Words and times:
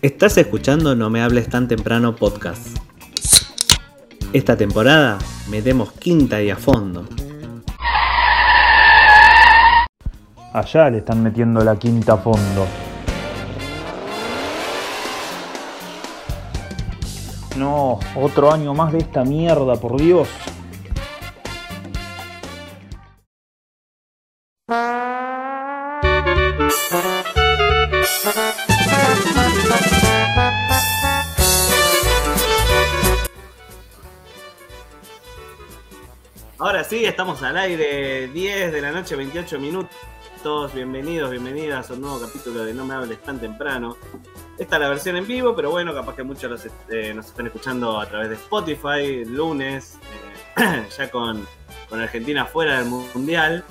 Estás 0.00 0.38
escuchando 0.38 0.94
No 0.94 1.10
me 1.10 1.22
hables 1.22 1.48
tan 1.48 1.66
temprano 1.66 2.14
podcast. 2.14 2.68
Esta 4.32 4.56
temporada 4.56 5.18
metemos 5.50 5.90
quinta 5.90 6.40
y 6.40 6.50
a 6.50 6.56
fondo. 6.56 7.04
Allá 10.52 10.88
le 10.90 10.98
están 10.98 11.20
metiendo 11.20 11.64
la 11.64 11.76
quinta 11.76 12.12
a 12.12 12.18
fondo. 12.18 12.64
No, 17.56 17.98
otro 18.14 18.52
año 18.52 18.74
más 18.74 18.92
de 18.92 18.98
esta 18.98 19.24
mierda, 19.24 19.74
por 19.74 20.00
Dios. 20.00 20.28
Sí, 36.88 37.04
estamos 37.04 37.42
al 37.42 37.56
aire, 37.56 38.28
10 38.28 38.72
de 38.72 38.80
la 38.80 38.92
noche, 38.92 39.16
28 39.16 39.58
minutos. 39.58 39.92
Bienvenidos, 40.72 41.30
bienvenidas 41.30 41.90
a 41.90 41.94
un 41.94 42.00
nuevo 42.02 42.20
capítulo 42.20 42.64
de 42.64 42.72
No 42.72 42.84
me 42.84 42.94
hables 42.94 43.20
tan 43.22 43.40
temprano. 43.40 43.96
Esta 44.56 44.76
es 44.76 44.82
la 44.82 44.88
versión 44.88 45.16
en 45.16 45.26
vivo, 45.26 45.54
pero 45.54 45.70
bueno, 45.70 45.92
capaz 45.92 46.14
que 46.16 46.22
muchos 46.22 46.50
los, 46.50 46.66
eh, 46.90 47.12
nos 47.14 47.26
están 47.26 47.46
escuchando 47.46 48.00
a 48.00 48.06
través 48.06 48.28
de 48.30 48.34
Spotify, 48.36 49.24
lunes, 49.24 49.98
eh, 50.56 50.86
ya 50.96 51.10
con, 51.10 51.46
con 51.88 52.00
Argentina 52.00 52.46
fuera 52.46 52.78
del 52.78 52.86
Mundial. 52.86 53.64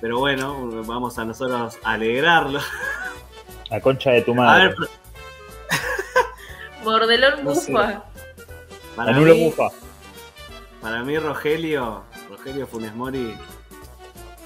Pero 0.00 0.18
bueno, 0.18 0.68
vamos 0.84 1.18
a 1.18 1.24
nosotros 1.24 1.78
a 1.82 1.92
alegrarlo. 1.92 2.60
La 3.70 3.80
concha 3.80 4.10
de 4.10 4.22
tu 4.22 4.32
A 4.32 4.34
madre. 4.34 4.68
ver, 4.68 4.76
Mordelón 6.84 7.34
No. 7.44 7.50
Mufa. 7.54 8.04
para 8.96 9.10
Anulo 9.12 9.34
mí, 9.34 9.44
Mufa. 9.44 9.68
para 10.80 11.02
mí 11.04 11.18
Rogelio, 11.18 12.02
Rogelio 12.38 12.66
Funes 12.66 12.94
Mori 12.94 13.34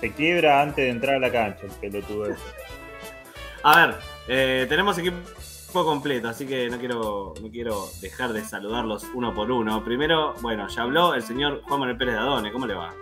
Se 0.00 0.12
quiebra 0.12 0.62
antes 0.62 0.76
de 0.76 0.90
entrar 0.90 1.16
a 1.16 1.18
la 1.20 1.30
cancha 1.30 1.66
el 1.66 1.72
pelotudo 1.72 2.26
ese. 2.26 2.42
A 3.64 3.86
ver, 3.86 3.96
eh, 4.26 4.66
tenemos 4.68 4.98
equipo 4.98 5.18
completo, 5.72 6.28
así 6.28 6.46
que 6.46 6.68
no 6.68 6.78
quiero, 6.78 7.34
no 7.40 7.50
quiero 7.50 7.86
dejar 8.00 8.32
de 8.32 8.44
saludarlos 8.44 9.06
uno 9.14 9.32
por 9.32 9.50
uno. 9.52 9.84
Primero, 9.84 10.34
bueno, 10.42 10.66
ya 10.68 10.82
habló 10.82 11.14
el 11.14 11.22
señor 11.22 11.62
Juan 11.62 11.80
Manuel 11.80 11.96
Pérez 11.96 12.14
de 12.14 12.20
Adone, 12.20 12.50
¿cómo 12.50 12.66
le 12.66 12.74
va? 12.74 12.92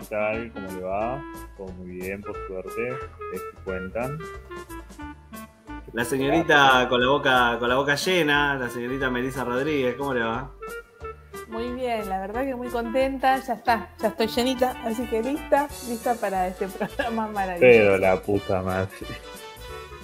¿Qué 0.00 0.06
tal? 0.06 0.52
¿Cómo 0.52 0.66
le 0.72 0.80
va? 0.80 1.22
Todo 1.56 1.68
muy 1.74 1.96
bien, 1.96 2.20
por 2.22 2.34
suerte. 2.48 2.92
¿Ustedes 2.92 3.42
qué 3.52 3.62
cuentan? 3.64 4.18
La 5.92 6.04
señorita 6.04 6.88
con 6.88 7.00
la 7.00 7.08
boca, 7.08 7.56
con 7.60 7.68
la 7.68 7.76
boca 7.76 7.94
llena, 7.94 8.56
la 8.56 8.68
señorita 8.68 9.10
Melissa 9.10 9.44
Rodríguez, 9.44 9.94
¿cómo 9.94 10.12
le 10.12 10.24
va? 10.24 10.50
Muy 11.48 11.72
bien, 11.72 12.08
la 12.08 12.20
verdad 12.20 12.44
que 12.44 12.54
muy 12.54 12.68
contenta, 12.68 13.38
ya 13.38 13.54
está, 13.54 13.88
ya 14.00 14.08
estoy 14.08 14.26
llenita, 14.28 14.76
así 14.84 15.04
que 15.06 15.22
lista, 15.22 15.68
lista 15.88 16.14
para 16.14 16.48
este 16.48 16.66
programa 16.68 17.24
Pero 17.26 17.32
maravilloso. 17.32 17.98
la 17.98 18.22
puta 18.22 18.62
madre. 18.62 18.88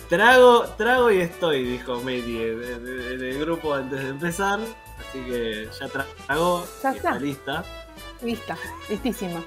Trago, 0.09 0.65
trago 0.77 1.11
y 1.13 1.21
estoy, 1.21 1.63
dijo 1.65 2.01
Mary 2.01 2.43
en 2.43 3.23
el 3.23 3.39
grupo 3.41 3.75
antes 3.75 4.03
de 4.03 4.09
empezar. 4.09 4.59
Así 4.99 5.21
que 5.25 5.69
ya 5.79 5.89
tragó, 5.89 6.67
Ya 6.83 6.93
y 6.93 6.97
está. 6.97 7.13
lista. 7.19 7.65
Lista, 8.23 8.57
listísima. 8.89 9.41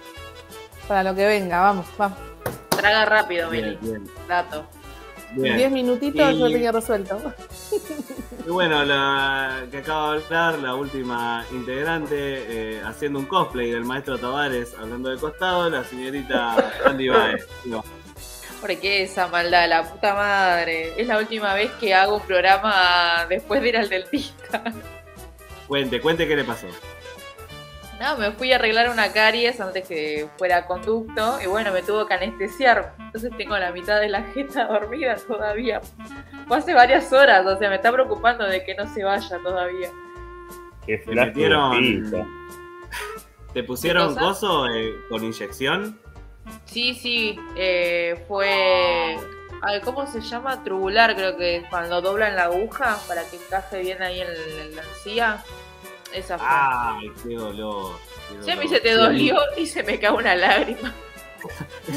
Para 0.88 1.04
lo 1.04 1.14
que 1.16 1.26
venga, 1.28 1.59
vamos, 1.61 1.86
vamos. 1.98 2.17
Traga 2.70 3.06
rápido, 3.06 3.50
Bien, 3.50 3.66
Meli. 3.66 3.78
bien, 3.81 4.04
Dato. 4.28 4.66
En 5.36 5.42
bien. 5.42 5.58
10 5.58 5.72
minutitos 5.72 6.31
Y- 6.34 6.39
yo 6.39 6.48
tenía 6.50 6.72
resuelto. 6.72 7.20
Y 8.45 8.50
bueno, 8.50 8.84
la 8.84 9.66
que 9.72 9.78
acaba 9.78 10.17
de 10.17 10.23
hablar, 10.26 10.59
la 10.59 10.76
última 10.76 11.45
integrante, 11.52 12.16
eh, 12.17 12.81
haciendo 12.86 13.20
un 13.20 13.26
cosplay 13.26 13.72
del 13.72 13.86
maestro 13.86 14.17
Tavares, 14.17 14.73
hablando 14.77 15.10
de 15.10 15.17
costado, 15.17 15.70
la 15.70 15.83
señorita 15.86 16.55
Andy 16.86 17.08
Baez. 17.10 17.48
Digo, 17.64 17.83
¿Por 18.60 18.77
qué 18.80 19.04
esa 19.04 19.27
maldad? 19.27 19.67
La 19.70 19.83
puta 19.83 20.14
madre. 20.14 20.93
Es 20.99 21.08
la 21.08 21.17
última 21.20 21.54
vez 21.54 21.70
que 21.80 21.93
hago 21.93 22.16
un 22.17 22.22
programa 22.22 23.26
después 23.30 23.61
de 23.61 23.70
ir 23.70 23.77
al 23.77 23.89
dentista. 23.89 24.64
Cuente, 25.67 25.99
cuente 26.02 26.27
qué 26.27 26.36
le 26.36 26.43
pasó. 26.43 26.67
No, 28.03 28.17
me 28.17 28.31
fui 28.33 28.52
a 28.52 28.58
arreglar 28.58 28.89
una 28.89 29.14
caries 29.14 29.61
antes 29.61 29.87
que 29.87 30.27
fuera 30.37 30.65
conducto 30.65 31.39
y 31.41 31.47
bueno, 31.47 31.71
me 31.71 31.81
tuvo 31.83 32.05
que 32.05 32.14
anestesiar. 32.15 32.93
Entonces 32.99 33.31
tengo 33.37 33.58
la 33.58 33.71
mitad 33.71 34.02
de 34.02 34.09
la 34.09 34.23
jeta 34.23 34.65
dormida 34.67 35.15
todavía. 35.15 35.80
Fue 36.45 36.58
hace 36.58 36.73
varias 36.73 37.13
horas, 37.13 37.45
o 37.45 37.58
sea, 37.58 37.69
me 37.69 37.77
está 37.77 37.93
preocupando 37.93 38.45
de 38.45 38.61
que 38.65 38.75
no 38.75 38.93
se 38.93 39.05
vaya 39.05 39.39
todavía. 39.42 39.89
Qué 40.86 40.97
Te 40.97 41.15
metieron. 41.15 42.11
¿Te 43.53 43.63
pusieron 43.63 44.15
coso 44.15 44.67
eh, 44.67 44.95
con 45.08 45.23
inyección? 45.23 45.97
Sí, 46.65 46.95
sí, 46.95 47.39
eh, 47.55 48.21
fue... 48.27 49.15
ay, 49.61 49.80
¿Cómo 49.81 50.05
se 50.08 50.19
llama? 50.19 50.61
Trubular, 50.65 51.15
creo 51.15 51.37
que 51.37 51.58
es 51.58 51.69
cuando 51.69 52.02
doblan 52.02 52.36
la 52.36 52.45
aguja 52.45 52.97
para 53.08 53.23
que 53.30 53.37
encaje 53.37 53.80
bien 53.80 54.02
ahí 54.02 54.19
en, 54.19 54.27
en 54.27 54.75
la 54.75 54.81
encía. 54.81 55.42
Esa 56.13 56.37
fue. 56.37 56.47
Ay, 56.49 57.11
qué 57.27 57.35
dolor. 57.35 57.93
qué 58.29 58.43
Sí, 58.43 58.51
a 58.51 58.55
mí 58.55 58.63
dolor. 58.65 58.75
se 58.77 58.81
te 58.81 58.93
dolió 58.93 59.35
y 59.57 59.65
se 59.65 59.83
me 59.83 59.99
cae 59.99 60.11
una 60.11 60.35
lágrima. 60.35 60.93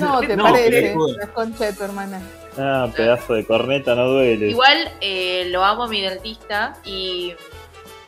No, 0.00 0.18
te 0.20 0.36
No, 0.36 0.42
parece, 0.42 0.96
la 1.20 1.28
concha 1.28 1.66
de 1.66 1.72
tu 1.72 1.84
hermana. 1.84 2.20
Ah, 2.58 2.88
pedazo 2.96 3.34
de 3.34 3.46
corneta 3.46 3.94
no 3.94 4.08
duele. 4.08 4.48
Igual 4.48 4.90
eh, 5.00 5.46
lo 5.50 5.64
amo 5.64 5.84
a 5.84 5.88
mi 5.88 6.00
dentista 6.00 6.76
y 6.84 7.32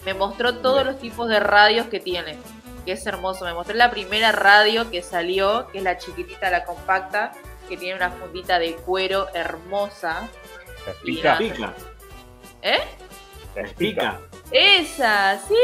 me 0.05 0.15
mostró 0.15 0.57
todos 0.57 0.85
los 0.85 0.99
tipos 0.99 1.29
de 1.29 1.39
radios 1.39 1.87
que 1.87 2.01
tiene. 2.01 2.37
Que 2.85 2.93
es 2.93 3.07
hermoso. 3.07 3.45
Me 3.45 3.55
mostró 3.55 3.77
la 3.77 3.89
primera 3.93 4.33
radio 4.33 4.91
que 4.91 5.01
salió, 5.01 5.69
que 5.69 5.79
es 5.79 5.85
la 5.85 5.97
chiquitita, 5.97 6.51
la 6.51 6.65
compacta, 6.65 7.31
que 7.69 7.77
tiene 7.77 7.95
una 7.95 8.11
fundita 8.11 8.59
de 8.59 8.75
cuero 8.75 9.29
hermosa. 9.33 10.29
Pica, 11.05 11.39
¿Eh? 12.63 12.81
Esa, 14.51 15.39
sí, 15.47 15.55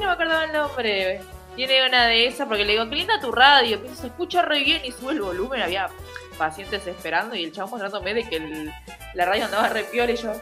no 0.00 0.06
me 0.06 0.12
acordaba 0.12 0.44
el 0.44 0.52
nombre. 0.52 1.20
Tiene 1.54 1.86
una 1.86 2.06
de 2.06 2.26
esas 2.26 2.46
porque 2.46 2.64
le 2.64 2.72
digo, 2.72 2.88
qué 2.88 2.96
linda 2.96 3.18
tu 3.20 3.32
radio, 3.32 3.82
que 3.82 3.88
se 3.90 4.08
escucha 4.08 4.42
re 4.42 4.62
bien 4.62 4.82
y 4.84 4.92
sube 4.92 5.12
el 5.12 5.22
volumen. 5.22 5.62
Había 5.62 5.88
pacientes 6.36 6.86
esperando 6.86 7.34
y 7.34 7.44
el 7.44 7.52
chavo 7.52 7.68
mostrándome 7.70 8.12
de 8.12 8.28
que 8.28 8.36
el- 8.36 8.70
la 9.14 9.24
radio 9.24 9.46
andaba 9.46 9.68
re 9.70 9.84
piola 9.84 10.12
y 10.12 10.16
yo. 10.16 10.32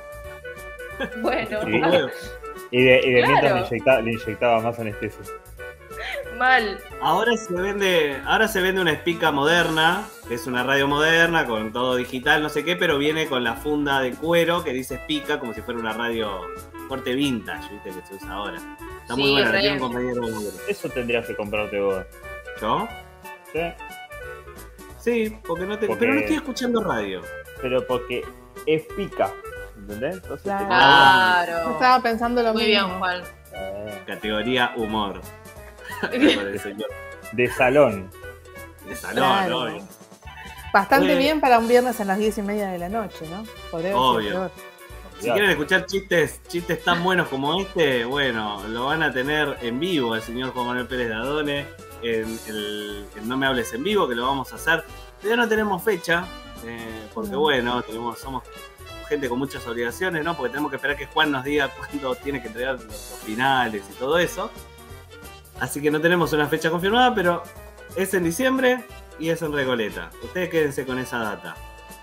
Bueno, 1.22 1.60
Sí. 1.62 1.80
Y 2.70 2.82
de, 2.84 3.00
y 3.04 3.12
de 3.12 3.22
Claro. 3.22 3.32
mientras 3.32 3.52
le 3.54 3.60
inyectaba, 3.76 4.00
le 4.00 4.12
inyectaba 4.12 4.60
más 4.60 4.78
anestesia. 4.78 5.20
Mal. 6.38 6.80
Ahora 7.00 7.36
se 7.36 7.52
vende, 7.54 8.20
ahora 8.26 8.48
se 8.48 8.60
vende 8.60 8.80
una 8.80 8.92
espica 8.92 9.30
moderna, 9.32 10.04
que 10.28 10.34
es 10.34 10.46
una 10.46 10.62
radio 10.62 10.88
moderna 10.88 11.46
con 11.46 11.72
todo 11.72 11.96
digital, 11.96 12.42
no 12.42 12.48
sé 12.48 12.64
qué, 12.64 12.76
pero 12.76 12.98
viene 12.98 13.26
con 13.28 13.44
la 13.44 13.54
funda 13.54 14.00
de 14.00 14.12
cuero 14.12 14.62
que 14.64 14.72
dice 14.72 14.94
espica 14.96 15.38
como 15.40 15.54
si 15.54 15.62
fuera 15.62 15.78
una 15.80 15.92
radio 15.92 16.40
corte 16.88 17.14
vintage, 17.14 17.68
viste 17.72 17.90
que 17.90 18.06
se 18.06 18.14
usa 18.14 18.32
ahora. 18.32 18.58
Está 19.02 19.16
muy 19.16 19.32
buena, 19.32 19.50
tiene 19.52 19.72
un 19.74 19.78
compañero 19.78 20.26
de. 20.26 20.50
Eso 20.68 20.88
tendrías 20.88 21.26
que 21.26 21.36
comprarte 21.36 21.80
vos. 21.80 22.04
¿Yo? 22.60 22.88
¿sí? 23.52 23.60
Sí, 25.00 25.36
porque 25.46 25.66
no 25.66 25.78
te, 25.78 25.86
Porque- 25.86 26.00
pero 26.00 26.14
no 26.14 26.20
estoy 26.20 26.36
escuchando 26.36 26.82
radio. 26.82 27.20
Pero 27.60 27.86
porque 27.86 28.24
es 28.66 28.82
pica. 28.96 29.30
¿Entendés? 29.76 30.14
Entonces 30.14 30.42
te 30.44 30.48
Claro. 30.48 30.66
Claro. 30.68 31.70
Estaba 31.72 32.02
pensando 32.02 32.42
lo 32.42 32.52
Muy 32.54 32.64
mismo. 32.66 32.86
bien, 32.86 32.98
Juan. 32.98 33.22
Eh, 33.54 34.02
Categoría 34.06 34.72
humor. 34.76 35.20
De 37.32 37.48
salón. 37.48 38.10
de 38.86 38.96
salón, 38.96 39.16
Claro. 39.16 39.60
obvio. 39.62 39.88
Bastante 40.72 41.12
Eh. 41.14 41.18
bien 41.18 41.40
para 41.40 41.58
un 41.58 41.68
viernes 41.68 42.00
a 42.00 42.04
las 42.04 42.18
10 42.18 42.38
y 42.38 42.42
media 42.42 42.68
de 42.68 42.78
la 42.78 42.88
noche, 42.88 43.26
¿no? 43.28 43.44
Podría 43.70 43.96
Obvio. 43.96 44.50
Si 45.20 45.30
quieren 45.30 45.50
escuchar 45.50 45.86
chistes, 45.86 46.40
chistes 46.48 46.82
tan 46.84 47.02
buenos 47.04 47.28
como 47.28 47.58
este, 47.60 48.04
bueno, 48.04 48.62
lo 48.68 48.86
van 48.86 49.02
a 49.04 49.12
tener 49.12 49.56
en 49.62 49.78
vivo 49.78 50.14
el 50.16 50.22
señor 50.22 50.50
Juan 50.52 50.66
Manuel 50.66 50.86
Pérez 50.88 51.08
de 51.08 51.14
Adone 51.14 51.66
en 52.02 52.38
el 52.48 53.06
en 53.16 53.28
No 53.28 53.36
Me 53.36 53.46
Hables 53.46 53.72
en 53.72 53.84
Vivo, 53.84 54.06
que 54.08 54.14
lo 54.16 54.26
vamos 54.26 54.52
a 54.52 54.56
hacer. 54.56 54.84
Ya 55.22 55.36
no 55.36 55.48
tenemos 55.48 55.82
fecha, 55.82 56.26
eh, 56.66 57.06
porque 57.14 57.30
No. 57.30 57.40
bueno, 57.40 57.80
tenemos, 57.82 58.18
somos 58.18 58.42
gente 59.08 59.28
con 59.28 59.38
muchas 59.38 59.64
obligaciones, 59.66 60.24
¿no? 60.24 60.36
Porque 60.36 60.50
tenemos 60.50 60.70
que 60.70 60.76
esperar 60.76 60.96
que 60.96 61.06
Juan 61.06 61.30
nos 61.30 61.44
diga 61.44 61.68
cuándo 61.90 62.14
tiene 62.16 62.42
que 62.42 62.48
entregar 62.48 62.74
los, 62.74 62.84
los 62.84 63.20
finales 63.24 63.84
y 63.88 63.94
todo 63.94 64.18
eso. 64.18 64.50
Así 65.60 65.80
que 65.80 65.90
no 65.90 66.00
tenemos 66.00 66.32
una 66.32 66.46
fecha 66.48 66.70
confirmada, 66.70 67.14
pero 67.14 67.42
es 67.96 68.12
en 68.14 68.24
diciembre 68.24 68.84
y 69.18 69.28
es 69.30 69.40
en 69.42 69.52
Recoleta. 69.52 70.10
Ustedes 70.22 70.48
quédense 70.50 70.84
con 70.84 70.98
esa 70.98 71.18
data. 71.18 71.54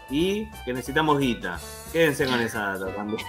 Y 0.09 0.49
que 0.65 0.73
necesitamos 0.73 1.19
guita. 1.19 1.59
Quédense 1.91 2.25
con 2.25 2.39
esa 2.41 2.73
data 2.77 2.93
también. 2.95 3.25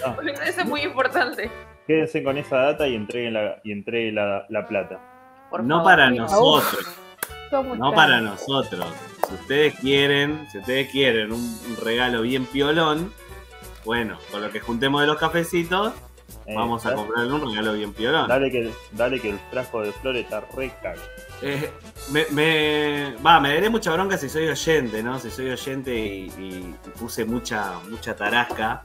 No, 0.00 0.20
Eso 0.44 0.60
es 0.62 0.66
muy 0.66 0.82
importante. 0.82 1.50
quédense 1.86 2.22
con 2.22 2.38
esa 2.38 2.56
data 2.56 2.86
y 2.88 2.94
entreguen 2.96 3.34
la, 3.34 3.60
y 3.64 3.72
entreguen 3.72 4.16
la, 4.16 4.46
la 4.48 4.66
plata. 4.66 5.00
Por 5.50 5.62
no 5.64 5.76
favor. 5.78 5.90
para 5.92 6.10
nosotros, 6.10 6.98
¿Cómo 7.50 7.76
no 7.76 7.92
para 7.92 8.20
nosotros. 8.20 8.86
Si 9.28 9.34
ustedes 9.34 9.74
quieren, 9.80 10.46
si 10.50 10.58
ustedes 10.58 10.90
quieren 10.90 11.32
un, 11.32 11.40
un 11.40 11.76
regalo 11.84 12.22
bien 12.22 12.46
piolón, 12.46 13.12
Bueno, 13.84 14.16
con 14.30 14.40
lo 14.42 14.50
que 14.50 14.60
juntemos 14.60 15.00
de 15.02 15.06
los 15.08 15.18
cafecitos, 15.18 15.92
Eh, 16.46 16.54
vamos 16.54 16.84
a 16.86 16.94
comprarle 16.94 17.32
un 17.32 17.48
regalo 17.50 17.72
bien 17.74 17.92
piolón. 17.92 18.28
Dale 18.28 18.50
que, 18.50 18.70
dale 18.92 19.20
que 19.20 19.30
el 19.30 19.38
frasco 19.50 19.82
de 19.82 19.92
flores 19.92 20.24
está 20.24 20.40
re 20.54 20.72
caro. 20.82 21.00
Eh, 21.40 21.70
me, 22.10 22.26
me, 22.30 23.14
va, 23.24 23.40
me 23.40 23.54
daré 23.54 23.68
mucha 23.70 23.92
bronca 23.92 24.16
si 24.18 24.28
soy 24.28 24.48
oyente, 24.48 25.02
¿no? 25.02 25.18
Si 25.18 25.30
soy 25.30 25.50
oyente 25.50 25.94
y, 25.94 26.26
y 26.38 26.74
puse 26.98 27.24
mucha, 27.24 27.78
mucha 27.90 28.14
tarasca, 28.16 28.84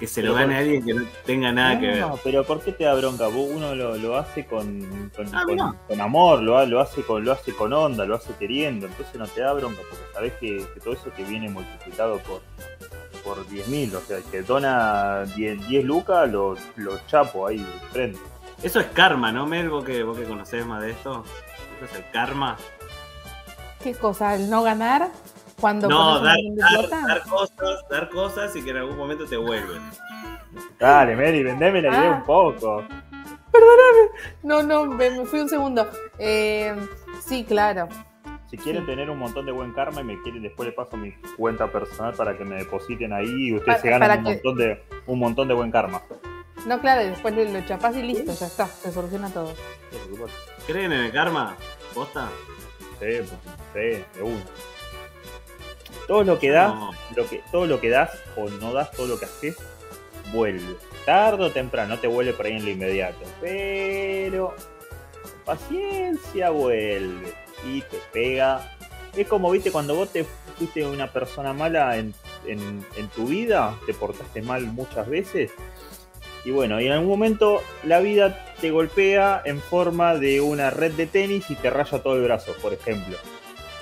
que 0.00 0.06
se 0.06 0.22
lo 0.22 0.34
gane 0.34 0.56
a 0.56 0.58
alguien 0.58 0.84
que 0.84 0.94
no 0.94 1.04
tenga 1.24 1.52
nada 1.52 1.78
que 1.78 1.86
ver. 1.86 2.00
No, 2.00 2.18
pero 2.24 2.42
¿por 2.44 2.60
qué 2.60 2.72
te 2.72 2.84
da 2.84 2.94
bronca? 2.94 3.28
Uno 3.28 3.74
lo, 3.74 3.96
lo 3.96 4.16
hace 4.16 4.44
con, 4.46 5.10
con, 5.14 5.26
Ah, 5.32 5.44
con- 5.86 6.00
amor, 6.00 6.42
lo, 6.42 6.64
lo 6.66 6.80
hace 6.80 7.02
con, 7.02 7.24
lo 7.24 7.32
hace 7.32 7.54
con 7.54 7.72
onda, 7.72 8.04
lo 8.04 8.16
hace 8.16 8.32
queriendo, 8.34 8.86
entonces 8.86 9.14
no 9.14 9.26
te 9.28 9.42
da 9.42 9.52
bronca, 9.52 9.80
porque 9.88 10.04
sabés 10.12 10.32
que, 10.40 10.66
que 10.74 10.80
todo 10.80 10.94
eso 10.94 11.10
te 11.16 11.22
viene 11.24 11.48
multiplicado 11.48 12.18
por, 12.18 12.40
por 13.24 13.46
10.000, 13.46 13.94
o 13.94 14.00
sea, 14.00 14.18
el 14.18 14.24
que 14.24 14.42
dona 14.42 15.24
10, 15.36 15.68
10 15.68 15.84
lucas, 15.84 16.30
lo, 16.30 16.56
lo 16.76 16.98
chapo 17.06 17.46
ahí 17.46 17.58
de 17.58 17.88
frente. 17.92 18.18
Eso 18.62 18.80
es 18.80 18.86
karma, 18.88 19.32
¿no, 19.32 19.46
Mel? 19.46 19.68
¿Vos 19.70 19.84
que, 19.84 20.02
vos 20.02 20.16
que 20.16 20.24
conocés 20.24 20.64
más 20.66 20.82
de 20.82 20.90
esto? 20.92 21.24
¿Eso 21.76 21.84
es 21.92 21.94
el 21.98 22.10
karma? 22.10 22.56
¿Qué 23.82 23.94
cosa? 23.94 24.34
¿El 24.36 24.48
no 24.48 24.62
ganar? 24.62 25.08
Cuando 25.60 25.88
No, 25.88 26.20
dar, 26.20 26.36
dar, 27.06 27.22
cosas, 27.22 27.80
dar 27.90 28.08
cosas 28.10 28.54
y 28.56 28.62
que 28.62 28.70
en 28.70 28.78
algún 28.78 28.96
momento 28.96 29.24
te 29.26 29.36
vuelven. 29.36 29.82
Dale, 30.78 31.16
Mary, 31.16 31.42
vendeme 31.42 31.82
la 31.82 31.88
idea 31.88 32.12
Ah. 32.12 32.16
un 32.18 32.24
poco. 32.24 32.84
No, 34.42 34.62
no, 34.62 34.86
me, 34.86 35.10
me 35.10 35.24
fui 35.24 35.40
un 35.40 35.48
segundo. 35.48 35.88
Eh, 36.18 36.74
sí, 37.24 37.44
claro. 37.44 37.88
Si 38.52 38.58
quieren 38.58 38.82
Sí. 38.82 38.86
tener 38.86 39.08
un 39.08 39.18
montón 39.18 39.46
de 39.46 39.52
buen 39.52 39.72
karma 39.72 40.02
y 40.02 40.04
me 40.04 40.20
quieren, 40.20 40.42
después 40.42 40.66
les 40.66 40.76
paso 40.76 40.98
mi 40.98 41.10
cuenta 41.38 41.72
personal 41.72 42.12
para 42.12 42.36
que 42.36 42.44
me 42.44 42.56
depositen 42.56 43.10
ahí 43.14 43.48
y 43.48 43.54
ustedes 43.54 43.78
Para- 43.78 43.80
se 43.80 43.88
ganan 43.88 44.18
un 44.18 44.24
que- 44.26 44.30
montón 44.34 44.56
de 44.58 44.82
un 45.06 45.18
montón 45.18 45.48
de 45.48 45.54
buen 45.54 45.70
karma. 45.70 46.02
No, 46.66 46.78
claro, 46.78 47.02
y 47.02 47.06
después 47.08 47.34
le- 47.34 47.50
lo 47.50 47.62
chapás 47.66 47.96
y 47.96 48.02
listo, 48.02 48.30
ya 48.34 48.46
está, 48.46 48.66
se 48.66 48.92
soluciona 48.92 49.30
todo. 49.30 49.54
¿Creen 50.66 50.92
en 50.92 51.00
el 51.06 51.12
karma? 51.12 51.56
¿Posta? 51.94 52.28
Sí, 53.00 53.06
pues, 53.16 53.30
sí, 53.72 54.04
de 54.18 54.22
una. 54.22 54.44
Todo 56.06 56.22
lo 56.22 56.38
que 56.38 56.50
das, 56.50 56.74
No. 56.74 56.90
lo 57.16 57.26
que, 57.28 57.40
todo 57.50 57.66
lo 57.66 57.80
que 57.80 57.88
das 57.88 58.10
o 58.36 58.50
no 58.50 58.74
das, 58.74 58.90
todo 58.92 59.06
lo 59.06 59.18
que 59.18 59.24
haces, 59.24 59.56
vuelve. 60.30 60.76
Tarde 61.06 61.44
o 61.44 61.50
temprano, 61.50 61.94
no 61.94 62.00
te 62.00 62.06
vuelve 62.06 62.34
por 62.34 62.44
ahí 62.46 62.52
en 62.52 62.64
lo 62.66 62.70
inmediato. 62.70 63.24
Pero 63.40 64.54
paciencia 65.46 66.50
vuelve 66.50 67.32
y 67.66 67.82
te 67.82 67.98
pega. 68.12 68.72
Es 69.16 69.26
como, 69.28 69.50
viste, 69.50 69.70
cuando 69.70 69.94
vos 69.94 70.10
te 70.10 70.24
fuiste 70.56 70.86
una 70.86 71.06
persona 71.12 71.52
mala 71.52 71.96
en, 71.98 72.14
en- 72.46 72.84
en 72.96 73.08
tu 73.08 73.26
vida, 73.26 73.76
te 73.86 73.92
portaste 73.94 74.42
mal 74.42 74.64
muchas 74.66 75.08
veces. 75.08 75.50
Y 76.44 76.50
bueno, 76.50 76.80
y 76.80 76.86
en 76.86 76.92
algún 76.92 77.08
momento 77.08 77.60
la 77.84 78.00
vida 78.00 78.44
te 78.60 78.70
golpea 78.70 79.42
en 79.44 79.60
forma 79.60 80.14
de 80.16 80.40
una 80.40 80.70
red 80.70 80.92
de 80.92 81.06
tenis 81.06 81.48
y 81.50 81.54
te 81.54 81.70
raya 81.70 82.02
todo 82.02 82.16
el 82.16 82.24
brazo, 82.24 82.52
por 82.60 82.72
ejemplo. 82.72 83.16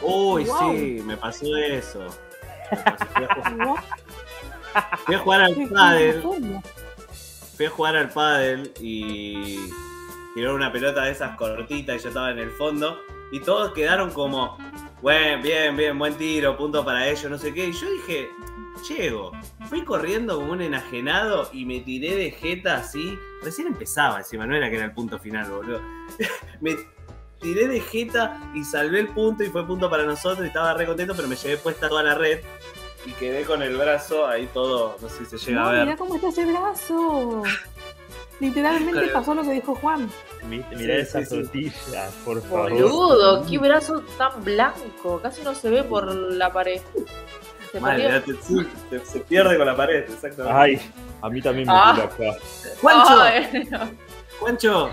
Uy, 0.03 0.45
Wow. 0.45 0.73
sí, 0.77 1.03
me 1.05 1.17
pasó 1.17 1.57
eso. 1.57 2.01
Me 2.71 2.77
pasó, 2.77 3.05
Fui 3.15 3.25
a 3.25 3.29
jugar, 3.35 3.53
¿No? 3.53 3.75
fui 5.07 5.15
a 5.15 5.19
jugar 5.19 5.41
al 5.43 5.69
pádel, 5.69 6.23
fui 7.57 7.67
a 7.67 7.71
jugar 7.71 7.97
al 7.97 8.09
pádel 8.11 8.73
y 8.81 9.59
tiró 10.35 10.55
una 10.55 10.71
pelota 10.73 11.03
de 11.05 11.11
esas 11.13 11.37
cortitas 11.37 11.97
y 11.97 12.03
yo 12.03 12.09
estaba 12.09 12.31
en 12.31 12.39
el 12.39 12.51
fondo 12.53 13.01
y 13.33 13.41
todos 13.41 13.73
quedaron 13.73 14.11
como, 14.11 14.57
bueno, 15.03 15.43
bien, 15.43 15.77
bien, 15.77 15.99
buen 15.99 16.15
tiro, 16.15 16.57
punto 16.57 16.85
para 16.85 17.09
ellos, 17.09 17.31
no 17.31 17.39
sé 17.39 17.53
qué. 17.55 17.67
Y 17.67 17.73
yo 17.73 17.91
dije, 17.91 18.31
llego. 18.89 19.33
Fui 19.69 19.85
corriendo 19.85 20.37
como 20.37 20.53
un 20.53 20.63
enajenado 20.63 21.49
y 21.53 21.65
me 21.65 21.81
tiré 21.81 22.17
de 22.17 22.31
jeta 22.31 22.77
así. 22.77 23.19
Recién 23.43 23.69
empezaba 23.69 24.19
encima, 24.19 24.47
no 24.47 24.57
era 24.57 24.69
que 24.71 24.77
era 24.77 24.85
el 24.87 24.93
punto 24.93 25.19
final, 25.19 25.51
boludo. 25.51 25.81
me 26.61 26.77
tiré 27.41 27.69
de 27.69 27.81
jeta 27.81 28.41
y 28.55 28.65
salvé 28.65 29.01
el 29.01 29.09
punto 29.09 29.43
y 29.45 29.49
fue 29.49 29.67
punto 29.67 29.89
para 29.89 30.05
nosotros 30.05 30.45
y 30.45 30.49
estaba 30.49 30.75
re 30.75 30.87
contento, 30.87 31.15
pero 31.15 31.29
me 31.29 31.37
llevé 31.37 31.57
puesta 31.57 31.89
toda 31.89 32.03
la 32.03 32.15
red 32.15 32.41
y 33.07 33.13
quedé 33.13 33.45
con 33.45 33.63
el 33.63 33.77
brazo 33.77 34.27
ahí 34.27 34.47
todo, 34.53 34.97
no 35.01 35.09
sé 35.09 35.25
si 35.25 35.39
se 35.39 35.47
llega 35.47 35.61
No, 35.61 35.69
a 35.69 35.73
ver. 35.73 35.85
mirá 35.85 35.97
cómo 35.97 36.17
está 36.17 36.29
ese 36.29 36.45
brazo. 36.45 37.43
Literalmente 38.41 39.07
pasó 39.09 39.35
lo 39.35 39.43
que 39.43 39.53
dijo 39.53 39.75
Juan. 39.75 40.11
Sí, 40.49 40.65
Mirá 40.77 40.97
esa 40.97 41.21
sí, 41.21 41.27
sí. 41.27 41.35
tortilla, 41.37 42.09
por 42.25 42.43
favor. 42.43 42.71
Boludo, 42.73 43.47
qué 43.47 43.59
brazo 43.59 44.01
tan 44.17 44.43
blanco. 44.43 45.21
Casi 45.23 45.43
no 45.43 45.55
se 45.55 45.69
ve 45.71 45.83
por 45.85 46.07
la 46.15 46.51
pared. 46.53 46.81
Se 47.71 47.79
Madre, 47.81 48.21
te- 48.21 48.33
sí, 48.43 48.67
se, 48.89 48.99
se 49.05 49.21
pierde 49.21 49.57
con 49.57 49.67
la 49.67 49.77
pared, 49.77 50.05
exactamente. 50.11 50.59
Ay, 50.59 50.81
a 51.23 51.29
mí 51.29 51.41
también 51.41 51.69
me 51.69 51.73
Ah. 51.77 51.93
tira 51.95 52.07
acá. 52.33 52.39
Juancho, 52.81 53.21
Ay, 53.21 53.69
no. 53.71 53.79
Juancho, 54.41 54.91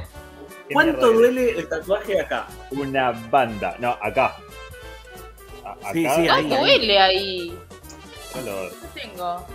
¿Qué 0.68 0.74
¿cuánto 0.74 1.12
duele 1.14 1.52
el 1.58 1.68
tatuaje 1.70 2.20
acá? 2.22 2.46
Una 2.72 3.12
banda. 3.32 3.76
No, 3.80 3.98
acá. 4.02 4.36
A- 5.66 5.72
acá. 5.72 5.94
Sí, 5.94 6.02
sí, 6.02 6.06
ahí, 6.06 6.30
ahí. 6.30 6.48
duele 6.50 7.00
ahí. 7.00 7.60
Solo 8.34 8.70
¿Qué 8.94 9.02
tengo? 9.02 9.48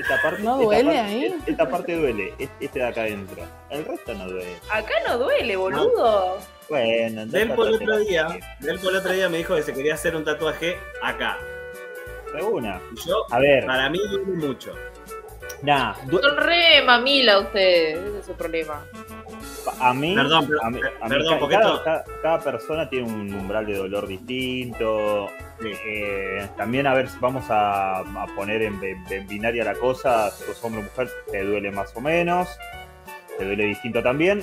Esta 0.00 0.22
parte, 0.22 0.42
¿No 0.42 0.52
esta 0.54 0.64
duele 0.64 0.84
parte- 0.84 0.98
ahí? 1.00 1.34
Esta 1.46 1.68
parte 1.68 1.96
duele, 1.96 2.34
es- 2.38 2.50
este 2.60 2.78
de 2.78 2.84
acá 2.86 3.00
adentro. 3.02 3.42
El 3.70 3.84
resto 3.84 4.14
no 4.14 4.26
duele. 4.28 4.56
Acá 4.70 4.94
no 5.06 5.18
duele, 5.18 5.56
boludo. 5.56 6.38
Bueno, 6.68 7.22
andá 7.22 7.38
a 7.38 7.40
Delpo 7.40 7.64
el 7.66 7.74
otro 7.74 7.98
día, 7.98 8.38
Delpo 8.60 8.90
el 8.90 8.96
otro 8.96 9.12
día 9.12 9.28
me 9.28 9.38
dijo 9.38 9.54
que 9.56 9.62
se 9.62 9.72
quería 9.72 9.94
hacer 9.94 10.14
un 10.16 10.24
tatuaje 10.24 10.76
acá. 11.02 11.38
De 12.34 12.42
una. 12.42 12.80
Y 12.94 13.08
yo, 13.08 13.24
A 13.30 13.38
ver, 13.38 13.64
para 13.64 13.88
mí 13.88 13.98
duele 14.10 14.46
mucho. 14.46 14.74
nah, 15.62 15.94
du- 16.06 16.18
Son 16.20 16.36
re 16.36 16.82
mamila 16.84 17.38
ustedes. 17.40 17.98
Ese 17.98 18.18
es 18.20 18.28
el 18.28 18.34
problema. 18.34 18.84
A 19.80 19.94
mí, 19.94 20.14
Perdón, 20.14 20.46
pero- 20.48 20.64
a 20.64 20.70
mí- 20.70 20.80
a 20.80 21.04
mí 21.04 21.08
perdón, 21.10 21.34
ca- 21.34 21.38
porque 21.40 21.54
cada, 21.56 21.68
esto- 21.72 21.84
cada- 21.84 22.04
cada 22.22 22.38
persona 22.40 22.88
tiene 22.90 23.06
un 23.06 23.32
umbral 23.34 23.66
de 23.66 23.76
dolor 23.76 24.06
distinto. 24.06 25.28
Sí. 25.60 25.72
Eh, 25.86 26.46
también 26.56 26.86
a 26.86 26.94
ver 26.94 27.08
si 27.08 27.18
vamos 27.18 27.44
a, 27.50 27.98
a 28.00 28.26
poner 28.36 28.62
en, 28.62 28.82
en- 28.82 29.04
en 29.10 29.26
binaria 29.26 29.64
la 29.64 29.74
cosa, 29.74 30.30
si 30.30 30.44
sos 30.44 30.62
hombre 30.64 30.80
o 30.82 30.84
mujer, 30.84 31.08
te 31.30 31.44
duele 31.44 31.70
más 31.70 31.94
o 31.96 32.00
menos, 32.00 32.48
te 33.36 33.44
duele 33.44 33.64
distinto 33.66 34.02
también. 34.02 34.42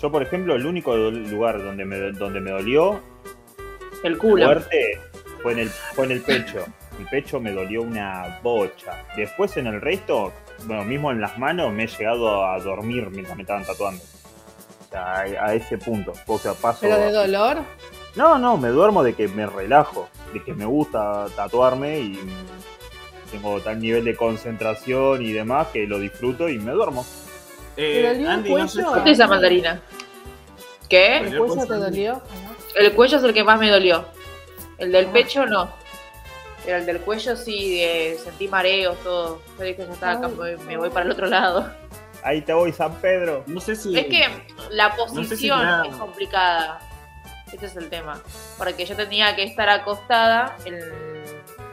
Yo, 0.00 0.10
por 0.10 0.22
ejemplo, 0.22 0.54
el 0.54 0.66
único 0.66 0.94
lugar 0.96 1.62
donde 1.62 1.84
me, 1.84 1.96
donde 2.12 2.40
me 2.40 2.50
dolió 2.50 3.00
El 4.02 4.18
culo. 4.18 4.44
fuerte 4.44 5.00
fue 5.42 5.52
en, 5.52 5.58
el, 5.60 5.68
fue 5.68 6.04
en 6.06 6.10
el 6.12 6.20
pecho. 6.20 6.64
Mi 6.98 7.04
pecho 7.06 7.40
me 7.40 7.52
dolió 7.52 7.82
una 7.82 8.38
bocha. 8.42 9.04
Después 9.16 9.56
en 9.56 9.66
el 9.66 9.80
resto, 9.80 10.32
bueno, 10.66 10.84
mismo 10.84 11.10
en 11.10 11.20
las 11.20 11.38
manos, 11.38 11.72
me 11.72 11.84
he 11.84 11.86
llegado 11.86 12.46
a 12.46 12.58
dormir 12.60 13.08
mientras 13.10 13.36
me 13.36 13.42
estaban 13.42 13.64
tatuando. 13.64 14.02
A, 14.94 15.20
a 15.22 15.54
ese 15.54 15.76
punto. 15.78 16.12
O 16.26 16.38
sea, 16.38 16.54
paso... 16.54 16.78
Pero 16.82 16.96
de 16.98 17.10
dolor. 17.12 17.58
No, 18.14 18.38
no, 18.38 18.56
me 18.56 18.68
duermo 18.68 19.02
de 19.02 19.14
que 19.14 19.26
me 19.28 19.44
relajo, 19.46 20.08
de 20.32 20.42
que 20.42 20.54
me 20.54 20.64
gusta 20.64 21.26
tatuarme 21.34 21.98
y 21.98 22.20
tengo 23.32 23.60
tal 23.60 23.80
nivel 23.80 24.04
de 24.04 24.14
concentración 24.14 25.20
y 25.22 25.32
demás 25.32 25.68
que 25.72 25.86
lo 25.86 25.98
disfruto 25.98 26.48
y 26.48 26.58
me 26.58 26.70
duermo. 26.72 27.04
Eh, 27.76 28.02
¿Te 28.02 28.08
dolió 28.08 28.20
el 28.20 28.28
Andy, 28.28 28.54
no 28.54 28.68
sé 28.68 28.82
cuello? 28.82 28.94
si- 28.98 29.02
¿Qué 29.02 29.10
es 29.10 29.18
esa 29.18 29.26
mandarina? 29.26 29.80
¿Qué? 30.88 31.16
¿El 31.16 31.38
cuello 31.38 31.66
te 31.66 31.74
dolió? 31.74 32.22
El 32.76 32.92
cuello 32.92 33.18
es 33.18 33.24
el 33.24 33.34
que 33.34 33.42
más 33.42 33.58
me 33.58 33.70
dolió. 33.70 34.04
El 34.78 34.92
del 34.92 35.06
Ah. 35.06 35.12
pecho 35.12 35.46
no. 35.46 35.70
Pero 36.64 36.78
el 36.78 36.86
del 36.86 37.00
cuello 37.00 37.36
sí, 37.36 37.80
eh, 37.82 38.16
sentí 38.22 38.46
mareos, 38.48 38.96
todo. 39.02 39.40
Yo 39.58 39.64
dije, 39.64 39.84
ya 39.86 39.92
está, 39.92 40.10
acá 40.12 40.28
me 40.68 40.76
voy 40.76 40.90
para 40.90 41.04
el 41.06 41.10
otro 41.12 41.26
lado. 41.26 41.68
Ahí 42.24 42.40
te 42.40 42.52
voy, 42.54 42.72
San 42.72 42.94
Pedro. 42.96 43.44
No 43.46 43.60
sé 43.60 43.76
si. 43.76 43.96
Es 43.96 44.06
que 44.06 44.26
la 44.70 44.90
sé 44.96 45.08
si 45.08 45.14
posición 45.14 45.62
nada. 45.62 45.86
es 45.86 45.94
complicada. 45.96 46.80
Ese 47.52 47.66
es 47.66 47.76
el 47.76 47.90
tema. 47.90 48.20
Porque 48.58 48.84
yo 48.86 48.96
tenía 48.96 49.36
que 49.36 49.44
estar 49.44 49.68
acostada 49.68 50.56
en, 50.64 50.74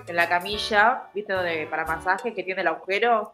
en 0.07 0.15
la 0.15 0.27
camilla, 0.29 1.03
¿viste? 1.13 1.33
Donde, 1.33 1.65
para 1.67 1.85
masaje, 1.85 2.33
que 2.33 2.43
tiene 2.43 2.61
el 2.61 2.67
agujero. 2.67 3.33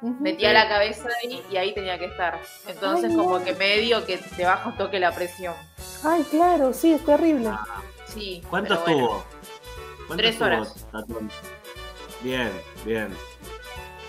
Metía 0.00 0.54
la 0.54 0.66
cabeza 0.66 1.08
ahí 1.22 1.42
y 1.50 1.56
ahí 1.58 1.74
tenía 1.74 1.98
que 1.98 2.06
estar. 2.06 2.38
Entonces, 2.66 3.10
Ay, 3.10 3.16
como 3.16 3.38
no. 3.38 3.44
que 3.44 3.52
medio 3.54 4.06
que 4.06 4.16
te 4.16 4.44
baja 4.46 4.70
un 4.70 4.76
toque 4.78 4.98
la 4.98 5.12
presión. 5.12 5.54
Ay, 6.02 6.22
claro, 6.30 6.72
sí, 6.72 6.94
es 6.94 7.04
terrible. 7.04 7.50
Sí. 8.06 8.42
¿Cuánto 8.48 8.76
bueno. 8.80 8.92
estuvo? 8.92 9.24
¿Cuánto 10.06 10.16
Tres 10.16 10.30
estuvo 10.32 10.46
horas. 10.46 10.86
Bien, 12.22 12.50
bien. 12.86 13.14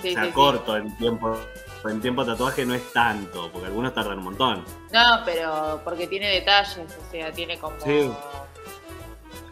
Sí, 0.02 0.12
o 0.12 0.14
sea, 0.14 0.22
sí, 0.24 0.28
sí. 0.30 0.34
corto 0.34 0.78
en 0.78 0.96
tiempo. 0.98 1.38
En 1.84 2.00
tiempo 2.00 2.26
tatuaje 2.26 2.66
no 2.66 2.74
es 2.76 2.94
tanto, 2.94 3.52
porque 3.52 3.68
algunos 3.68 3.94
tardan 3.94 4.20
un 4.20 4.26
montón. 4.26 4.64
No, 4.92 5.22
pero 5.26 5.82
porque 5.84 6.08
tiene 6.08 6.30
detalles, 6.30 6.78
o 6.78 7.12
sea, 7.12 7.32
tiene 7.32 7.58
como. 7.58 7.80
Sí. 7.80 8.12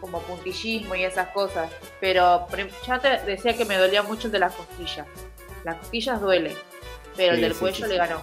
Como 0.00 0.20
puntillismo 0.22 0.94
y 0.94 1.04
esas 1.04 1.28
cosas. 1.28 1.70
Pero 2.00 2.46
yo 2.86 2.92
antes 2.92 3.26
decía 3.26 3.56
que 3.56 3.64
me 3.64 3.76
dolía 3.76 4.02
mucho 4.02 4.28
el 4.28 4.32
de 4.32 4.38
las 4.38 4.54
costillas. 4.54 5.06
Las 5.64 5.76
costillas 5.76 6.20
duele, 6.20 6.56
pero 7.16 7.34
el 7.34 7.40
del 7.40 7.52
sí, 7.52 7.60
cuello 7.60 7.86
le 7.86 7.96
ganó. 7.96 8.22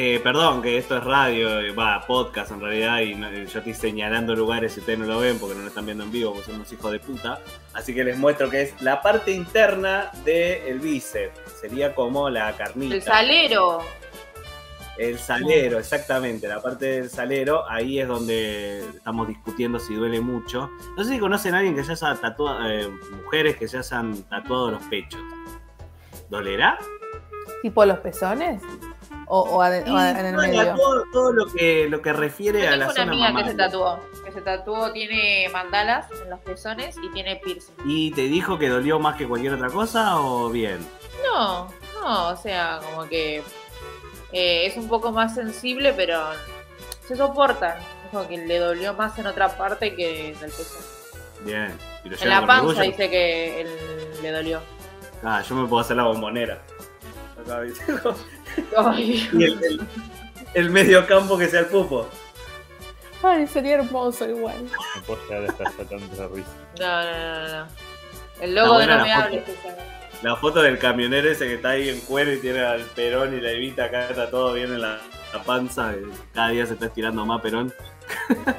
Eh, 0.00 0.20
perdón, 0.22 0.62
que 0.62 0.78
esto 0.78 0.96
es 0.96 1.02
radio, 1.02 1.58
eh, 1.58 1.72
va, 1.72 2.06
podcast 2.06 2.52
en 2.52 2.60
realidad, 2.60 3.00
y 3.00 3.16
no- 3.16 3.32
yo 3.32 3.58
estoy 3.58 3.74
señalando 3.74 4.36
lugares 4.36 4.74
si 4.74 4.78
ustedes 4.78 5.00
no 5.00 5.06
lo 5.06 5.18
ven 5.18 5.40
porque 5.40 5.56
no 5.56 5.62
lo 5.62 5.66
están 5.66 5.86
viendo 5.86 6.04
en 6.04 6.12
vivo, 6.12 6.30
porque 6.34 6.46
son 6.46 6.54
unos 6.54 6.72
hijos 6.72 6.92
de 6.92 7.00
puta. 7.00 7.40
Así 7.74 7.92
que 7.92 8.04
les 8.04 8.16
muestro 8.16 8.48
que 8.48 8.62
es 8.62 8.80
la 8.80 9.02
parte 9.02 9.32
interna 9.32 10.12
del 10.24 10.78
bíceps. 10.78 11.40
Sería 11.60 11.96
como 11.96 12.30
la 12.30 12.52
carnita. 12.56 12.94
El 12.94 13.02
salero. 13.02 13.80
El 14.98 15.18
salero, 15.18 15.80
exactamente, 15.80 16.46
la 16.46 16.62
parte 16.62 16.86
del 16.86 17.10
salero, 17.10 17.68
ahí 17.68 17.98
es 17.98 18.06
donde 18.06 18.78
estamos 18.94 19.26
discutiendo 19.26 19.80
si 19.80 19.94
duele 19.94 20.20
mucho. 20.20 20.70
No 20.96 21.02
sé 21.02 21.14
si 21.14 21.18
conocen 21.18 21.56
a 21.56 21.58
alguien 21.58 21.74
que 21.74 21.82
se 21.82 21.90
haya 21.90 22.14
tatuado, 22.14 22.70
eh, 22.70 22.88
mujeres 23.24 23.56
que 23.56 23.66
se 23.66 23.78
hayan 23.78 24.22
tatuado 24.28 24.70
los 24.70 24.82
pechos. 24.84 25.20
¿Dolerá? 26.30 26.78
¿Tipo 27.62 27.84
los 27.84 27.98
pezones? 27.98 28.62
¿O, 29.30 29.40
o 29.42 29.60
ade- 29.62 29.84
o 29.90 29.94
ade- 29.96 30.18
en 30.20 30.26
el 30.26 30.34
Todo- 30.34 30.42
medio? 30.42 30.74
Todo, 30.74 31.04
todo 31.12 31.32
lo 31.32 31.46
que 31.46 31.86
lo 31.88 32.00
que 32.00 32.12
refiere 32.12 32.60
Yo 32.62 32.66
a 32.68 32.70
tengo 32.70 32.78
la 32.78 32.84
una 32.86 32.94
zona 32.94 33.12
amiga 33.28 33.42
que 33.44 33.50
se 33.50 33.56
tatuó. 33.56 34.00
Que 34.24 34.32
se 34.32 34.40
tatuó, 34.40 34.92
tiene 34.92 35.48
mandalas 35.52 36.06
en 36.22 36.30
los 36.30 36.40
pezones 36.40 36.96
y 37.02 37.10
tiene 37.12 37.36
piercing. 37.36 37.74
¿Y 37.84 38.10
te 38.12 38.22
dijo 38.22 38.58
que 38.58 38.68
dolió 38.68 38.98
más 38.98 39.16
que 39.16 39.28
cualquier 39.28 39.54
otra 39.54 39.68
cosa 39.68 40.18
o 40.20 40.48
bien? 40.48 40.78
No, 41.24 41.68
no, 42.00 42.28
o 42.28 42.36
sea, 42.36 42.80
como 42.82 43.06
que 43.08 43.42
eh, 44.32 44.66
es 44.66 44.76
un 44.76 44.88
poco 44.88 45.10
más 45.12 45.34
sensible, 45.34 45.92
pero 45.94 46.20
se 47.06 47.16
soporta. 47.16 47.78
Dijo 48.10 48.26
que 48.28 48.38
le 48.38 48.58
dolió 48.58 48.94
más 48.94 49.18
en 49.18 49.26
otra 49.26 49.48
parte 49.58 49.94
que 49.94 50.28
en 50.30 50.34
el 50.36 50.50
pezón. 50.50 50.82
Bien. 51.44 51.76
¿Y 52.04 52.08
lo 52.08 52.16
En 52.18 52.28
la 52.30 52.46
panza 52.46 52.62
orgullo? 52.68 52.80
dice 52.82 53.10
que 53.10 53.60
él 53.60 53.68
le 54.22 54.30
dolió. 54.30 54.60
Ah, 55.22 55.42
yo 55.46 55.54
me 55.54 55.66
puedo 55.68 55.80
hacer 55.82 55.96
la 55.98 56.04
bombonera. 56.04 56.62
Acá, 57.44 57.60
¿viste? 57.60 57.84
Ay, 58.76 59.28
y 59.32 59.44
el, 59.44 59.64
el- 59.64 59.80
el 60.54 60.70
medio 60.70 61.06
campo 61.06 61.36
que 61.38 61.48
sea 61.48 61.60
el 61.60 61.66
pupo. 61.66 62.08
Ay, 63.22 63.46
sería 63.46 63.74
hermoso 63.76 64.28
igual. 64.28 64.64
No 64.96 65.02
puedo 65.02 65.20
llegar 65.24 65.42
a 65.42 65.46
estar 65.46 65.66
sacando 65.76 66.06
esa 66.12 66.28
risa. 66.28 66.48
no, 66.78 67.02
no, 67.02 67.48
no, 67.48 67.64
no. 67.64 67.66
El 68.40 68.54
logo 68.54 68.78
de 68.78 68.86
no 68.86 68.98
me 69.02 69.08
la 69.08 69.14
foto. 69.16 69.26
hables. 69.26 69.48
esa. 69.48 69.76
La 70.22 70.36
foto 70.36 70.62
del 70.62 70.78
camionero 70.78 71.28
ese 71.30 71.46
que 71.46 71.54
está 71.54 71.70
ahí 71.70 71.88
en 71.88 72.00
cuero 72.00 72.32
y 72.32 72.38
tiene 72.40 72.60
al 72.60 72.82
Perón 72.82 73.36
y 73.36 73.40
la 73.40 73.50
Evita 73.52 73.84
acá 73.84 74.08
está 74.08 74.30
todo 74.30 74.52
bien 74.52 74.72
en 74.72 74.80
la, 74.80 74.98
la 75.32 75.42
panza. 75.44 75.92
eh, 75.94 76.02
Cada 76.34 76.48
día 76.50 76.66
se 76.66 76.74
está 76.74 76.86
estirando 76.86 77.24
más 77.26 77.40
Perón. 77.40 77.72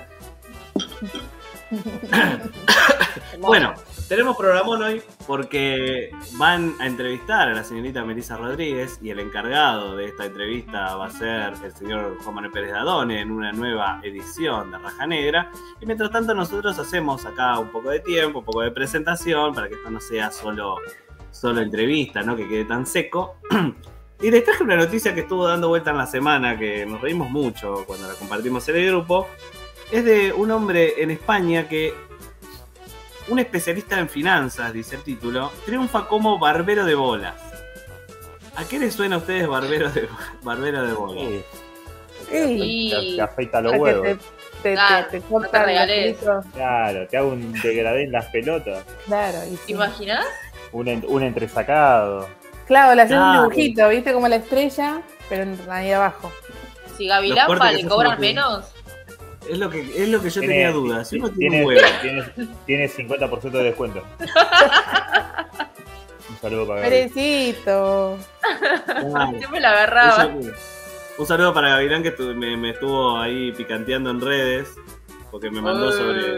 Bueno, 3.39 3.73
tenemos 4.09 4.35
programón 4.35 4.81
hoy 4.81 5.03
porque 5.27 6.09
van 6.39 6.73
a 6.79 6.87
entrevistar 6.87 7.47
a 7.47 7.53
la 7.53 7.63
señorita 7.63 8.03
Melissa 8.03 8.37
Rodríguez 8.37 8.97
y 9.03 9.11
el 9.11 9.19
encargado 9.19 9.95
de 9.95 10.05
esta 10.05 10.25
entrevista 10.25 10.95
va 10.95 11.05
a 11.05 11.11
ser 11.11 11.53
el 11.63 11.71
señor 11.71 12.17
Juan 12.23 12.33
Manuel 12.33 12.51
Pérez 12.51 12.71
Dadone 12.71 13.21
en 13.21 13.29
una 13.29 13.51
nueva 13.51 14.01
edición 14.01 14.71
de 14.71 14.79
Raja 14.79 15.05
Negra. 15.05 15.51
Y 15.79 15.85
mientras 15.85 16.09
tanto 16.09 16.33
nosotros 16.33 16.79
hacemos 16.79 17.23
acá 17.27 17.59
un 17.59 17.69
poco 17.69 17.91
de 17.91 17.99
tiempo, 17.99 18.39
un 18.39 18.45
poco 18.45 18.63
de 18.63 18.71
presentación 18.71 19.53
para 19.53 19.69
que 19.69 19.75
esto 19.75 19.91
no 19.91 20.01
sea 20.01 20.31
solo, 20.31 20.77
solo 21.29 21.61
entrevista, 21.61 22.23
¿no? 22.23 22.35
que 22.35 22.47
quede 22.47 22.65
tan 22.65 22.85
seco. 22.85 23.35
Y 24.21 24.31
les 24.31 24.43
traje 24.43 24.65
una 24.65 24.75
noticia 24.75 25.15
que 25.15 25.21
estuvo 25.21 25.47
dando 25.47 25.69
vuelta 25.69 25.91
en 25.91 25.97
la 25.97 26.05
semana, 26.05 26.59
que 26.59 26.85
nos 26.85 26.99
reímos 26.99 27.29
mucho 27.29 27.85
cuando 27.87 28.05
la 28.05 28.15
compartimos 28.15 28.67
en 28.67 28.75
el 28.75 28.87
grupo. 28.87 29.29
Es 29.93 30.03
de 30.03 30.33
un 30.33 30.51
hombre 30.51 31.01
en 31.01 31.09
España 31.09 31.69
que 31.69 31.93
un 33.29 33.39
especialista 33.39 33.99
en 33.99 34.09
finanzas, 34.09 34.73
dice 34.73 34.95
el 34.95 35.03
título, 35.03 35.51
triunfa 35.65 36.07
como 36.07 36.39
barbero 36.39 36.85
de 36.85 36.95
bolas. 36.95 37.35
¿A 38.55 38.65
qué 38.65 38.79
les 38.79 38.93
suena 38.93 39.15
a 39.15 39.19
ustedes 39.19 39.47
barbero 39.47 39.89
de, 39.89 40.07
barbero 40.43 40.85
de 40.85 40.93
bolas? 40.93 41.23
Sí. 42.29 42.91
Te, 42.93 43.15
te 43.15 43.21
afeita 43.21 43.61
los 43.61 43.73
huevos. 43.77 44.03
te, 44.03 44.17
te, 44.61 44.73
Claro, 44.73 45.07
te, 45.09 45.19
te 45.19 45.25
no 45.29 45.39
te. 45.39 46.15
Claro, 46.53 47.07
te 47.07 47.17
hago 47.17 47.29
un 47.29 47.53
degradé 47.53 48.03
en 48.03 48.11
las 48.11 48.25
pelotas. 48.25 48.83
Claro, 49.05 49.37
y 49.47 49.55
¿Te 49.55 49.65
sí. 49.65 49.71
imaginas? 49.71 50.25
Un, 50.71 51.03
un 51.07 51.23
entresacado. 51.23 52.27
Claro, 52.67 52.93
le 52.93 53.01
haces 53.03 53.17
un 53.17 53.31
dibujito, 53.33 53.89
¿viste? 53.89 54.13
Como 54.13 54.27
la 54.27 54.35
estrella, 54.35 55.01
pero 55.27 55.43
en- 55.43 55.59
ahí 55.71 55.91
abajo. 55.91 56.31
Si 56.97 57.07
que 57.07 57.83
le 57.83 57.87
cobran 57.87 58.19
menos. 58.19 58.65
Es 59.49 59.57
lo 59.57 59.69
que, 59.69 59.81
es 60.03 60.09
lo 60.09 60.21
que 60.21 60.29
yo 60.29 60.41
Tiene- 60.41 60.53
tenía 60.55 60.71
dudas. 60.71 61.09
Si 61.09 61.17
uno 61.17 61.29
tiene 61.31 61.57
Tiene, 61.57 61.61
un 61.61 61.67
huevo. 61.67 61.87
tiene, 62.01 62.23
tiene 62.65 62.89
50% 62.89 63.51
de 63.51 63.63
descuento. 63.63 64.03
Un 66.29 66.37
saludo 66.41 66.67
para. 66.67 66.81
Perecito. 66.81 68.17
claro, 68.85 69.37
Siempre 69.37 69.59
la 69.59 69.71
agarraba. 69.71 70.25
un, 70.27 70.53
un 71.17 71.25
saludo 71.25 71.53
para 71.53 71.69
Gavilán 71.69 72.03
que 72.03 72.11
me, 72.35 72.55
me 72.55 72.69
estuvo 72.71 73.17
ahí 73.17 73.51
picanteando 73.53 74.11
en 74.11 74.21
redes. 74.21 74.75
Porque 75.31 75.49
me 75.51 75.61
mandó 75.61 75.91
sobre, 75.91 76.37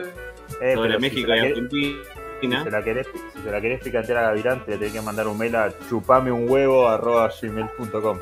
Eh, 0.61 0.73
sobre 0.75 0.93
si 0.95 0.99
México 0.99 1.33
y 1.35 1.39
Argentina. 1.39 1.97
Si 2.41 2.49
se 2.63 2.71
la 2.71 2.83
querés, 2.83 3.07
si 3.35 3.41
se 3.43 3.51
la 3.51 3.61
querés 3.61 3.83
picantear 3.83 4.17
a 4.17 4.21
Gavirán, 4.23 4.65
te 4.65 4.71
tenés 4.77 4.93
que 4.93 5.01
mandar 5.01 5.27
un 5.27 5.37
mail 5.37 5.55
a 5.55 5.71
chupame 5.87 6.31
un 6.31 6.49
huevo 6.49 6.89
arroba 6.89 7.29
gmail.com. 7.39 8.17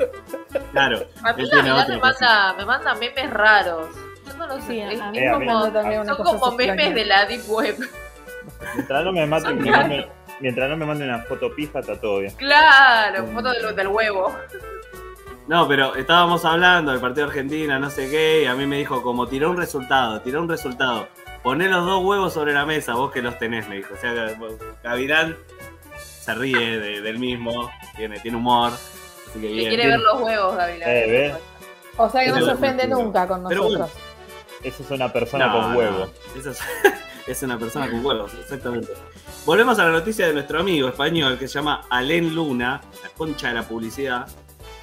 Claro. 0.72 1.06
A 1.24 1.32
mí 1.32 1.48
me 1.50 1.62
manda, 1.62 2.54
me 2.58 2.66
manda 2.66 2.94
memes 2.96 3.30
raros. 3.30 3.86
Yo 4.30 4.36
no 4.36 4.46
lo 4.46 4.56
sé. 4.60 4.66
Sí, 4.68 4.80
es- 4.80 5.00
a 5.00 5.10
mí 5.10 5.18
Eh, 5.18 5.28
a 5.28 5.38
mí- 5.38 5.46
una 5.46 6.14
son 6.14 6.24
como 6.24 6.52
memes 6.56 6.94
de 6.94 7.04
la 7.04 7.26
Deep 7.26 7.42
Web. 7.48 7.76
Mientras 8.74 9.04
no 9.04 9.12
me 9.12 9.26
mate, 9.26 9.42
Son 9.44 9.58
me 9.62 9.70
mande, 9.70 10.08
mientras 10.40 10.70
no 10.70 10.76
me 10.76 10.86
mande 10.86 11.04
una 11.04 11.18
foto 11.20 11.54
pija, 11.54 11.80
está 11.80 11.98
todo 12.00 12.20
bien. 12.20 12.34
Claro, 12.36 13.26
foto 13.26 13.50
del, 13.52 13.74
del 13.76 13.88
huevo. 13.88 14.34
No, 15.46 15.66
pero 15.66 15.96
estábamos 15.96 16.44
hablando 16.44 16.92
del 16.92 17.00
partido 17.00 17.26
de 17.26 17.30
Argentina, 17.32 17.78
no 17.78 17.90
sé 17.90 18.08
qué, 18.08 18.42
y 18.42 18.46
a 18.46 18.54
mí 18.54 18.66
me 18.66 18.76
dijo 18.78 19.02
como 19.02 19.26
tiró 19.26 19.50
un 19.50 19.56
resultado, 19.56 20.20
tiró 20.20 20.40
un 20.42 20.48
resultado. 20.48 21.08
Poné 21.42 21.68
los 21.68 21.84
dos 21.86 22.04
huevos 22.04 22.32
sobre 22.34 22.52
la 22.52 22.66
mesa, 22.66 22.94
vos 22.94 23.10
que 23.10 23.22
los 23.22 23.38
tenés, 23.38 23.66
me 23.68 23.76
dijo. 23.76 23.94
O 23.94 23.96
sea, 23.96 24.12
Gavirán 24.82 25.36
se 25.98 26.34
ríe 26.34 26.78
de- 26.78 27.00
del 27.00 27.18
mismo, 27.18 27.70
tiene, 27.96 28.20
tiene 28.20 28.36
humor. 28.36 28.72
Así 28.72 29.40
que 29.40 29.48
Le 29.48 29.52
bien. 29.54 29.68
quiere 29.70 29.86
ver 29.88 29.98
los 30.00 30.20
huevos, 30.20 30.56
Gavilán. 30.56 30.88
Eh. 30.90 31.34
O 31.96 32.08
sea 32.08 32.24
que 32.24 32.30
no 32.30 32.44
se 32.44 32.50
ofende 32.52 32.86
nunca 32.86 33.26
con 33.26 33.44
Pero 33.48 33.62
nosotros. 33.64 33.90
Esa 34.62 34.82
es 34.82 34.90
una 34.90 35.12
persona 35.12 35.46
No, 35.46 35.52
con 35.62 35.76
huevo. 35.76 35.98
no, 36.34 36.38
esa 36.40 36.50
es, 36.50 36.60
es 37.26 37.42
una 37.42 37.58
persona 37.58 37.90
con 37.90 38.04
huevos, 38.04 38.32
exactamente. 38.34 38.92
Volvemos 39.46 39.78
a 39.78 39.84
la 39.84 39.90
noticia 39.90 40.26
de 40.26 40.34
nuestro 40.34 40.60
amigo 40.60 40.88
español 40.88 41.38
que 41.38 41.48
se 41.48 41.54
llama 41.54 41.82
Alén 41.88 42.34
Luna, 42.34 42.80
la 43.02 43.08
concha 43.10 43.48
de 43.48 43.54
la 43.54 43.62
publicidad. 43.62 44.26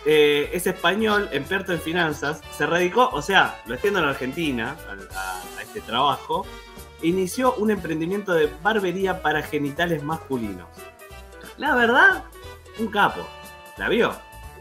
Eh, 0.05 0.49
es 0.53 0.65
español, 0.65 1.29
experto 1.31 1.73
en 1.73 1.81
finanzas, 1.81 2.41
se 2.57 2.65
radicó, 2.65 3.09
o 3.11 3.21
sea, 3.21 3.61
lo 3.65 3.73
extiendo 3.73 3.99
en 3.99 4.05
Argentina, 4.05 4.75
a, 4.87 5.17
a- 5.19 5.41
a 5.59 5.61
este 5.61 5.81
trabajo, 5.81 6.45
inició 7.03 7.53
un 7.55 7.69
emprendimiento 7.71 8.33
de 8.33 8.49
barbería 8.63 9.21
para 9.21 9.43
genitales 9.43 10.01
masculinos. 10.03 10.67
La 11.57 11.75
verdad, 11.75 12.23
un 12.79 12.87
capo. 12.87 13.27
¿La 13.77 13.89
vio? 13.89 14.11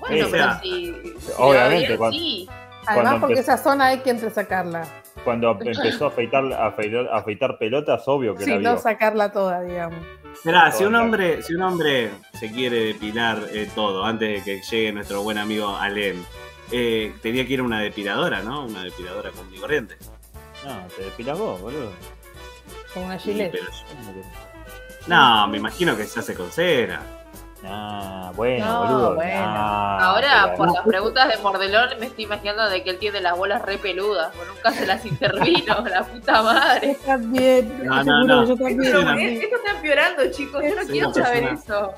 Bueno, 0.01 0.27
o 0.27 0.31
pero 0.31 0.45
sea, 0.45 0.61
si. 0.61 0.87
si 1.21 1.33
obviamente, 1.39 1.97
cuando- 1.97 2.19
sí. 2.19 2.49
Además, 2.87 3.16
porque 3.21 3.35
empezó- 3.35 3.52
esa 3.52 3.62
zona 3.62 3.87
hay 3.87 3.99
que 3.99 4.11
entresacarla. 4.11 4.87
Cuando 5.25 5.50
empezó 5.61 6.07
a 6.07 6.09
afeitar, 6.09 6.45
a 6.52 6.66
afeitar, 6.69 7.09
a 7.09 7.16
afeitar 7.19 7.59
pelotas, 7.59 8.02
obvio 8.07 8.35
que 8.35 8.45
Si 8.45 8.50
la 8.50 8.57
no, 8.59 8.73
vio. 8.75 8.78
sacarla 8.78 9.33
toda, 9.33 9.61
digamos. 9.62 9.99
Mirá, 10.45 10.71
si 10.71 10.85
un 10.85 10.95
hombre, 10.95 11.43
si 11.43 11.55
un 11.55 11.62
hombre 11.62 12.11
se 12.35 12.50
quiere 12.52 12.85
depilar 12.85 13.38
eh, 13.52 13.69
todo 13.75 14.05
antes 14.05 14.28
de 14.35 14.43
que 14.45 14.62
llegue 14.62 14.93
nuestro 14.93 15.23
buen 15.23 15.38
amigo 15.38 15.75
Alén, 15.76 16.25
eh, 16.71 17.14
tenía 17.23 17.47
que 17.47 17.55
ir 17.55 17.61
a 17.61 17.62
una 17.62 17.81
depiladora, 17.81 18.43
¿no? 18.43 18.66
Una 18.66 18.83
depiladora 18.85 19.31
común 19.31 19.55
y 19.55 19.59
corriente. 19.59 19.97
No, 20.64 20.87
te 20.95 21.05
depilas 21.05 21.38
vos, 21.38 21.61
boludo. 21.61 21.90
Con 22.93 23.05
una 23.05 23.19
Sí, 23.19 23.33
gilet. 23.33 23.52
pero- 23.52 23.64
no, 25.07 25.47
me 25.49 25.59
imagino 25.59 25.97
que 25.97 26.05
se 26.05 26.21
hace 26.21 26.35
con 26.35 26.50
cera. 26.50 27.00
Ah, 27.69 28.33
bueno, 28.35 28.65
No, 28.67 28.81
boludo. 28.87 29.15
bueno. 29.17 29.43
Ah, 29.45 29.99
Ahora, 30.03 30.43
pero- 30.45 30.57
por 30.57 30.73
las 30.75 30.85
preguntas 30.87 31.29
de 31.29 31.37
Mordelón, 31.43 31.91
me 32.01 32.07
estoy 32.07 32.25
imaginando 32.25 32.69
de 32.69 32.83
que 32.83 32.91
él 32.91 32.99
tiene 32.99 33.21
las 33.21 33.37
bolas 33.37 33.63
re 33.63 33.79
peludas. 33.79 34.33
porque 34.35 34.53
nunca 34.53 34.73
se 34.73 34.87
las 34.87 35.05
intervino, 35.07 35.85
la 35.91 36.03
puta 36.05 36.43
madre. 36.43 36.91
Está 36.93 37.17
bien. 37.17 37.85
No, 37.85 38.05
no, 38.05 38.25
no. 38.25 38.45
yo 38.47 38.57
también. 38.57 38.83
Esto 38.83 38.99
Pero, 38.99 39.19
¿eh? 39.19 39.41
Esto 39.43 39.57
está 39.57 39.71
empeorando, 39.73 40.31
chicos. 40.31 40.63
Yo 40.63 40.75
no 40.75 40.83
Sí, 40.83 40.89
quiero 40.93 41.13
saber 41.15 41.49
persona- 41.49 41.53
eso. 41.61 41.95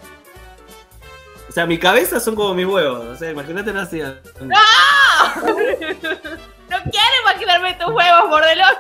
O 1.49 1.53
sea, 1.53 1.65
mi 1.67 1.79
cabeza 1.79 2.21
son 2.21 2.35
como 2.37 2.55
mis 2.55 2.67
huevos. 2.67 3.05
O 3.07 3.17
sea, 3.17 3.31
imagínate 3.31 3.71
así. 3.79 4.03
No 6.71 6.77
quiero 6.91 7.15
imaginarme 7.23 7.75
tus 7.75 7.89
huevos, 7.93 8.29
Mordelón. 8.29 8.75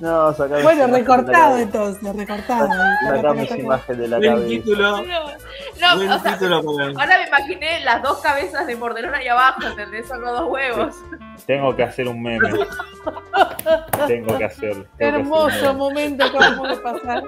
No, 0.00 0.32
sacame 0.34 0.62
Bueno, 0.62 0.86
de 0.86 0.92
recortado 0.98 1.32
cabeza. 1.32 1.60
entonces, 1.62 2.16
recortado. 2.16 2.68
Sacame 3.06 3.42
esa 3.42 3.58
imagen 3.58 3.98
de 3.98 4.08
la 4.08 4.16
Buen 4.16 4.30
cabeza. 4.30 4.48
título. 4.48 4.90
No, 5.80 5.96
buen 5.96 6.10
o 6.10 6.18
sea, 6.20 6.32
título 6.32 6.62
para- 6.64 6.88
ahora 6.88 7.18
me 7.18 7.26
imaginé 7.28 7.80
las 7.84 8.02
dos 8.02 8.18
cabezas 8.20 8.66
de 8.66 8.76
Mordelón 8.76 9.14
ahí 9.14 9.28
abajo, 9.28 9.62
¿entendés? 9.66 10.08
Son 10.08 10.20
los 10.22 10.32
dos 10.38 10.48
huevos. 10.50 10.94
Tengo 11.46 11.76
que 11.76 11.82
hacer 11.82 12.08
un 12.08 12.22
meme. 12.22 12.48
Tengo 14.06 14.38
que 14.38 14.44
hacer. 14.44 14.72
tengo 14.72 14.86
que 14.96 15.04
hacer 15.04 15.14
un 15.14 15.20
Hermoso 15.20 15.74
momento 15.74 16.30
que 16.30 16.36
acabamos 16.38 16.68
de 16.68 16.76
pasar. 16.78 17.22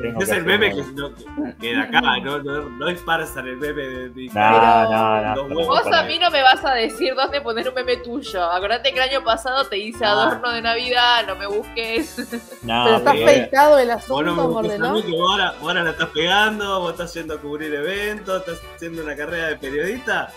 Tengo 0.00 0.20
es 0.20 0.28
que 0.28 0.36
el 0.36 0.44
meme 0.44 0.74
que, 0.74 0.82
no, 0.92 1.14
que 1.14 1.24
queda 1.60 1.82
acá, 1.82 2.00
no, 2.00 2.42
no, 2.42 2.68
no 2.68 2.86
disparsan 2.88 3.46
el 3.46 3.56
meme 3.58 3.82
de 3.82 4.08
mi 4.10 4.26
No, 4.28 4.90
no, 4.90 5.34
no. 5.36 5.42
Huevos 5.56 5.84
Vos 5.84 5.92
a 5.92 6.02
mí 6.02 6.18
no 6.18 6.30
me 6.30 6.42
vas 6.42 6.64
a 6.64 6.74
decir 6.74 7.14
dónde 7.14 7.40
poner 7.40 7.68
un 7.68 7.74
meme 7.74 7.98
tuyo. 7.98 8.42
Acordate 8.50 8.90
que 8.92 8.96
el 9.02 9.08
año 9.10 9.22
pasado 9.24 9.64
te 9.66 9.78
hice 9.78 10.04
Ah. 10.04 10.10
adorno 10.12 10.50
de 10.50 10.62
Navidad, 10.62 11.24
no 11.26 11.36
me 11.36 11.46
busques. 11.46 12.16
No, 12.64 12.84
Pero 12.84 12.96
está 12.96 13.10
afeitado 13.10 13.78
el 13.78 13.88
Vos 13.88 13.96
asunto, 13.96 14.22
no 14.22 14.62
me 14.62 14.78
mí, 15.02 15.10
vos 15.12 15.30
ahora, 15.30 15.52
vos 15.60 15.68
ahora 15.68 15.82
la 15.84 15.90
estás 15.90 16.08
pegando, 16.08 16.80
vos 16.80 16.92
estás 16.92 17.12
yendo 17.14 17.34
a 17.34 17.38
cubrir 17.38 17.74
eventos, 17.74 18.40
estás 18.40 18.60
haciendo 18.74 19.02
una 19.02 19.14
carrera 19.14 19.48
de 19.48 19.56
periodista. 19.56 20.32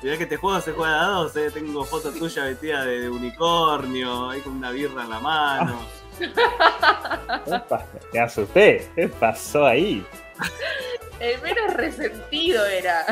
Mirá 0.00 0.16
que 0.16 0.22
este 0.24 0.36
juego 0.36 0.60
se 0.60 0.72
juega 0.72 1.00
a 1.02 1.06
dos, 1.06 1.36
eh. 1.36 1.50
tengo 1.52 1.84
fotos 1.84 2.14
tuyas 2.14 2.44
vestidas 2.46 2.84
de, 2.86 3.00
de 3.02 3.10
unicornio, 3.10 4.30
ahí 4.30 4.40
con 4.40 4.56
una 4.56 4.70
birra 4.70 5.02
en 5.02 5.10
la 5.10 5.18
mano. 5.20 5.78
Epa, 7.46 7.86
Me 8.12 8.20
asusté. 8.20 8.88
¿Qué 8.94 9.08
pasó 9.08 9.66
ahí? 9.66 10.04
El 11.20 11.40
menos 11.40 11.72
resentido 11.74 12.64
era. 12.66 13.04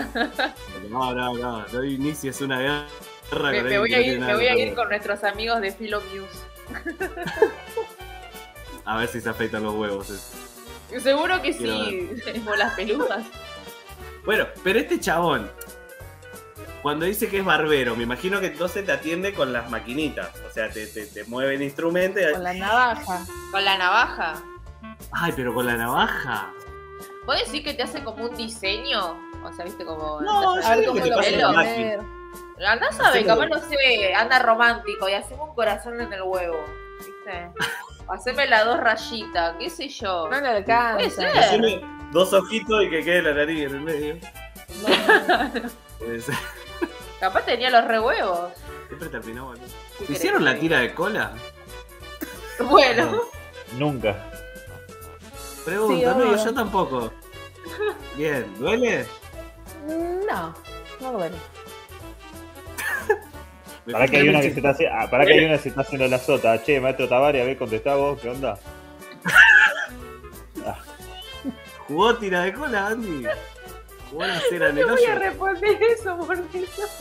No, 0.88 1.14
no, 1.14 1.34
no, 1.34 1.66
no 1.68 1.84
inicies 1.84 2.40
una 2.40 2.58
guerra 2.60 3.50
Me, 3.50 3.60
con 3.60 3.68
me 3.70 3.78
voy 3.78 3.94
a 3.94 4.00
ir, 4.00 4.20
me 4.20 4.34
voy 4.34 4.46
a 4.46 4.56
ir 4.56 4.74
con 4.74 4.88
nuestros 4.88 5.22
amigos 5.24 5.60
de 5.60 5.70
Philo 5.72 6.00
News. 6.12 6.30
A 8.84 8.96
ver 8.98 9.08
si 9.08 9.20
se 9.20 9.28
afeitan 9.28 9.62
los 9.62 9.74
huevos. 9.74 10.10
eh. 10.10 11.00
Seguro 11.00 11.40
que 11.40 11.56
Quiero 11.56 11.84
sí, 11.84 12.08
como 12.44 12.56
las 12.56 12.74
peludas. 12.74 13.24
Bueno, 14.24 14.46
pero 14.64 14.80
este 14.80 14.98
chabón, 14.98 15.50
cuando 16.82 17.04
dice 17.06 17.28
que 17.28 17.38
es 17.38 17.44
barbero, 17.44 17.94
me 17.96 18.04
imagino 18.04 18.40
que 18.40 18.46
entonces 18.46 18.84
te 18.86 18.92
atiende 18.92 19.32
con 19.34 19.52
las 19.52 19.70
maquinitas. 19.70 20.30
O 20.48 20.50
sea, 20.52 20.70
te, 20.70 20.86
te, 20.86 21.06
te 21.06 21.24
mueve 21.24 21.54
el 21.54 21.62
instrumento 21.62 22.20
y... 22.20 22.32
Con 22.32 22.42
la 22.42 22.54
navaja. 22.54 23.26
Con 23.50 23.64
la 23.64 23.78
navaja. 23.78 24.34
Ay, 25.12 25.32
pero 25.36 25.52
con 25.54 25.66
la 25.66 25.76
navaja. 25.76 26.52
¿Vos 27.26 27.36
decís 27.44 27.62
que 27.62 27.74
te 27.74 27.82
hace 27.82 28.02
como 28.02 28.24
un 28.24 28.34
diseño? 28.36 29.18
O 29.44 29.52
sea, 29.52 29.64
viste 29.64 29.84
como. 29.84 30.20
No, 30.20 30.56
no 30.56 30.60
yo 30.60 30.66
A 30.66 30.76
ver 30.76 30.86
cómo 30.86 31.02
que 31.02 31.10
lo 31.10 31.18
pelo. 31.18 31.52
máquina. 31.52 31.76
ver. 31.76 32.00
Andá 32.66 32.88
a 32.88 32.92
saber, 32.92 33.22
Hacemos- 33.22 33.44
capaz 33.46 33.46
no 33.48 33.68
sé, 33.68 34.14
anda 34.14 34.38
romántico 34.40 35.08
y 35.08 35.12
hacemos 35.14 35.48
un 35.48 35.54
corazón 35.54 36.00
en 36.00 36.12
el 36.12 36.22
huevo. 36.22 36.64
¿Viste? 36.98 37.50
Haceme 38.08 38.46
las 38.46 38.64
dos 38.64 38.80
rayitas, 38.80 39.54
qué 39.58 39.70
sé 39.70 39.88
yo. 39.88 40.28
No 40.30 40.40
le 40.40 40.48
alcanza. 40.48 40.94
Puede 40.96 41.10
ser. 41.10 41.38
Haceme 41.38 41.80
dos 42.12 42.32
ojitos 42.32 42.82
y 42.84 42.90
que 42.90 43.04
quede 43.04 43.22
la 43.22 43.34
nariz 43.34 43.66
en 43.66 43.74
el 43.76 43.80
medio. 43.80 44.16
Puede 45.98 46.20
ser. 46.20 46.34
Capaz 47.20 47.44
tenía 47.44 47.70
los 47.70 47.84
rehuevos. 47.84 48.52
Siempre 48.88 49.08
terminamos 49.08 49.58
aquí. 49.58 49.70
¿Qué 49.98 50.04
¿Te 50.06 50.12
hicieron 50.14 50.44
la 50.44 50.58
tira 50.58 50.80
de 50.80 50.94
cola? 50.94 51.32
Bueno, 52.68 53.22
Nunca. 53.78 54.14
Pregunta, 55.64 56.12
Sí, 56.12 56.18
no, 56.18 56.44
yo 56.44 56.54
tampoco. 56.54 57.12
Bien, 58.16 58.54
¿duele? 58.58 59.06
No, 59.86 60.54
no 61.00 61.12
duele. 61.12 61.36
Para 63.90 64.06
que 64.06 64.16
hay 64.16 64.22
fijé 64.22 64.30
una 64.30 64.38
en 64.38 64.42
que 64.42 64.48
el 64.48 64.52
se 64.52 64.58
está 64.60 64.70
haciendo. 64.70 64.96
Ah, 64.98 65.10
para 65.10 65.24
que 65.24 65.32
hay 65.32 65.44
una 65.44 65.56
que 65.56 65.62
se 65.62 65.68
está 65.70 65.80
haciendo 65.80 66.06
la 66.06 66.18
sota. 66.18 66.62
Che, 66.62 66.80
maestro 66.80 67.08
Tavares, 67.08 67.42
a 67.42 67.46
ver, 67.46 67.56
contestá 67.56 67.94
vos, 67.96 68.20
¿qué 68.20 68.28
onda? 68.28 68.58
¿Jugó 71.88 72.14
tira 72.16 72.42
de 72.42 72.52
cola, 72.52 72.88
Andy? 72.88 73.26
¿Jugó 74.10 74.26
la 74.26 74.40
cera 74.40 74.68
en 74.70 74.78
el 74.78 74.86
no 74.86 74.92
voy 74.94 75.04
a 75.04 75.14
responder 75.14 75.78
eso, 75.96 76.16
por 76.18 76.36
eso. 76.36 76.98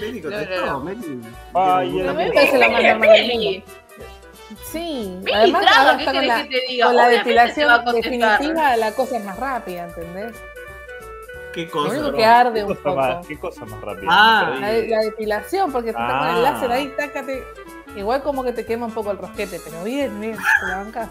Meli 0.00 0.20
No, 0.20 0.30
contestó, 0.30 0.66
no, 0.66 0.72
no. 0.72 0.80
Meli. 0.80 1.20
Ay, 1.54 1.86
alguna- 1.88 2.12
Meli 2.12 2.38
se 2.46 2.58
la 2.58 2.68
manda 2.68 2.94
Meli. 2.98 3.64
Sí, 4.70 5.18
Meli 5.22 5.32
además 5.34 5.62
traba, 5.62 5.80
ahora 5.80 5.96
¿qué 5.96 6.02
está 6.04 6.12
con 6.12 6.20
querés 6.20 6.28
la, 6.28 6.42
que 6.42 6.48
te 6.60 6.66
diga? 6.72 6.86
con 6.86 6.96
la 6.96 7.08
depilación 7.08 7.84
definitiva, 7.92 8.76
la 8.76 8.92
cosa 8.92 9.16
es 9.18 9.24
más 9.24 9.36
rápida, 9.38 9.84
¿entendés? 9.86 10.36
¿Qué 11.54 11.64
Lo 11.66 11.70
cosa? 11.70 11.88
único 11.90 12.08
bro? 12.08 12.16
que 12.16 12.24
arde 12.24 12.54
¿Qué 12.60 12.64
un 12.64 12.74
cosa, 12.74 12.94
más, 12.96 13.14
poco. 13.16 13.28
¿Qué 13.28 13.38
cosa 13.38 13.64
más 13.64 13.80
rápida? 13.80 14.08
Ah, 14.10 14.50
Me 14.60 14.60
La, 14.60 14.96
la 14.96 15.02
depilación, 15.04 15.72
porque 15.72 15.92
tú 15.92 15.98
estás 15.98 16.18
con 16.18 16.28
Ah. 16.28 16.36
el 16.36 16.42
láser 16.42 16.72
ahí, 16.72 16.92
tácate. 16.96 17.44
Igual 17.96 18.22
como 18.22 18.42
que 18.44 18.52
te 18.52 18.66
quema 18.66 18.86
un 18.86 18.92
poco 18.92 19.12
el 19.12 19.18
rosquete, 19.18 19.60
pero 19.64 19.84
bien, 19.84 20.20
bien, 20.20 20.36
te 20.36 20.66
la 20.66 20.76
bancas. 20.78 21.08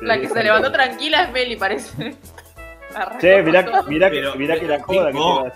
La 0.00 0.18
que 0.18 0.28
se 0.28 0.42
levantó 0.42 0.72
tranquila 0.72 1.24
es 1.24 1.32
Meli, 1.32 1.56
parece. 1.56 2.16
Che, 3.20 3.42
mirá, 3.42 3.62
mirá, 3.86 4.10
que- 4.10 4.16
Pero- 4.20 4.34
mirá 4.36 4.58
que 4.58 4.66
la 4.68 4.82
joda 4.82 5.06
que 5.06 5.12
te 5.12 5.18
ibas. 5.18 5.52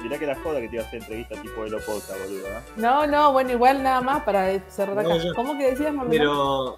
Mirá 0.00 0.18
que 0.18 0.26
la 0.26 0.34
joda 0.34 0.60
que 0.60 0.68
te 0.68 0.74
iba 0.76 0.84
a 0.84 0.86
hacer 0.88 1.00
entrevista 1.00 1.40
tipo 1.40 1.62
de 1.62 1.70
Lopota, 1.70 2.14
boludo. 2.24 2.46
¿eh? 2.48 2.60
No, 2.76 3.06
no, 3.06 3.32
bueno, 3.32 3.52
igual 3.52 3.82
nada 3.84 4.00
más 4.00 4.22
para 4.24 4.48
cerrar 4.68 4.98
acá. 4.98 5.08
No, 5.08 5.16
yo- 5.18 5.32
¿Cómo 5.34 5.56
que 5.56 5.70
decías, 5.70 5.94
Marlene? 5.94 6.18
Pero 6.18 6.76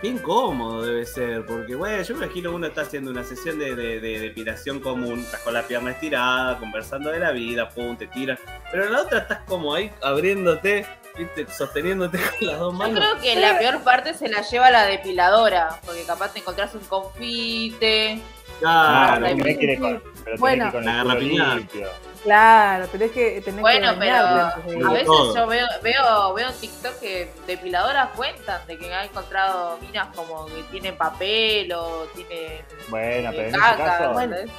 qué 0.00 0.08
incómodo 0.08 0.82
debe 0.82 1.04
ser, 1.04 1.44
porque 1.44 1.74
bueno, 1.74 2.02
yo 2.02 2.16
me 2.16 2.24
imagino 2.24 2.50
uno 2.52 2.66
está 2.68 2.80
haciendo 2.80 3.10
una 3.10 3.24
sesión 3.24 3.58
de, 3.58 3.74
de- 3.76 4.00
de 4.00 4.18
depilación 4.20 4.80
común, 4.80 5.20
estás 5.20 5.40
con 5.42 5.52
la 5.52 5.62
pierna 5.64 5.90
estirada, 5.90 6.58
conversando 6.58 7.10
de 7.10 7.18
la 7.20 7.30
vida, 7.32 7.68
pum, 7.68 7.94
te 7.96 8.06
tiras, 8.06 8.38
pero 8.70 8.86
en 8.86 8.92
la 8.92 9.02
otra 9.02 9.18
estás 9.18 9.40
como 9.46 9.74
ahí 9.74 9.90
abriéndote, 10.02 10.86
¿viste? 11.18 11.46
sosteniéndote 11.52 12.18
con 12.38 12.48
las 12.48 12.58
dos 12.58 12.72
Yo 12.72 12.78
manos. 12.78 12.98
creo 12.98 13.20
que 13.20 13.38
la 13.38 13.58
peor 13.58 13.82
parte 13.82 14.14
se 14.14 14.28
la 14.28 14.40
lleva 14.40 14.70
la 14.70 14.86
depiladora, 14.86 15.78
porque 15.84 16.04
capaz 16.04 16.32
te 16.32 16.38
encontrás 16.38 16.74
un 16.74 16.80
confite. 16.86 18.18
Ah, 18.64 19.16
Claro, 19.18 19.20
no, 19.20 19.26
la 19.28 19.34
tenés 19.36 19.58
que 19.58 19.64
ir 19.64 19.80
con, 19.80 20.02
pero 20.24 20.36
Bueno. 20.38 20.70
tenés 20.70 20.72
que 20.72 20.78
ir 20.78 20.84
con 20.84 20.84
La 20.84 21.04
garrapiñada. 21.04 21.54
limpio. 21.56 21.88
Claro, 22.22 22.86
tenés 22.88 23.10
que, 23.10 23.40
tenés 23.40 23.60
Bueno, 23.60 23.92
que 23.94 23.98
pero 23.98 24.16
a 24.16 24.92
veces 24.92 25.06
todo. 25.06 25.34
yo 25.34 25.46
veo, 25.48 25.66
veo, 25.82 26.34
veo 26.34 26.48
en 26.50 26.54
TikTok 26.54 27.00
que 27.00 27.32
depiladoras 27.48 28.10
cuentan 28.14 28.64
de 28.68 28.78
que 28.78 28.94
han 28.94 29.06
encontrado 29.06 29.76
minas 29.80 30.06
como 30.14 30.46
que 30.46 30.62
tienen 30.70 30.96
papel 30.96 31.72
o 31.72 32.06
tienen 32.14 32.64
Bueno, 32.88 33.30
pero 33.32 33.42
en 33.42 33.48
ese 33.48 33.58
caca, 33.58 33.84
caso. 33.84 34.12
Bueno, 34.12 34.36
¿entendés? 34.36 34.56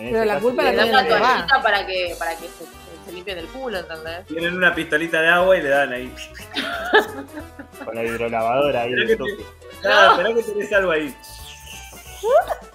en 0.00 0.06
pero 0.06 0.16
ese 0.16 0.26
la 0.26 0.34
caso 0.34 0.46
culpa 0.46 0.62
la 0.64 0.70
tiene 0.72 0.90
una 0.90 1.06
toallita 1.08 1.62
para 1.62 1.86
que, 1.86 2.16
para 2.18 2.30
que 2.32 2.46
se, 2.48 2.64
se 3.06 3.12
limpien 3.12 3.38
el 3.38 3.46
culo, 3.46 3.78
¿entendés? 3.78 4.26
Tienen 4.26 4.56
una 4.56 4.74
pistolita 4.74 5.20
de 5.22 5.28
agua 5.28 5.56
y 5.56 5.62
le 5.62 5.68
dan 5.68 5.92
ahí. 5.92 6.12
Con 7.84 7.94
la 7.94 8.02
hidrolavadora 8.02 8.80
ahí 8.82 8.92
de 8.92 9.06
que 9.06 9.16
toque. 9.16 9.46
Claro, 9.82 10.10
esperá 10.12 10.34
que 10.34 10.42
tenés 10.42 10.72
algo 10.72 10.90
ahí. 10.90 11.14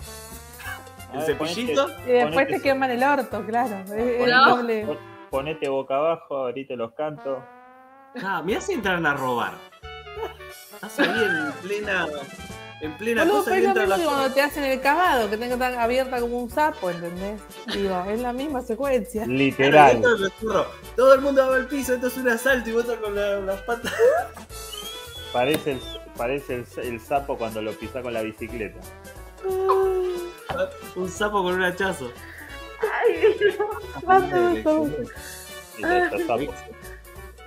El 1.13 1.17
ver, 1.19 1.26
cepillito. 1.26 1.88
ponete- 1.88 2.02
Y 2.10 2.12
después 2.13 2.34
ponete- 2.36 2.54
te 2.58 2.62
queman 2.62 2.91
el 2.91 3.04
orto, 3.04 3.45
claro. 3.45 3.84
No. 3.88 4.56
doble. 4.56 4.86
pon- 4.86 4.98
Ponete 5.30 5.69
boca 5.69 5.95
abajo, 5.95 6.45
abrite 6.45 6.76
los 6.76 6.93
cantos. 6.93 7.38
Ah, 8.24 8.41
mirá 8.43 8.60
si 8.62 8.74
entran 8.74 9.06
a 9.06 9.13
robar. 9.13 9.52
Estás 10.74 11.00
ahí 11.00 11.08
en 11.24 11.52
plena. 11.62 12.08
En 12.82 12.93
plena 12.98 13.24
Boludo, 13.24 13.39
cosa 13.39 13.52
pero 13.52 13.56
y 13.56 13.60
es 13.60 13.63
lo 13.65 13.69
entran 13.82 13.86
mismo 13.89 13.95
que 13.98 14.06
las- 14.06 14.15
cuando 14.15 14.34
te 14.34 14.41
hacen 14.41 14.63
el 14.63 14.82
cavado, 14.82 15.30
que 15.30 15.38
tengo 15.38 15.58
que 15.58 15.65
estar 15.65 15.74
abierta 15.80 16.19
como 16.22 16.38
un 16.39 16.50
sapo, 16.50 16.89
¿entendés? 16.89 17.41
Digo, 17.74 18.04
es 18.08 18.22
la 18.22 18.32
misma 18.34 18.62
secuencia. 18.62 19.26
Literal. 19.28 20.02
Todo 20.95 21.13
el 21.13 21.22
mundo 21.22 21.48
va 21.50 21.56
al 21.58 21.67
piso, 21.67 21.93
esto 21.93 22.08
es 22.08 22.17
un 22.17 22.30
asalto 22.30 22.69
y 22.69 22.74
vos 22.74 22.84
estás 22.86 22.98
con 23.00 23.13
la- 23.15 23.39
las 23.41 23.62
patas. 23.63 23.93
Parece, 25.34 25.74
el, 25.74 25.82
parece 26.17 26.56
el, 26.56 26.65
el 26.84 27.00
sapo 27.02 27.38
cuando 27.38 27.62
lo 27.62 27.74
pisa 27.74 28.02
con 28.02 28.13
la 28.13 28.22
bicicleta. 28.22 28.80
Un 30.96 31.10
sapo 31.10 31.44
con 31.44 31.54
un 31.56 31.64
hachazo. 31.64 32.12
Basta 34.04 34.50
de 34.50 34.64
todo. 34.64 34.88
Y 35.78 35.82
ya 35.82 35.98
está 36.06 36.18
sapo. 36.20 36.40
El 36.42 36.50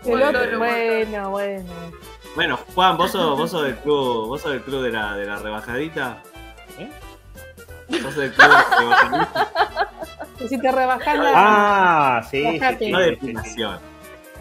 Bueno, 0.05 0.29
otro- 0.29 0.53
no, 0.53 0.59
bueno, 0.59 1.31
bueno. 1.31 1.73
Bueno, 2.35 2.59
Juan, 2.75 2.97
vos 2.97 3.11
sos, 3.13 3.39
vos 3.39 3.51
sos 3.51 3.65
del 3.65 3.77
club, 3.77 4.27
vos 4.29 4.41
sos 4.41 4.53
del 4.53 4.63
club 4.63 4.83
de 4.83 4.91
la, 4.91 5.17
de 5.17 5.27
la 5.27 5.37
rebajadita. 5.37 6.23
¿Eh? 6.79 6.91
Vos 7.89 8.01
sos 8.01 8.17
del 8.17 8.33
club 8.33 8.49
de 8.49 8.53
la 8.55 8.65
rebajadita. 8.79 9.89
Y 10.41 10.49
si 10.49 10.59
te 10.59 10.73
rebajas 10.73 11.19
la. 11.19 11.33
Ah, 11.35 12.23
sí, 12.29 12.43
sí, 12.79 12.91
No 12.91 12.99
sí, 12.99 13.05
sí, 13.05 13.11
depilación. 13.11 13.79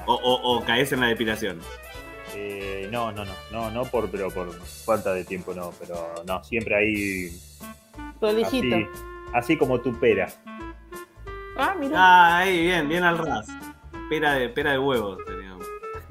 O, 0.07 0.13
o, 0.15 0.57
o 0.57 0.65
caes 0.65 0.91
en 0.93 1.01
la 1.01 1.07
depilación. 1.07 1.59
Eh, 2.33 2.87
no, 2.91 3.11
no, 3.11 3.23
no, 3.25 3.33
no, 3.51 3.69
no 3.69 3.83
por, 3.85 4.09
pero 4.09 4.29
por 4.31 4.51
falta 4.65 5.13
de 5.13 5.25
tiempo, 5.25 5.53
no, 5.53 5.71
pero 5.79 6.23
no, 6.25 6.43
siempre 6.43 6.75
ahí 6.75 7.29
prolijito. 8.21 8.75
así, 8.77 8.87
así 9.33 9.57
como 9.57 9.81
tu 9.81 9.93
pera. 9.99 10.27
Ah, 11.57 11.75
mira. 11.77 11.95
Ah, 11.97 12.37
ahí, 12.37 12.61
bien, 12.61 12.87
bien 12.87 13.03
al 13.03 13.17
ras. 13.17 13.47
Pera 14.09 14.33
de, 14.35 14.47
pera 14.49 14.71
de 14.71 14.79
huevo, 14.79 15.17
teníamos. 15.25 15.65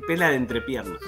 Pela 0.07 0.29
de 0.31 0.37
entrepiernas. 0.37 1.01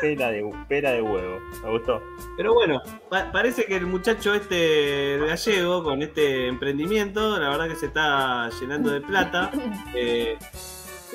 Pera 0.00 0.28
de, 0.30 0.48
pera 0.68 0.90
de 0.92 1.02
huevo, 1.02 1.40
me 1.62 1.70
gustó. 1.70 2.02
Pero 2.36 2.54
bueno, 2.54 2.80
pa- 3.08 3.30
parece 3.32 3.64
que 3.64 3.76
el 3.76 3.86
muchacho 3.86 4.34
este 4.34 5.18
gallego 5.18 5.82
con 5.82 6.02
este 6.02 6.46
emprendimiento, 6.46 7.38
la 7.38 7.48
verdad 7.50 7.68
que 7.68 7.76
se 7.76 7.86
está 7.86 8.48
llenando 8.60 8.90
de 8.90 9.00
plata. 9.00 9.50
Eh, 9.94 10.38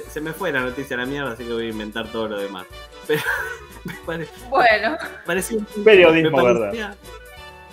se, 0.10 0.22
me 0.22 0.32
fue 0.32 0.52
la 0.52 0.60
noticia 0.62 0.96
a 0.96 1.00
la 1.00 1.06
mierda, 1.08 1.32
así 1.32 1.44
que 1.44 1.52
voy 1.52 1.66
a 1.66 1.70
inventar 1.70 2.08
todo 2.12 2.28
lo 2.30 2.38
demás. 2.40 2.66
Pero 3.08 3.22
me 3.84 3.94
pare- 4.06 4.28
Bueno, 4.50 4.96
parecía 5.26 5.58
un 5.58 5.84
Periodismo, 5.84 6.38
me 6.38 6.44
parecía- 6.54 6.96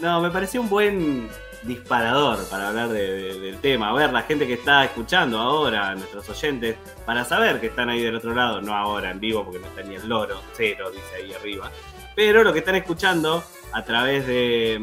No, 0.01 0.21
me 0.21 0.31
pareció 0.31 0.61
un 0.61 0.69
buen 0.69 1.29
disparador 1.63 2.45
para 2.49 2.69
hablar 2.69 2.89
de- 2.91 3.11
de- 3.13 3.41
del 3.41 3.59
tema. 3.61 3.89
A 3.89 3.93
ver, 3.95 4.13
la 4.13 4.23
gente 4.23 4.47
que 4.47 4.55
está 4.55 4.85
escuchando 4.85 5.39
ahora, 5.39 5.95
nuestros 5.95 6.29
oyentes, 6.29 6.77
para 7.07 7.25
saber 7.25 7.61
que 7.61 7.69
están 7.69 7.89
ahí 7.89 8.03
del 8.03 8.17
otro 8.17 8.35
lado, 8.35 8.61
no 8.61 8.75
ahora 8.75 9.11
en 9.11 9.21
vivo 9.21 9.45
porque 9.45 9.61
no 9.61 9.67
está 9.69 9.83
ni 9.83 9.95
el 9.95 10.07
loro, 10.09 10.41
cero, 10.53 10.91
dice 10.91 11.15
ahí 11.17 11.33
arriba. 11.33 11.71
Pero 12.15 12.45
lo 12.45 12.53
que 12.53 12.59
están 12.59 12.75
escuchando 12.75 13.43
a 13.73 13.83
través 13.85 14.27
de. 14.27 14.79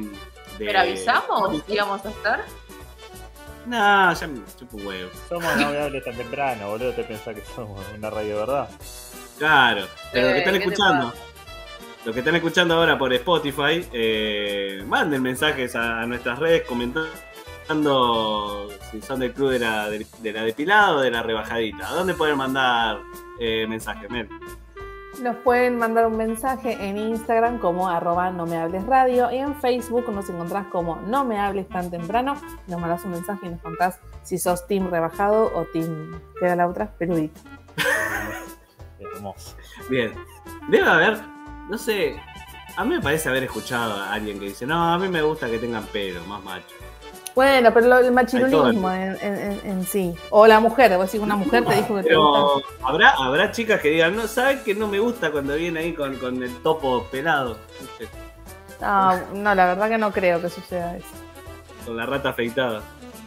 de- 0.58 0.66
¿Pero 0.66 0.80
avisamos 0.80 1.62
que 1.64 1.74
íbamos 1.74 2.04
a 2.06 2.10
estar? 2.10 2.44
No, 3.66 4.12
ya 4.14 4.28
me 4.28 4.40
chupo 4.58 4.78
huevo. 4.78 5.12
Somos 5.30 5.56
no 5.58 5.68
hables 5.68 6.04
tan 6.04 6.16
temprano, 6.18 6.70
boludo. 6.70 6.94
Te 6.94 7.04
pensás 7.04 7.36
que 7.36 7.44
somos 7.56 7.80
una 7.96 8.10
radio 8.10 8.38
verdad. 8.38 8.70
Claro, 9.38 9.86
pero 10.12 10.28
lo 10.28 10.34
que 10.34 10.40
Eh, 10.40 10.40
están 10.40 10.54
¿qué 10.54 10.60
te 10.60 10.66
escuchando, 10.66 11.14
lo 12.06 12.14
que 12.14 12.20
están 12.20 12.36
escuchando 12.36 12.76
ahora 12.76 12.98
por 12.98 13.14
Spotify, 13.14 13.86
eh, 13.94 14.84
manden 14.88 15.22
mensajes 15.22 15.76
a, 15.76 16.02
a 16.02 16.06
nuestras 16.06 16.40
redes 16.40 16.64
comentando 16.64 17.08
si 18.92 19.02
son 19.02 19.20
del 19.20 19.34
club 19.34 19.52
de 19.52 19.60
la, 19.60 19.90
de, 19.90 20.06
de 20.20 20.34
la 20.34 20.44
depilada 20.44 20.96
o 20.96 21.00
de 21.00 21.12
la 21.12 21.24
rebajadita. 21.24 21.90
¿A 21.90 21.94
dónde 21.94 22.14
pueden 22.14 22.38
mandar 22.38 23.00
eh, 23.40 23.66
mensajes, 23.68 24.10
Mel? 24.10 24.28
Nos 25.22 25.36
pueden 25.38 25.78
mandar 25.78 26.08
un 26.08 26.18
mensaje 26.18 26.78
en 26.80 26.98
Instagram 26.98 27.60
como 27.60 27.90
arroba 27.90 28.32
no 28.32 28.46
me 28.46 28.58
hables 28.58 28.86
radio 28.86 29.30
y 29.32 29.38
en 29.38 29.56
Facebook 29.56 30.10
nos 30.12 30.30
encontrás 30.30 30.68
como 30.68 30.98
no 31.08 31.24
me 31.24 31.40
hables 31.40 31.68
tan 31.70 31.92
temprano. 31.92 32.36
Nos 32.68 32.80
mandás 32.80 33.06
un 33.06 33.12
mensaje 33.12 33.48
y 33.48 33.50
nos 33.50 33.62
contás 33.62 34.00
si 34.24 34.38
sos 34.38 34.66
team 34.68 34.90
rebajado 34.90 35.52
o 35.54 35.66
team 35.66 36.20
queda 36.40 36.56
la 36.56 36.68
otra 36.68 36.92
peludita. 36.98 37.40
Hermoso. 39.00 39.56
Bien, 39.90 40.14
debe 40.70 40.90
haber, 40.90 41.18
no 41.72 41.78
sé, 41.78 42.18
a 42.76 42.84
mí 42.84 42.96
me 42.96 43.02
parece 43.02 43.30
haber 43.30 43.44
escuchado 43.44 43.94
a 43.96 44.14
alguien 44.14 44.38
que 44.40 44.46
dice, 44.48 44.66
no, 44.66 44.94
a 44.94 44.98
mí 45.00 45.08
me 45.08 45.22
gusta 45.22 45.50
que 45.50 45.58
tengan 45.58 45.84
pelo, 45.86 46.22
más 46.26 46.44
macho. 46.44 46.66
Bueno, 47.34 47.74
pero 47.74 47.88
lo- 47.88 48.00
el 48.00 48.12
machirulismo 48.12 48.92
en, 48.92 49.18
en- 49.22 49.38
en- 49.38 49.62
en 49.64 49.86
sí. 49.86 50.14
O 50.32 50.46
la 50.48 50.60
mujer, 50.60 50.96
vos 50.98 51.06
decís 51.06 51.22
una 51.22 51.38
mujer 51.38 51.64
te 51.66 51.76
dijo 51.76 51.96
que 51.96 52.04
te 52.04 52.14
gusta. 52.16 52.40
Pero 52.60 52.62
habrá, 52.86 53.12
habrá 53.12 53.52
chicas 53.52 53.80
que 53.80 53.88
digan, 53.90 54.18
no, 54.18 54.28
¿saben 54.28 54.60
que 54.66 54.76
no 54.76 54.90
me 54.90 55.00
gusta 55.00 55.32
cuando 55.32 55.56
viene 55.56 55.80
ahí 55.80 55.94
con, 55.94 56.18
con 56.18 56.44
el 56.44 56.54
topo 56.62 57.06
pelado? 57.10 57.58
No, 58.82 59.16
no, 59.34 59.56
la 59.56 59.66
verdad 59.68 59.88
que 59.90 59.98
no 59.98 60.12
creo 60.12 60.42
que 60.42 60.50
suceda 60.50 60.98
eso. 60.98 61.08
Con 61.86 61.96
la 61.96 62.06
rata 62.06 62.30
afeitada. 62.30 62.82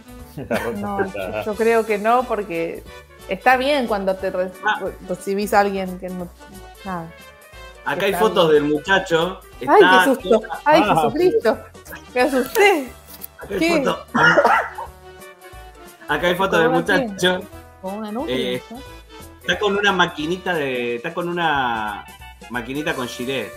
La 0.36 0.58
No, 0.72 1.44
yo, 1.44 1.54
creo 1.54 1.86
que 1.86 1.96
no, 1.96 2.24
porque 2.24 2.82
está 3.28 3.56
bien 3.56 3.86
cuando 3.86 4.16
te 4.16 4.30
re- 4.30 4.50
Ah. 4.66 4.80
recibís 5.08 5.54
a 5.54 5.60
alguien 5.60 5.98
que 5.98 6.08
no. 6.10 6.28
Nada. 6.84 7.08
Acá 7.84 8.06
hay 8.06 8.14
fotos 8.14 8.50
del 8.52 8.64
muchacho. 8.64 9.40
¡Ay, 9.66 9.80
qué 9.80 10.04
susto! 10.14 10.42
¡Ay, 10.64 10.82
Ah, 10.86 10.94
Jesucristo! 10.94 11.58
Me 12.14 12.20
asusté. 12.22 12.92
Acá 13.38 13.48
hay 13.54 13.58
¿Qué? 13.58 13.76
foto. 13.78 14.06
Acá 16.08 16.26
hay 16.26 16.34
fotos 16.34 16.58
del 16.60 16.70
muchacho. 16.70 17.40
Con 17.82 17.94
una. 17.96 18.20
Eh. 18.28 18.62
Está 19.40 19.58
con 19.58 19.76
una 19.76 19.92
maquinita 19.92 20.54
de. 20.54 20.96
Está 20.96 21.12
con 21.12 21.28
una 21.28 22.04
maquinita 22.50 22.94
con 22.94 23.06
gilet. 23.08 23.52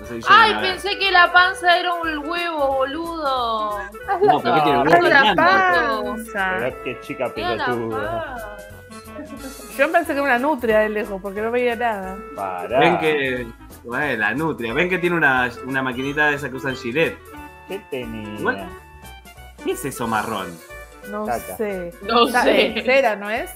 No 0.00 0.06
sé 0.06 0.22
si 0.22 0.28
Ay, 0.30 0.54
pensé 0.60 0.96
que 0.98 1.10
la 1.10 1.32
panza 1.32 1.76
era 1.76 1.92
un 1.92 2.18
huevo, 2.28 2.68
boludo. 2.76 3.78
No, 4.22 4.40
pero 4.40 4.54
¿qué 4.54 4.60
tiene? 4.60 4.78
Ay, 4.78 4.86
Huevo 4.86 4.94
¡Ay, 4.94 5.02
la 5.02 5.08
grande. 5.34 5.34
panza! 5.42 6.58
Qué 6.84 7.00
chica 7.00 7.34
pelotuda. 7.34 8.36
Yo 9.76 9.92
pensé 9.92 10.06
que 10.06 10.12
era 10.12 10.22
una 10.22 10.38
nutria 10.38 10.80
de 10.80 10.88
lejos, 10.88 11.20
porque 11.22 11.40
no 11.40 11.50
veía 11.50 11.76
nada. 11.76 12.16
Pará. 12.34 12.78
Ven 12.80 12.98
que. 12.98 13.46
Bueno, 13.84 14.16
la 14.20 14.34
nutria. 14.34 14.72
Ven 14.74 14.88
que 14.88 14.98
tiene 14.98 15.16
una, 15.16 15.50
una 15.66 15.82
maquinita 15.82 16.28
de 16.28 16.36
esa 16.36 16.48
que 16.50 16.56
usan 16.56 16.76
gilet. 16.76 17.16
¿Qué 17.68 17.80
tenía? 17.90 18.68
¿Qué 19.64 19.72
es 19.72 19.84
eso 19.84 20.06
marrón? 20.06 20.48
No 21.10 21.24
Caca. 21.26 21.56
sé. 21.56 21.92
No 22.02 22.26
Está- 22.26 22.42
sé. 22.44 22.82
Cera, 22.84 23.16
¿no 23.16 23.30
es? 23.30 23.50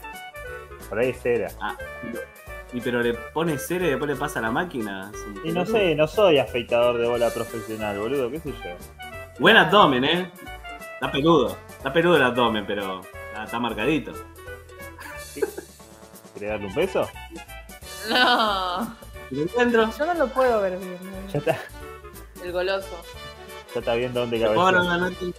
Por 0.88 0.98
ahí 0.98 1.10
es 1.10 1.20
cera. 1.20 1.48
Y 2.72 2.80
pero 2.80 3.02
le 3.02 3.14
pone 3.14 3.58
cera 3.58 3.86
y 3.86 3.90
después 3.90 4.10
le 4.10 4.16
pasa 4.16 4.38
a 4.38 4.42
la 4.42 4.50
máquina. 4.50 5.10
Y 5.44 5.52
no 5.52 5.64
sé, 5.66 5.94
no 5.94 6.06
soy 6.06 6.38
afeitador 6.38 6.98
de 6.98 7.06
bola 7.08 7.28
profesional, 7.30 7.98
boludo, 7.98 8.30
qué 8.30 8.38
sé 8.40 8.50
yo. 8.52 8.70
Buen 9.38 9.56
abdomen, 9.56 10.04
¿eh? 10.04 10.30
Está 10.94 11.10
peludo. 11.10 11.56
Está 11.68 11.92
peludo 11.92 12.16
el 12.16 12.22
abdomen, 12.22 12.64
pero 12.66 13.00
está, 13.30 13.44
está 13.44 13.58
marcadito. 13.58 14.12
¿Querés 16.42 16.54
darle 16.54 16.66
un 16.66 16.74
beso? 16.74 17.08
No, 18.10 18.96
Si 19.28 19.34
lo 19.36 19.42
encuentro, 19.44 19.90
Yo 19.96 20.06
no 20.06 20.14
lo 20.14 20.26
puedo 20.26 20.60
ver 20.60 20.76
bien. 20.76 20.98
Ya 21.32 21.38
está, 21.38 21.56
el 22.42 22.50
goloso. 22.50 22.88
ya 23.72 23.78
está 23.78 23.94
viendo 23.94 24.18
dónde 24.20 24.40
noticia. 24.98 25.34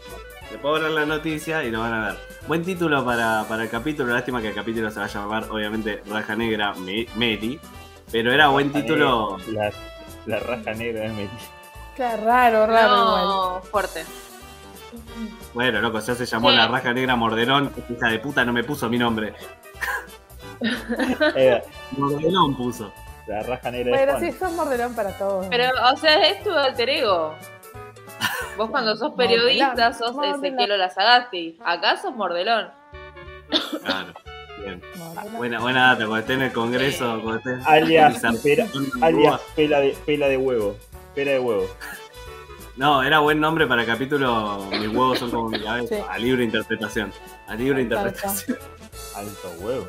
Le 0.49 0.57
puedo 0.59 0.75
hablar 0.77 0.91
la 0.91 1.05
noticia 1.05 1.61
y 1.65 1.71
lo 1.71 1.81
van 1.81 1.93
a 1.93 2.05
ver. 2.07 2.17
Buen 2.47 2.63
título 2.63 3.03
para, 3.03 3.43
para 3.49 3.63
el 3.63 3.69
capítulo. 3.69 4.13
Lástima 4.13 4.41
que 4.41 4.47
el 4.49 4.55
capítulo 4.55 4.89
se 4.91 4.99
va 4.99 5.05
a 5.05 5.09
llamar, 5.09 5.43
obviamente, 5.51 6.01
Raja 6.07 6.37
Negra 6.37 6.73
Me-. 6.75 7.59
Pero 8.09 8.31
era 8.31 8.47
buen 8.47 8.71
título. 8.71 9.37
La, 9.47 9.73
la 10.25 10.39
raja 10.39 10.71
negra 10.73 11.01
de 11.01 11.09
Meli. 11.09 11.29
Claro, 11.97 12.23
raro, 12.25 12.65
raro 12.65 12.95
igual. 12.95 13.23
No, 13.25 13.61
fuerte. 13.69 14.05
Bueno, 15.53 15.81
loco, 15.81 15.99
ya 15.99 16.15
se 16.15 16.25
llamó 16.25 16.49
Sí. 16.51 16.55
la 16.55 16.67
Raja 16.69 16.93
Negra 16.93 17.17
Morderón. 17.17 17.73
Hija 17.89 18.07
de 18.07 18.19
puta 18.19 18.45
no 18.45 18.53
me 18.53 18.63
puso 18.63 18.87
mi 18.89 18.97
nombre. 18.97 19.33
Eh, 21.35 21.61
Morderón 21.97 22.55
puso. 22.55 22.93
la 23.27 23.41
raja 23.43 23.71
negra 23.71 23.91
de 23.97 24.05
Bueno, 24.05 24.19
Juan. 24.19 24.31
sí, 24.33 24.37
sos 24.37 24.51
mordelón 24.53 24.93
para 24.95 25.17
todos. 25.17 25.47
Pero, 25.49 25.65
o 25.91 25.97
sea, 25.97 26.27
es 26.27 26.43
tu 26.43 26.51
alter 26.51 26.89
ego. 26.89 27.33
Vos 28.57 28.69
cuando 28.69 28.95
sos 28.95 29.13
periodista 29.17 29.93
sos 29.93 30.13
Mordelón. 30.13 30.45
Ezequiel 30.45 30.71
Olazagasti. 30.73 31.57
Acá 31.65 31.97
sos 31.97 32.15
mordelón. 32.15 32.69
Claro. 33.83 34.13
Bien. 34.59 34.81
Mordelón. 34.97 35.37
Buena, 35.37 35.59
buena 35.59 35.81
data. 35.89 35.97
Cuando 36.05 36.17
esté 36.19 36.33
en 36.33 36.41
el 36.43 36.53
congreso. 36.53 37.19
Cuando 37.23 37.37
esté 37.37 37.57
Alias, 37.69 38.21
pera- 38.43 38.67
alias 39.01 39.41
pela 39.55 39.79
de, 39.79 39.97
pela 40.05 40.27
de 40.27 40.37
huevo. 40.37 40.77
Pela 41.15 41.31
de 41.31 41.39
huevo. 41.39 41.65
No, 42.75 43.03
era 43.03 43.19
buen 43.19 43.39
nombre 43.39 43.67
para 43.67 43.81
el 43.81 43.87
capítulo 43.87 44.65
Mis 44.71 44.87
huevos 44.87 45.19
son 45.19 45.29
como 45.29 45.49
mi 45.49 45.61
cabeza. 45.61 45.95
Sí. 45.95 46.01
A 46.09 46.17
libre 46.17 46.43
interpretación. 46.43 47.11
A 47.47 47.53
libre 47.55 47.85
Tal 47.85 48.07
interpretación. 48.07 48.57
Alto 49.15 49.51
huevo. 49.59 49.85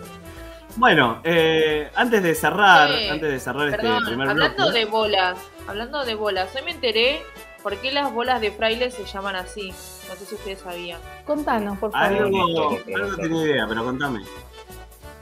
Bueno, 0.77 1.21
eh, 1.25 1.89
antes 1.95 2.23
de 2.23 2.35
cerrar, 2.35 2.91
Sí. 2.91 3.09
antes 3.09 3.31
de 3.31 3.39
cerrar 3.41 3.69
este 3.69 3.79
primer 3.79 4.29
hablando 4.29 4.65
bloque. 4.65 4.79
de 4.79 4.85
bolas, 4.87 5.39
hablando 5.69 6.05
de 6.05 6.15
bolas, 6.17 6.55
hoy 6.55 6.63
me 6.63 6.73
enteré 6.73 7.23
por 7.63 7.77
qué 7.77 7.93
las 7.93 8.13
bolas 8.13 8.41
de 8.41 8.51
fraile 8.51 8.91
se 8.91 9.05
llaman 9.05 9.37
así. 9.37 9.71
No 10.09 10.15
sé 10.17 10.27
si 10.27 10.35
ustedes 10.35 10.61
sabían. 10.61 11.01
Contanos, 11.25 11.79
por 11.79 11.93
favor. 11.93 12.07
Algo, 12.07 12.79
no 12.87 13.17
tenía 13.17 13.45
idea, 13.45 13.67
pero 13.69 13.85
contame. 13.85 14.21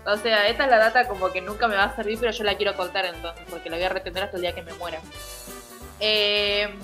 O 0.04 0.16
sea, 0.16 0.48
esta 0.48 0.64
es 0.64 0.70
la 0.70 0.78
data 0.78 1.06
como 1.06 1.30
que 1.30 1.40
nunca 1.40 1.68
me 1.68 1.76
va 1.76 1.84
a 1.84 1.94
servir, 1.96 2.18
pero 2.18 2.32
yo 2.32 2.42
la 2.44 2.56
quiero 2.56 2.74
contar 2.74 3.04
entonces, 3.04 3.44
porque 3.48 3.70
la 3.70 3.76
voy 3.76 3.84
a 3.84 3.88
retener 3.90 4.24
hasta 4.24 4.36
el 4.36 4.42
día 4.42 4.52
que 4.54 4.62
me 4.62 4.72
muera. 4.74 5.00
Eh, 6.00 6.74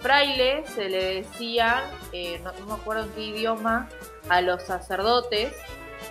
fraile 0.00 0.64
se 0.74 0.88
le 0.88 1.16
decían, 1.22 1.82
eh, 2.12 2.40
no, 2.42 2.52
no 2.52 2.66
me 2.66 2.74
acuerdo 2.74 3.02
en 3.02 3.10
qué 3.10 3.20
idioma, 3.22 3.88
a 4.30 4.40
los 4.40 4.62
sacerdotes, 4.62 5.52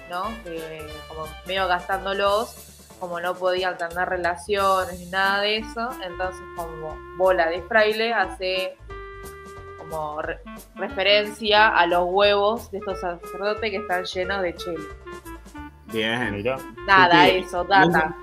¿no? 0.09 0.23
Que, 0.43 0.85
como 1.07 1.27
medio 1.45 1.67
gastándolos, 1.67 2.55
como 2.99 3.19
no 3.19 3.35
podían 3.35 3.77
tener 3.77 4.07
relaciones 4.07 4.99
ni 4.99 5.05
nada 5.07 5.41
de 5.41 5.57
eso, 5.57 5.89
entonces 6.03 6.41
como 6.55 6.97
bola 7.17 7.47
de 7.49 7.61
fraile 7.63 8.13
hace 8.13 8.77
como 9.77 10.21
re- 10.21 10.39
referencia 10.75 11.67
a 11.69 11.85
los 11.85 12.05
huevos 12.07 12.71
de 12.71 12.79
estos 12.79 12.99
sacerdotes 12.99 13.69
que 13.69 13.77
están 13.77 14.03
llenos 14.05 14.41
de 14.41 14.55
chelo. 14.55 14.83
Bien. 15.91 16.31
Mirá. 16.35 16.57
Nada, 16.87 17.25
Sí, 17.25 17.31
eso, 17.37 17.63
data. 17.63 18.15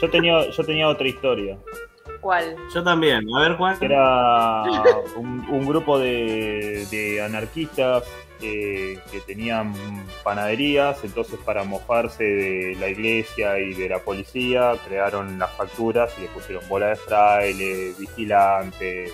Yo 0.00 0.10
tenía, 0.10 0.50
yo 0.50 0.64
tenía 0.64 0.88
otra 0.88 1.06
historia. 1.08 1.56
¿Cuál? 2.24 2.56
Yo 2.74 2.82
también. 2.82 3.22
A 3.36 3.40
ver, 3.42 3.56
Juan. 3.58 3.78
que 3.78 3.84
era 3.84 4.62
un, 5.16 5.46
un 5.46 5.66
grupo 5.66 5.98
de, 5.98 6.86
de 6.90 7.20
anarquistas 7.22 8.02
eh, 8.40 8.98
que 9.12 9.20
tenían 9.20 9.74
panaderías, 10.22 11.04
entonces 11.04 11.38
para 11.44 11.64
mofarse 11.64 12.24
de 12.24 12.76
la 12.80 12.88
iglesia 12.88 13.58
y 13.58 13.74
de 13.74 13.90
la 13.90 13.98
policía 13.98 14.72
crearon 14.88 15.38
las 15.38 15.50
facturas 15.52 16.14
y 16.16 16.22
le 16.22 16.28
pusieron 16.28 16.66
bola 16.66 16.86
de 16.86 16.96
fraile, 16.96 17.92
vigilante. 17.98 19.12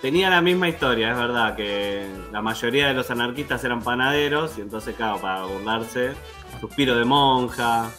Tenía 0.00 0.30
la 0.30 0.40
misma 0.40 0.68
historia, 0.68 1.10
es 1.10 1.16
verdad, 1.16 1.56
que 1.56 2.06
la 2.30 2.42
mayoría 2.42 2.86
de 2.86 2.94
los 2.94 3.10
anarquistas 3.10 3.64
eran 3.64 3.82
panaderos 3.82 4.56
y 4.56 4.60
entonces, 4.60 4.94
claro, 4.94 5.18
para 5.20 5.44
burlarse, 5.46 6.12
suspiro 6.60 6.94
de 6.96 7.04
monja, 7.04 7.90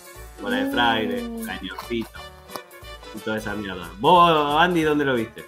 bola 0.41 0.55
de 0.63 0.71
fraile, 0.71 1.21
Mm. 1.23 1.45
cañoncito 1.45 2.19
y 3.17 3.19
toda 3.19 3.37
esa 3.37 3.53
mierda. 3.55 3.89
¿Vos, 3.99 4.61
Andy, 4.61 4.83
dónde 4.83 5.05
lo 5.05 5.15
viste? 5.15 5.45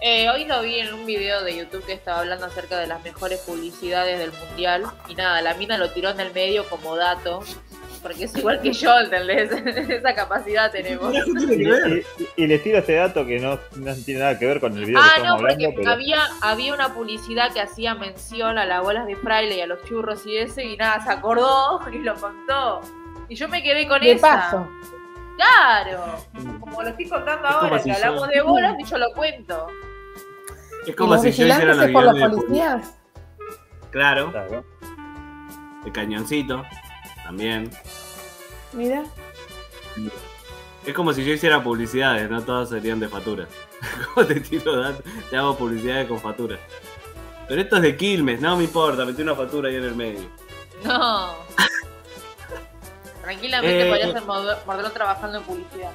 Eh, 0.00 0.28
hoy 0.30 0.44
lo 0.44 0.62
vi 0.62 0.76
en 0.78 0.94
un 0.94 1.06
video 1.06 1.42
de 1.42 1.56
YouTube 1.56 1.84
que 1.84 1.92
estaba 1.92 2.20
hablando 2.20 2.46
acerca 2.46 2.78
de 2.78 2.86
las 2.86 3.02
mejores 3.02 3.40
publicidades 3.40 4.18
del 4.18 4.30
mundial. 4.32 4.84
Y 5.08 5.14
nada, 5.16 5.42
la 5.42 5.54
mina 5.54 5.76
lo 5.76 5.90
tiró 5.90 6.10
en 6.10 6.20
el 6.20 6.32
medio 6.32 6.68
como 6.68 6.94
dato. 6.96 7.40
Porque 8.00 8.24
es 8.24 8.36
igual 8.36 8.60
que 8.62 8.72
yo, 8.72 8.96
¿entendés? 9.00 9.50
Esa 9.90 10.14
capacidad 10.14 10.70
tenemos. 10.70 11.10
¿Qué 11.12 11.22
tiene 11.24 11.54
Y, 11.54 11.56
que 11.58 12.04
y- 12.36 12.44
y 12.44 12.46
les 12.46 12.62
tiro 12.62 12.78
este 12.78 12.94
dato 12.94 13.26
que 13.26 13.40
no, 13.40 13.58
no 13.74 13.94
tiene 14.04 14.20
nada 14.20 14.38
que 14.38 14.46
ver 14.46 14.60
con 14.60 14.78
el 14.78 14.84
video 14.84 15.00
que 15.00 15.04
Ah, 15.04 15.12
estamos 15.16 15.28
no, 15.32 15.36
porque 15.48 15.52
hablando, 15.54 15.76
pero 15.80 15.90
había, 15.90 16.28
había 16.42 16.74
una 16.74 16.94
publicidad 16.94 17.52
que 17.52 17.60
hacía 17.60 17.96
mención 17.96 18.56
a 18.56 18.64
las 18.66 18.82
bolas 18.82 19.04
de 19.08 19.16
fraile 19.16 19.56
y 19.56 19.60
a 19.62 19.66
los 19.66 19.82
churros 19.82 20.24
y 20.26 20.36
eso, 20.36 20.60
y 20.60 20.76
nada, 20.76 21.02
se 21.02 21.10
acordó 21.10 21.80
y 21.92 21.98
lo 21.98 22.14
contó. 22.14 22.82
Y 23.28 23.34
yo 23.34 23.48
me 23.48 23.64
quedé 23.64 23.88
con 23.88 24.00
De 24.00 24.12
esa. 24.12 24.28
paso. 24.42 24.68
Claro. 25.38 26.16
Como 26.60 26.82
lo 26.82 26.88
estoy 26.88 27.08
contando 27.08 27.48
Es 27.48 27.54
ahora, 27.54 27.78
si 27.78 27.84
que 27.84 27.96
yo- 28.00 28.06
hablamos 28.06 28.28
de 28.28 28.40
bolas 28.42 28.74
y 28.78 28.84
yo 28.84 28.98
lo 28.98 29.12
cuento. 29.14 29.66
Es 30.82 30.88
¿Y 30.88 30.92
como 30.94 31.12
los 31.14 31.22
si 31.22 31.30
yo 31.32 31.46
hiciera 31.46 31.92
por 31.92 32.04
los 32.04 32.18
policías? 32.18 32.94
Claro, 33.90 34.32
Claro. 34.32 34.64
el 35.86 35.92
cañoncito 35.92 36.64
también. 37.22 37.70
Mira. 38.72 39.04
Es 40.84 40.94
como 40.94 41.12
si 41.12 41.24
yo 41.24 41.32
hiciera 41.32 41.62
publicidades, 41.62 42.28
no 42.30 42.42
todas 42.42 42.68
serían 42.70 42.98
de 43.00 43.08
factura. 43.08 43.46
¿Cómo 44.14 44.26
te 44.26 44.40
tiro 44.40 44.76
datos? 44.80 45.04
Te 45.30 45.36
hago 45.36 45.56
publicidades 45.56 46.08
con 46.08 46.18
factura. 46.18 46.58
Pero 47.48 47.60
esto 47.62 47.76
es 47.76 47.82
de 47.82 47.96
Quilmes, 47.96 48.40
no 48.40 48.56
me 48.56 48.64
importa, 48.64 49.04
metí 49.04 49.22
una 49.22 49.34
factura 49.34 49.68
ahí 49.68 49.76
en 49.76 49.84
el 49.84 49.94
medio. 49.94 50.28
No. 50.84 51.34
Tranquilamente 53.28 53.82
Eh, 53.82 53.90
podría 53.90 54.12
ser 54.12 54.22
Morde- 54.22 54.56
Mordelón 54.64 54.92
trabajando 54.94 55.36
en 55.38 55.44
publicidad. 55.44 55.90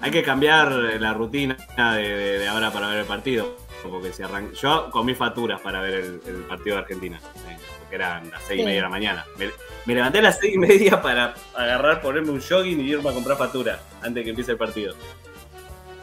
Hay 0.00 0.10
que 0.10 0.22
cambiar 0.22 0.72
eh, 0.72 0.98
la 0.98 1.12
rutina 1.12 1.56
de, 1.94 2.02
de- 2.02 2.38
de 2.38 2.48
ahora 2.48 2.70
para 2.70 2.88
ver 2.88 3.00
el 3.00 3.04
partido. 3.04 3.54
Porque 3.82 4.12
si 4.14 4.22
arran- 4.22 4.52
Yo 4.54 4.90
comí 4.90 5.14
facturas 5.14 5.60
para 5.60 5.82
ver 5.82 5.94
el, 5.94 6.22
el 6.26 6.34
partido 6.48 6.76
de 6.76 6.82
Argentina. 6.82 7.18
eh, 7.48 7.56
porque 7.80 7.96
eran 7.96 8.30
las 8.30 8.42
seis 8.44 8.62
y 8.62 8.64
media 8.64 8.76
de 8.76 8.82
la 8.82 8.88
mañana. 8.88 9.26
Me, 9.36 9.50
me 9.84 9.94
levanté 9.94 10.20
a 10.20 10.22
las 10.22 10.38
seis 10.38 10.54
y 10.54 10.58
media 10.58 11.02
para 11.02 11.34
agarrar, 11.54 12.00
ponerme 12.00 12.30
un 12.30 12.40
jogging 12.40 12.80
y 12.80 12.88
irme 12.92 13.10
a 13.10 13.12
comprar 13.12 13.36
factura 13.36 13.80
antes 13.98 14.14
de 14.14 14.24
que 14.24 14.30
empiece 14.30 14.52
el 14.52 14.58
partido. 14.58 14.94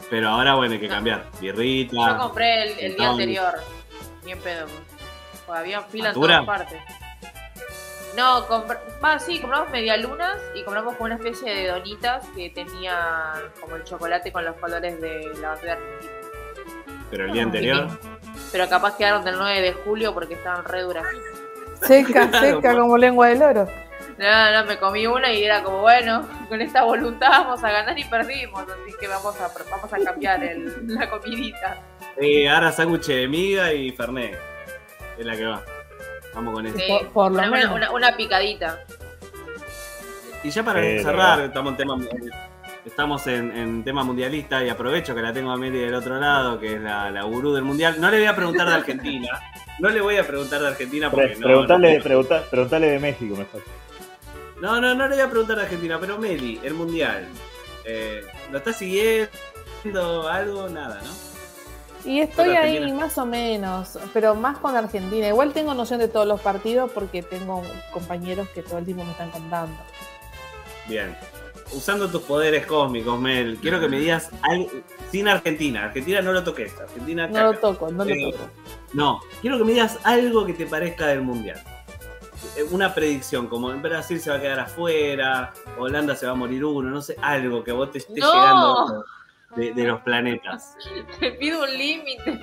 Pero 0.08 0.28
ahora, 0.28 0.54
bueno, 0.54 0.74
hay 0.74 0.78
que 0.80 0.86
No. 0.88 0.94
cambiar. 0.94 1.24
Yo 1.42 1.52
Birrita. 1.54 2.18
compré 2.18 2.62
el, 2.72 2.78
el 2.78 2.96
día 2.96 3.08
anterior. 3.10 3.54
Bien 4.24 4.38
pedo. 4.38 4.66
Pues 5.44 5.58
había 5.58 5.82
fila 5.82 6.08
en 6.10 6.14
todas 6.14 6.44
partes. 6.46 6.80
No, 8.16 8.46
compr- 8.48 8.78
va, 9.04 9.18
sí, 9.18 9.38
compramos 9.40 9.70
medialunas 9.70 10.38
y 10.54 10.62
compramos 10.64 10.94
como 10.94 11.06
una 11.06 11.16
especie 11.16 11.54
de 11.54 11.68
donitas 11.68 12.24
que 12.34 12.48
tenían 12.50 12.96
como 13.60 13.76
el 13.76 13.84
chocolate 13.84 14.32
con 14.32 14.44
los 14.44 14.56
colores 14.56 15.00
de 15.00 15.32
la 15.40 15.48
bandera 15.50 15.72
argentina. 15.74 16.12
Pero 17.10 17.24
el 17.26 17.32
día 17.32 17.42
Ah, 17.42 17.44
anterior. 17.44 17.88
Pero 18.52 18.68
capaz 18.68 18.96
quedaron 18.96 19.24
del 19.24 19.36
9 19.36 19.60
de 19.60 19.72
julio 19.74 20.14
porque 20.14 20.34
estaban 20.34 20.64
re 20.64 20.82
duras. 20.82 21.04
Seca, 21.82 22.30
seca 22.40 22.74
como 22.74 22.96
lengua 22.96 23.28
de 23.28 23.36
loro. 23.36 23.68
No, 24.18 24.52
no, 24.52 24.64
me 24.64 24.78
comí 24.78 25.06
una 25.06 25.30
y 25.30 25.44
era 25.44 25.62
como, 25.62 25.82
bueno, 25.82 26.26
con 26.48 26.60
esta 26.62 26.84
voluntad 26.84 27.28
vamos 27.30 27.62
a 27.62 27.70
ganar 27.70 27.98
y 27.98 28.04
perdimos, 28.04 28.62
así 28.62 28.94
que 28.98 29.08
vamos 29.08 29.38
a, 29.40 29.50
vamos 29.70 29.92
a 29.92 29.98
cambiar 29.98 30.42
el- 30.42 30.86
la 30.94 31.10
comidita. 31.10 31.76
Eh, 32.16 32.48
ahora 32.48 32.72
sándwich 32.72 33.06
de 33.08 33.28
miga 33.28 33.72
y 33.74 33.92
fernet. 33.92 34.38
Es 35.18 35.26
la 35.26 35.36
que 35.36 35.44
va. 35.44 35.62
Vamos 36.36 36.54
con 36.54 36.66
eso. 36.66 36.76
Sí, 36.78 36.84
Por- 36.88 37.08
por 37.08 37.32
lo 37.32 37.38
una, 37.38 37.48
una- 37.48 37.56
menos. 37.58 37.74
una- 37.74 37.90
una 37.90 38.16
picadita. 38.16 38.78
Y 40.44 40.50
ya 40.50 40.62
para 40.62 40.80
Pero- 40.80 41.02
cerrar, 41.02 41.40
estamos 41.40 41.72
en 41.72 41.76
tema, 41.76 41.96
estamos 42.84 43.26
en, 43.26 43.56
en 43.56 43.82
tema 43.82 44.04
mundialista 44.04 44.62
y 44.62 44.68
aprovecho 44.68 45.14
que 45.14 45.22
la 45.22 45.32
tengo 45.32 45.50
a 45.50 45.56
Meli 45.56 45.78
del 45.80 45.94
otro 45.94 46.20
lado, 46.20 46.60
que 46.60 46.74
es 46.74 46.80
la, 46.80 47.10
la 47.10 47.22
gurú 47.24 47.52
del 47.52 47.64
mundial. 47.64 47.96
No 48.00 48.10
le 48.10 48.18
voy 48.18 48.26
a 48.26 48.36
preguntar 48.36 48.68
de 48.68 48.74
Argentina. 48.74 49.28
No 49.80 49.88
le 49.90 50.00
voy 50.00 50.16
a 50.18 50.26
preguntar 50.26 50.60
de 50.60 50.68
Argentina 50.68 51.10
porque 51.10 51.26
Pre- 51.28 51.36
no, 51.38 51.46
preguntale, 51.46 51.98
no, 51.98 52.04
pregunta- 52.04 52.42
preguntale 52.50 52.86
de 52.92 52.98
México 53.00 53.34
mejor. 53.36 53.62
no, 54.60 54.80
no, 54.80 54.94
no 54.94 55.08
le 55.08 55.16
voy 55.16 55.24
a 55.24 55.28
preguntar 55.30 55.56
de 55.56 55.62
Argentina, 55.64 55.98
pero 56.00 56.18
Meli, 56.18 56.60
el 56.62 56.74
mundial. 56.74 57.26
eh, 57.84 58.24
¿Lo 58.52 58.58
está 58.58 58.72
siguiendo? 58.72 60.28
¿Algo? 60.30 60.68
Nada, 60.68 61.00
¿no? 61.02 61.35
Y 62.04 62.20
estoy 62.20 62.50
ahí 62.50 62.76
Argentina. 62.76 63.00
más 63.06 63.18
o 63.18 63.26
menos, 63.26 63.98
pero 64.12 64.34
más 64.34 64.58
con 64.58 64.76
Argentina. 64.76 65.26
Igual 65.28 65.52
tengo 65.52 65.74
noción 65.74 65.98
de 65.98 66.08
todos 66.08 66.26
los 66.26 66.40
partidos 66.40 66.90
porque 66.92 67.22
tengo 67.22 67.62
compañeros 67.92 68.48
que 68.50 68.62
todo 68.62 68.78
el 68.78 68.84
tiempo 68.84 69.04
me 69.04 69.10
están 69.10 69.30
contando. 69.30 69.76
Bien. 70.88 71.16
Usando 71.72 72.08
tus 72.08 72.22
poderes 72.22 72.64
cósmicos, 72.64 73.18
Mel, 73.18 73.58
quiero 73.60 73.80
que 73.80 73.88
me 73.88 73.98
digas 73.98 74.30
algo 74.42 74.70
sin 75.10 75.26
Argentina. 75.26 75.84
Argentina 75.86 76.22
no 76.22 76.32
lo 76.32 76.44
toques. 76.44 76.78
Argentina 76.80 77.26
No 77.26 77.52
lo 77.52 77.58
toco, 77.58 77.90
no 77.90 78.04
lo 78.04 78.10
Eh, 78.10 78.30
toco. 78.32 78.48
No, 78.92 79.20
quiero 79.40 79.58
que 79.58 79.64
me 79.64 79.72
digas 79.72 79.98
algo 80.04 80.46
que 80.46 80.52
te 80.52 80.66
parezca 80.66 81.08
del 81.08 81.22
mundial. 81.22 81.60
Eh, 82.56 82.62
Una 82.70 82.94
predicción, 82.94 83.48
como 83.48 83.72
en 83.72 83.82
Brasil 83.82 84.20
se 84.20 84.30
va 84.30 84.36
a 84.36 84.40
quedar 84.40 84.60
afuera, 84.60 85.52
Holanda 85.76 86.14
se 86.14 86.26
va 86.26 86.32
a 86.32 86.34
morir 86.36 86.64
uno, 86.64 86.88
no 86.88 87.02
sé, 87.02 87.16
algo 87.20 87.64
que 87.64 87.72
vos 87.72 87.90
te 87.90 87.98
esté 87.98 88.20
¡No! 88.20 88.32
llegando 88.32 89.04
de, 89.54 89.72
de 89.72 89.84
los 89.84 90.00
planetas. 90.02 90.76
Te 91.20 91.32
pido 91.32 91.62
un 91.62 91.70
límite. 91.76 92.40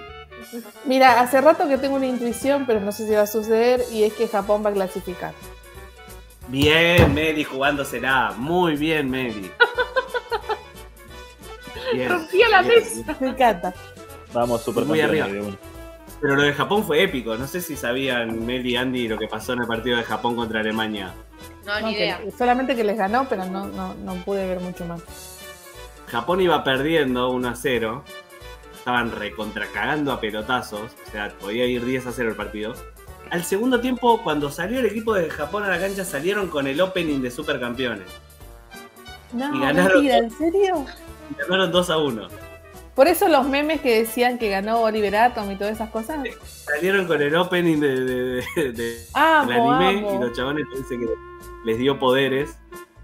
Mira, 0.86 1.20
hace 1.22 1.40
rato 1.42 1.68
que 1.68 1.78
tengo 1.78 1.96
una 1.96 2.08
intuición, 2.08 2.66
pero 2.66 2.80
no 2.80 2.92
sé 2.92 3.08
si 3.08 3.14
va 3.14 3.22
a 3.22 3.28
suceder, 3.28 3.82
y 3.92 4.04
es 4.04 4.14
que 4.14 4.28
Japón 4.28 4.64
va 4.66 4.70
a 4.70 4.74
clasificar. 4.74 5.34
Bien, 6.48 7.14
Meli 7.14 7.44
jugándosela. 7.44 8.34
Muy 8.38 8.76
bien, 8.76 9.10
Meli. 9.10 9.50
Bien, 11.94 12.10
Rompía 12.10 12.50
la 12.50 12.62
bien, 12.62 12.74
mesa. 12.76 12.94
bien. 13.04 13.18
Me 13.20 13.28
encanta. 13.30 13.74
Vamos, 14.34 14.64
super 14.64 14.84
Muy 14.86 15.00
arriba. 15.02 15.28
Pero 16.20 16.36
lo 16.36 16.42
de 16.44 16.54
Japón 16.54 16.84
fue 16.84 17.04
épico. 17.04 17.36
No 17.36 17.48
sé 17.48 17.62
si 17.62 17.76
sabían 17.76 18.46
Meli 18.46 18.72
y 18.72 18.76
Andy 18.78 19.08
lo 19.08 19.18
que 19.18 19.28
pasó 19.28 19.54
en 19.54 19.62
el 19.62 19.68
partido 19.68 19.98
de 19.98 20.04
Japón 20.04 20.36
contra 20.36 20.62
Alemania. 20.62 21.14
No, 21.66 21.80
No, 21.80 21.88
ni 21.88 21.94
que- 21.96 22.00
idea. 22.06 22.20
solamente 22.38 22.76
que 22.76 22.84
les 22.84 22.98
ganó, 22.98 23.28
pero 23.30 23.46
no, 23.46 23.68
no, 23.68 23.94
no 23.94 24.16
pude 24.26 24.46
ver 24.48 24.60
mucho 24.60 24.86
más. 24.86 25.02
Japón 26.14 26.42
iba 26.42 26.64
perdiendo 26.64 27.30
1 27.32 27.50
a 27.50 27.56
0. 27.56 28.04
Estaban 28.78 29.12
recontracagando 29.12 30.12
a 30.12 30.20
pelotazos. 30.22 30.92
O 31.08 31.12
sea, 31.12 31.30
podía 31.40 31.66
ir 31.66 31.84
10 31.84 32.06
a 32.08 32.12
0 32.12 32.30
el 32.30 32.36
partido. 32.36 32.74
Al 33.32 33.44
segundo 33.44 33.82
tiempo, 33.82 34.22
cuando 34.24 34.52
salió 34.52 34.80
el 34.80 34.86
equipo 34.86 35.16
de 35.16 35.28
Japón 35.30 35.64
a 35.64 35.70
la 35.70 35.80
cancha, 35.80 36.06
salieron 36.06 36.50
con 36.50 36.68
el 36.68 36.80
opening 36.80 37.20
de 37.22 37.32
Supercampeones. 37.32 38.08
No, 39.34 39.56
Y 39.56 39.60
ganaron. 39.60 39.94
mentira, 39.94 40.18
¿en 40.20 40.30
serio? 40.32 40.86
Y 41.32 41.42
Ganaron 41.42 41.72
2 41.72 41.90
a 41.90 41.98
1. 41.98 42.28
Por 42.94 43.08
eso 43.08 43.28
los 43.28 43.48
memes 43.48 43.82
que 43.82 43.98
decían 44.04 44.38
que 44.38 44.50
ganó 44.50 44.82
Oliver 44.82 45.16
Atom 45.16 45.50
y 45.50 45.56
todas 45.56 45.74
esas 45.74 45.90
cosas. 45.90 46.20
Salieron 46.44 47.08
con 47.08 47.20
el 47.24 47.36
opening 47.36 47.80
de, 47.80 48.00
de- 48.02 48.44
de- 48.56 48.72
de- 48.72 48.98
Amo, 49.14 49.50
del 49.50 49.60
anime 49.62 50.00
amo. 50.08 50.16
y 50.22 50.28
los 50.28 50.38
chabones 50.38 50.66
dicen 50.78 51.00
que 51.00 51.08
les 51.66 51.80
dio 51.80 51.98
poderes. 51.98 52.56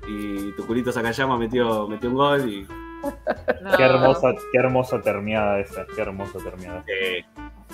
Y 0.08 0.52
tu 0.52 0.68
culito 0.68 0.92
Sakayama 0.92 1.38
metió, 1.38 1.88
metió 1.88 2.10
un 2.10 2.16
gol 2.16 2.48
y 2.50 2.68
No. 3.62 3.76
Qué 3.76 3.84
hermosa, 3.84 4.34
qué 4.52 4.58
hermosa 4.58 5.02
termiada 5.02 5.60
esa, 5.60 5.86
qué 5.86 6.02
hermosa 6.02 6.40
termiada. 6.40 6.84
Eh, 6.88 7.26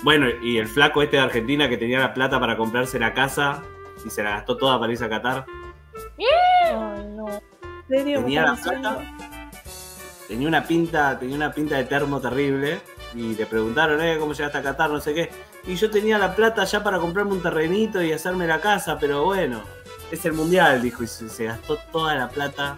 bueno, 0.02 0.26
y 0.42 0.58
el 0.58 0.66
flaco 0.66 1.00
este 1.00 1.16
de 1.16 1.22
Argentina 1.22 1.68
que 1.68 1.76
tenía 1.76 2.00
la 2.00 2.12
plata 2.12 2.40
para 2.40 2.56
comprarse 2.56 2.98
la 2.98 3.14
casa 3.14 3.62
y 4.04 4.10
se 4.10 4.22
la 4.24 4.30
gastó 4.30 4.56
toda 4.56 4.80
para 4.80 4.90
irse 4.90 5.04
a 5.04 5.08
Qatar. 5.08 5.46
Ay, 6.18 7.06
no. 7.14 7.28
¿En 7.28 7.88
serio? 7.88 8.18
¿Me 8.18 8.24
Tenía 8.24 8.42
la 8.42 8.56
plata, 8.56 8.98
tenía 10.26 10.48
una 10.48 10.64
pinta, 10.66 11.18
tenía 11.18 11.36
una 11.36 11.52
pinta 11.52 11.76
de 11.76 11.84
termo 11.84 12.20
terrible. 12.20 12.80
Y 13.14 13.34
le 13.34 13.46
preguntaron, 13.46 14.02
eh, 14.02 14.16
¿cómo 14.18 14.32
llegaste 14.32 14.58
a 14.58 14.62
Qatar? 14.62 14.90
No 14.90 15.00
sé 15.00 15.14
qué. 15.14 15.30
Y 15.66 15.76
yo 15.76 15.90
tenía 15.90 16.18
la 16.18 16.34
plata 16.34 16.64
ya 16.64 16.82
para 16.82 16.98
comprarme 16.98 17.32
un 17.32 17.42
terrenito 17.42 18.02
y 18.02 18.12
hacerme 18.12 18.46
la 18.46 18.60
casa, 18.60 18.98
pero 18.98 19.24
bueno, 19.24 19.62
es 20.10 20.24
el 20.24 20.32
mundial, 20.32 20.82
dijo, 20.82 21.02
y 21.02 21.06
se, 21.06 21.28
se 21.28 21.44
gastó 21.44 21.78
toda 21.92 22.14
la 22.14 22.28
plata 22.28 22.76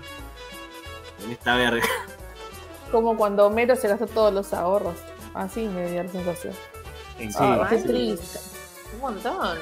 en 1.24 1.32
esta 1.32 1.56
verga. 1.56 1.86
Como 2.90 3.16
cuando 3.16 3.46
Homero 3.46 3.76
se 3.76 3.88
gastó 3.88 4.06
todos 4.06 4.32
los 4.32 4.52
ahorros. 4.52 4.96
Así 5.34 5.66
me 5.66 5.90
dio 5.90 6.02
la 6.02 6.08
sensación. 6.08 6.54
En 7.18 7.32
Sí, 7.32 7.38
Ah, 7.40 7.66
qué 7.68 7.76
triste. 7.78 8.38
Un 8.94 9.00
montón. 9.00 9.58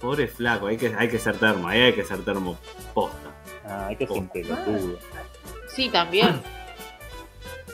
Pobre 0.00 0.28
flaco, 0.28 0.68
hay 0.68 0.76
que, 0.76 0.94
hay 0.96 1.08
que 1.08 1.18
ser 1.18 1.36
termo, 1.38 1.68
ahí 1.68 1.80
hay 1.80 1.92
que 1.92 2.04
ser 2.04 2.24
termo 2.24 2.56
posta. 2.94 3.30
Ah, 3.66 3.86
hay 3.88 3.96
que 3.96 4.06
ser 4.06 4.18
un 4.18 4.28
pelotudo. 4.28 4.98
Sí, 5.68 5.88
también. 5.88 6.40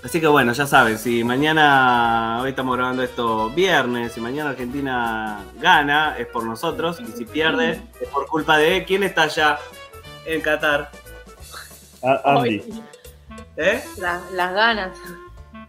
Así 0.05 0.21
que 0.21 0.27
bueno, 0.27 0.53
ya 0.53 0.67
saben, 0.67 0.99
si 0.99 1.25
mañana, 1.25 2.39
hoy 2.43 2.51
estamos 2.51 2.77
grabando 2.77 3.03
esto 3.03 3.49
viernes, 3.49 4.13
si 4.13 4.21
mañana 4.21 4.51
Argentina 4.51 5.43
gana, 5.59 6.19
es 6.19 6.27
por 6.27 6.45
nosotros, 6.45 7.01
y 7.01 7.07
si 7.13 7.25
pierde, 7.25 7.81
es 7.99 8.09
por 8.11 8.27
culpa 8.27 8.59
de 8.59 8.85
quién 8.85 9.03
está 9.03 9.23
allá 9.23 9.59
en 10.27 10.43
Qatar. 10.43 10.91
Ah, 12.03 12.21
Andy, 12.23 12.63
¿Eh? 13.57 13.83
La- 13.99 14.21
las 14.33 14.53
ganas. 14.53 14.99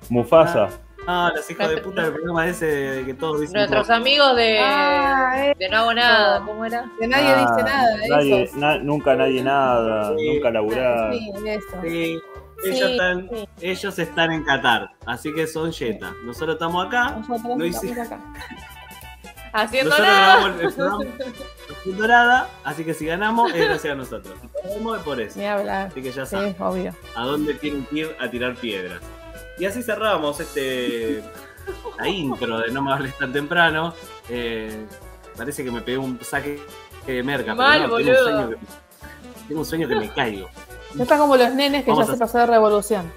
Mufasa. 0.09 0.69
Ah, 1.07 1.31
los 1.35 1.49
hijos 1.51 1.69
de 1.69 1.77
puta 1.77 2.01
del 2.01 2.13
programa 2.13 2.47
ese 2.47 2.65
de 2.65 3.05
que 3.05 3.13
todos 3.13 3.39
dicen. 3.41 3.57
Nuestros 3.57 3.89
amigos 3.91 4.35
de, 4.35 4.59
Ah, 4.59 5.33
eh. 5.37 5.53
de 5.57 5.69
No 5.69 5.77
Hago 5.77 5.93
Nada, 5.93 6.39
No. 6.39 6.45
¿cómo 6.47 6.65
era? 6.65 6.85
Que 6.99 7.07
nadie 7.07 7.27
Ah, 7.29 7.39
dice 7.41 7.63
nada. 7.63 7.97
nadie- 8.09 8.51
na- 8.55 8.77
nunca 8.79 9.15
nadie 9.15 9.43
nada, 9.43 10.13
Sí. 10.17 10.33
nunca 10.33 10.49
laburar. 10.49 11.13
Sí, 11.13 11.31
eso. 11.45 11.81
Sí, 11.83 12.19
Sí, 12.63 12.69
ellos, 12.71 12.89
están, 12.91 13.29
sí. 13.31 13.49
ellos 13.61 13.99
están 13.99 14.31
en 14.31 14.43
Qatar, 14.45 14.89
así 15.05 15.31
que 15.33 15.45
son 15.45 15.71
yetas. 15.71 16.13
Nosotros 16.23 16.55
estamos 16.55 16.87
acá, 16.87 17.11
Nosotros 17.11 17.55
no 17.57 17.63
estamos 17.65 17.97
acá. 17.99 18.19
Haciendo 19.55 19.89
nosotros 19.91 20.13
nada. 20.15 20.35
grabamos 20.35 20.61
el 20.61 20.73
programa 20.73 21.05
haciendo 21.79 22.07
nada, 22.07 22.49
así 22.63 22.83
que 22.83 22.93
si 22.93 23.05
ganamos 23.05 23.53
es 23.53 23.65
gracias 23.65 23.93
a 23.93 23.95
nosotros. 23.95 24.37
Si 24.41 24.47
perdemos 24.47 24.97
es 24.97 25.03
por 25.03 25.21
eso. 25.21 25.39
Ni 25.39 25.45
hablar. 25.45 25.87
Así 25.87 26.01
que 26.01 26.11
ya 26.11 26.25
Sí, 26.25 26.31
saben. 26.35 26.55
obvio. 26.59 26.93
a 27.15 27.23
dónde 27.25 27.53
tienen 27.55 27.85
que 27.85 27.95
ir 27.99 28.15
a 28.19 28.29
tirar 28.29 28.55
piedras. 28.55 29.01
Y 29.57 29.65
así 29.65 29.81
cerramos 29.83 30.39
este 30.39 31.23
la 31.99 32.07
intro 32.07 32.59
de 32.59 32.71
No 32.71 32.81
me 32.81 32.91
hables 32.93 33.17
tan 33.17 33.31
temprano. 33.31 33.93
Eh, 34.29 34.85
parece 35.37 35.63
que 35.63 35.71
me 35.71 35.81
pegué 35.81 35.97
un 35.97 36.19
saque 36.21 36.61
de 37.05 37.23
merca, 37.23 37.53
Mal, 37.55 37.83
pero 37.83 37.87
no, 37.89 37.97
tengo 37.97 38.39
un, 38.41 38.49
que, 38.49 38.57
tengo 39.47 39.59
un 39.61 39.65
sueño 39.65 39.87
que 39.87 39.95
me 39.95 40.09
caigo. 40.09 40.49
Ya 40.95 41.03
está 41.03 41.17
como 41.17 41.35
los 41.37 41.53
nenes 41.53 41.83
que 41.85 41.91
Vamos 41.91 42.07
ya 42.07 42.13
a- 42.13 42.15
se 42.15 42.19
pasó 42.19 42.37
de 42.39 42.45
revolución. 42.47 43.11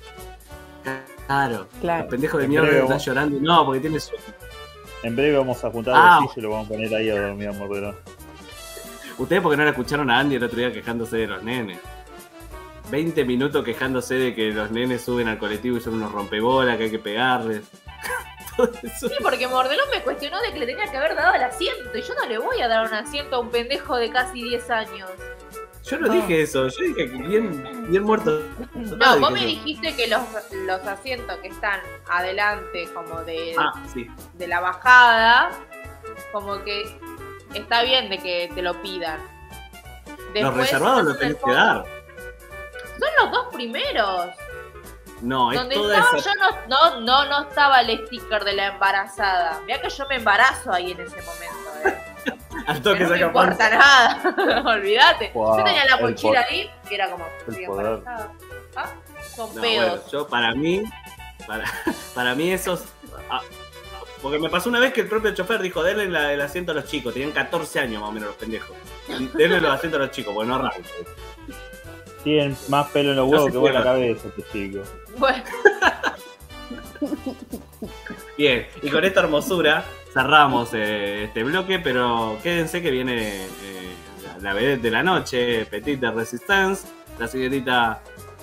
Claro. 1.26 1.66
Claro. 1.80 2.04
El 2.04 2.08
pendejo 2.08 2.38
de 2.38 2.48
mierda 2.48 2.66
breve 2.66 2.80
está 2.82 2.88
vamos- 2.94 3.04
llorando. 3.04 3.38
No, 3.40 3.64
porque 3.66 3.80
tiene 3.80 4.00
sueño. 4.00 4.22
En 5.02 5.14
breve 5.16 5.36
vamos 5.38 5.62
a 5.64 5.70
juntar 5.70 5.94
Ah. 5.96 6.20
y 6.34 6.40
lo 6.40 6.50
vamos 6.50 6.66
a 6.66 6.68
poner 6.70 6.94
ahí 6.94 7.08
a 7.10 7.20
dormir 7.20 7.48
a 7.48 7.52
Mordelón. 7.52 7.96
Ustedes 9.18 9.42
porque 9.42 9.56
no 9.56 9.64
la 9.64 9.70
escucharon 9.70 10.10
a 10.10 10.18
Andy 10.18 10.36
el 10.36 10.44
otro 10.44 10.58
día 10.58 10.72
quejándose 10.72 11.16
de 11.18 11.26
los 11.26 11.42
nenes. 11.42 11.78
20 12.90 13.24
minutos 13.24 13.64
quejándose 13.64 14.14
de 14.14 14.34
que 14.34 14.50
los 14.50 14.70
nenes 14.70 15.02
suben 15.04 15.28
al 15.28 15.38
colectivo 15.38 15.76
y 15.76 15.80
son 15.80 15.94
unos 15.94 16.10
rompebolas, 16.12 16.76
que 16.78 16.84
hay 16.84 16.90
que 16.90 16.98
pegarles. 16.98 17.62
Todo 18.56 18.70
eso. 18.82 19.08
Sí, 19.08 19.14
porque 19.22 19.46
Mordelón 19.46 19.86
me 19.94 20.02
cuestionó 20.02 20.40
de 20.40 20.52
que 20.52 20.58
le 20.60 20.66
tenía 20.66 20.90
que 20.90 20.96
haber 20.96 21.14
dado 21.14 21.34
el 21.34 21.42
asiento. 21.42 21.96
Y 21.96 22.02
yo 22.02 22.14
no 22.14 22.26
le 22.26 22.38
voy 22.38 22.60
a 22.60 22.66
dar 22.68 22.86
un 22.86 22.94
asiento 22.94 23.36
a 23.36 23.38
un 23.40 23.50
pendejo 23.50 23.96
de 23.96 24.10
casi 24.10 24.42
10 24.42 24.70
años. 24.70 25.10
Yo 25.90 25.98
no 25.98 26.08
dije 26.12 26.42
eso, 26.42 26.68
yo 26.68 26.84
dije 26.84 27.10
que 27.10 27.16
bien, 27.16 27.86
bien 27.90 28.02
muerto. 28.02 28.42
No, 28.74 29.20
vos 29.20 29.30
me 29.30 29.44
dijiste 29.46 29.96
que 29.96 30.06
los, 30.08 30.20
los 30.66 30.86
asientos 30.86 31.36
que 31.38 31.48
están 31.48 31.80
adelante, 32.10 32.88
como 32.92 33.22
de, 33.24 33.54
Ah, 33.58 33.72
sí. 33.92 34.06
de 34.34 34.48
la 34.48 34.60
bajada, 34.60 35.50
como 36.32 36.62
que 36.64 36.98
está 37.54 37.82
bien 37.84 38.10
de 38.10 38.18
que 38.18 38.50
te 38.54 38.60
lo 38.62 38.80
pidan. 38.82 39.18
Los 40.34 40.54
reservados 40.54 40.98
estás 41.00 41.04
lo 41.06 41.12
en 41.12 41.18
tenés 41.18 41.44
que 41.44 41.52
dar. 41.52 41.84
Son 42.98 43.08
los 43.24 43.32
dos 43.32 43.54
primeros. 43.54 44.26
No, 45.22 45.50
es 45.50 45.58
Donde 45.58 45.74
toda 45.74 45.98
estaba 45.98 46.18
esa. 46.18 46.30
yo 46.30 46.40
no, 46.68 46.68
no, 46.68 47.00
no, 47.00 47.24
no 47.26 47.48
estaba 47.48 47.80
el 47.80 48.06
sticker 48.06 48.44
de 48.44 48.52
la 48.52 48.66
embarazada. 48.68 49.60
Mira 49.66 49.80
que 49.80 49.88
yo 49.88 50.06
me 50.06 50.16
embarazo 50.16 50.72
ahí 50.72 50.92
en 50.92 51.00
ese 51.00 51.16
momento. 51.22 51.67
Al 52.66 52.76
Que 52.76 52.82
toque 52.82 53.04
no 53.04 53.10
me 53.10 53.20
importa 53.20 53.56
panza. 53.56 53.70
nada. 53.70 54.62
Olvídate. 54.74 55.30
Yo 55.34 55.62
tenía 55.64 55.84
la 55.84 55.96
mochila 55.98 56.40
ahí 56.48 56.70
y 56.90 56.94
era 56.94 57.10
como. 57.10 57.24
¿Ah? 58.76 58.86
Son 59.34 59.54
No, 59.54 59.60
pedos. 59.62 59.86
bueno, 59.90 60.02
yo 60.12 60.28
para 60.28 60.54
mí, 60.54 60.82
para, 61.46 61.64
para 62.14 62.34
mí 62.34 62.50
esos. 62.52 62.84
ah, 63.30 63.40
porque 64.22 64.38
me 64.38 64.48
pasó 64.48 64.68
una 64.68 64.80
vez 64.80 64.92
que 64.92 65.02
el 65.02 65.08
propio 65.08 65.32
chofer 65.34 65.60
dijo, 65.62 65.82
denle 65.82 66.08
la- 66.08 66.32
el 66.32 66.40
asiento 66.40 66.72
a 66.72 66.74
los 66.74 66.86
chicos, 66.86 67.12
tenían 67.14 67.30
14 67.32 67.78
años 67.80 68.00
más 68.00 68.10
o 68.10 68.12
menos 68.12 68.28
los 68.30 68.36
pendejos. 68.36 68.76
Denle 69.34 69.60
los 69.60 69.70
asientos 69.72 70.00
a 70.00 70.04
los 70.04 70.10
chicos, 70.10 70.34
porque 70.34 70.48
no 70.48 70.56
arrancan. 70.56 70.82
Tienen 72.24 72.56
más 72.68 72.88
pelo 72.88 73.10
en 73.10 73.16
los 73.16 73.28
huevos 73.28 73.50
que 73.52 73.56
vos 73.58 73.68
en 73.68 73.74
la 73.74 73.82
cabeza, 73.84 74.28
este 74.28 74.42
chico. 74.52 74.82
Bueno, 75.16 75.42
Bien, 78.36 78.66
y 78.82 78.90
con 78.90 79.04
esta 79.04 79.20
hermosura 79.20 79.84
cerramos 80.18 80.74
eh, 80.74 81.24
este 81.26 81.44
bloque, 81.44 81.78
pero 81.78 82.38
quédense 82.42 82.82
que 82.82 82.90
viene 82.90 83.44
eh, 83.44 83.94
la, 84.40 84.52
vedette 84.52 84.82
de 84.82 84.90
la 84.90 85.04
noche, 85.04 85.64
Petit 85.66 86.00
de 86.00 86.10
Resistance. 86.10 86.88
La 87.20 87.28
señorita 87.28 88.02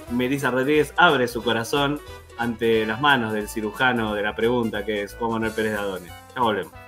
Melissa 0.09 0.51
Rodríguez 0.51 0.93
abre 0.95 1.27
su 1.27 1.43
corazón 1.43 1.99
ante 2.38 2.85
las 2.85 3.01
manos 3.01 3.33
del 3.33 3.49
cirujano 3.49 4.13
de 4.13 4.21
la 4.21 4.33
pregunta, 4.33 4.85
que 4.85 5.01
es 5.01 5.15
Juan 5.15 5.31
Manuel 5.31 5.51
Pérez 5.51 5.73
de 5.73 5.77
Adone. 5.77 6.07
Ya 6.33 6.41
volvemos. 6.41 6.85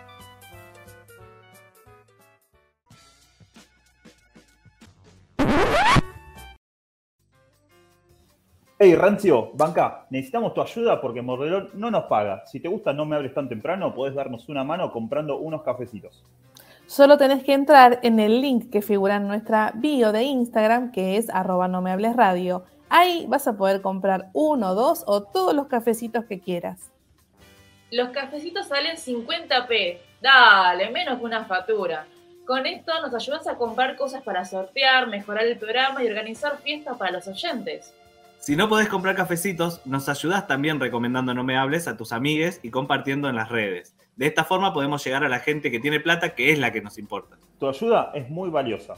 Hey, 8.79 8.93
Rancio, 8.93 9.49
banca, 9.55 10.05
necesitamos 10.11 10.53
tu 10.53 10.61
ayuda 10.61 11.01
porque 11.01 11.23
Mordelón 11.23 11.71
no 11.73 11.89
nos 11.89 12.03
paga. 12.03 12.45
Si 12.45 12.59
te 12.59 12.67
gusta 12.67 12.93
No 12.93 13.05
Me 13.05 13.15
Hables 13.15 13.33
Tan 13.33 13.49
Temprano, 13.49 13.95
podés 13.95 14.13
darnos 14.13 14.47
una 14.49 14.63
mano 14.63 14.91
comprando 14.91 15.39
unos 15.39 15.63
cafecitos. 15.63 16.23
Solo 16.85 17.17
tenés 17.17 17.43
que 17.43 17.53
entrar 17.53 17.99
en 18.03 18.19
el 18.19 18.39
link 18.39 18.69
que 18.69 18.83
figura 18.83 19.15
en 19.15 19.27
nuestra 19.27 19.71
bio 19.73 20.11
de 20.11 20.25
Instagram, 20.25 20.91
que 20.91 21.17
es 21.17 21.27
arroba 21.31 21.67
no 21.67 21.81
me 21.81 21.89
hables 21.89 22.15
radio. 22.15 22.65
Ahí 22.87 23.25
vas 23.27 23.47
a 23.47 23.57
poder 23.57 23.81
comprar 23.81 24.29
uno, 24.33 24.75
dos 24.75 25.03
o 25.07 25.23
todos 25.23 25.55
los 25.55 25.65
cafecitos 25.65 26.25
que 26.25 26.39
quieras. 26.39 26.91
los 27.89 28.09
cafecitos 28.09 28.67
salen 28.67 28.95
50p. 28.95 29.97
Dale, 30.21 30.91
menos 30.91 31.17
que 31.17 31.25
una 31.25 31.45
factura. 31.45 32.05
Con 32.45 32.67
esto 32.67 32.93
nos 33.01 33.13
ayudas 33.15 33.47
a 33.47 33.55
comprar 33.55 33.95
cosas 33.95 34.21
para 34.21 34.45
sortear, 34.45 35.07
mejorar 35.07 35.45
el 35.45 35.57
programa 35.57 36.03
y 36.03 36.07
organizar 36.07 36.59
fiestas 36.59 36.95
para 36.95 37.11
los 37.11 37.27
oyentes. 37.27 37.91
Si 38.47 38.55
no 38.55 38.69
podés 38.69 38.87
comprar 38.87 39.13
cafecitos, 39.13 39.85
nos 39.85 40.07
ayudás 40.07 40.47
también 40.47 40.79
recomendando 40.79 41.33
No 41.33 41.43
Me 41.43 41.57
Hables 41.57 41.85
a 41.89 41.97
tus 41.97 42.13
amigues 42.13 42.61
y 42.63 42.69
compartiendo 42.69 43.27
en 43.27 43.35
las 43.35 43.49
redes. 43.49 43.93
De 44.15 44.25
esta 44.25 44.45
forma 44.45 44.73
podemos 44.73 45.03
llegar 45.03 45.25
a 45.25 45.27
la 45.27 45.39
gente 45.39 45.69
que 45.69 45.81
tiene 45.81 45.99
plata, 45.99 46.33
que 46.33 46.53
es 46.53 46.57
la 46.57 46.71
que 46.71 46.79
nos 46.79 46.97
importa. 46.97 47.37
Tu 47.59 47.67
ayuda 47.67 48.11
es 48.15 48.29
muy 48.29 48.49
valiosa. 48.49 48.93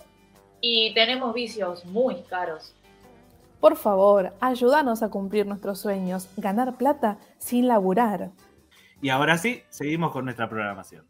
Y 0.62 0.94
tenemos 0.94 1.34
vicios 1.34 1.84
muy 1.86 2.22
caros. 2.30 2.76
Por 3.60 3.76
favor, 3.76 4.34
ayúdanos 4.40 5.02
a 5.02 5.10
cumplir 5.10 5.48
nuestros 5.48 5.80
sueños, 5.80 6.30
ganar 6.38 6.78
plata 6.78 7.18
sin 7.40 7.68
laburar. 7.68 8.30
Y 9.02 9.10
ahora 9.10 9.40
sí, 9.40 9.64
seguimos 9.70 10.12
con 10.12 10.26
nuestra 10.26 10.48
programación. 10.48 11.09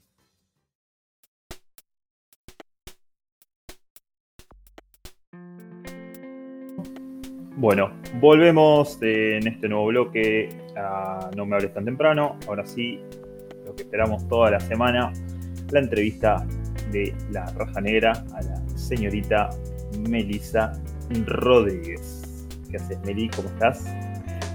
Bueno, 7.56 7.92
volvemos 8.22 8.98
en 9.02 9.48
este 9.48 9.68
nuevo 9.68 9.88
bloque 9.88 10.50
a 10.78 11.30
No 11.36 11.46
Me 11.46 11.56
Hables 11.56 11.74
Tan 11.74 11.86
Temprano. 11.86 12.38
Ahora 12.48 12.66
sí, 12.66 13.00
lo 13.66 13.76
que 13.76 13.84
esperamos 13.84 14.28
toda 14.28 14.52
la 14.52 14.60
semana, 14.60 15.12
la 15.72 15.80
entrevista 15.80 16.46
de 16.92 17.14
la 17.32 17.46
Raja 17.58 17.82
Negra 17.82 18.14
a 18.34 18.42
la 18.42 18.62
señorita 18.78 19.50
Melissa 20.08 20.74
Rodríguez. 21.26 22.48
¿Qué 22.70 22.78
haces, 22.78 23.00
Meli? 23.06 23.30
¿Cómo 23.30 23.50
estás? 23.50 23.84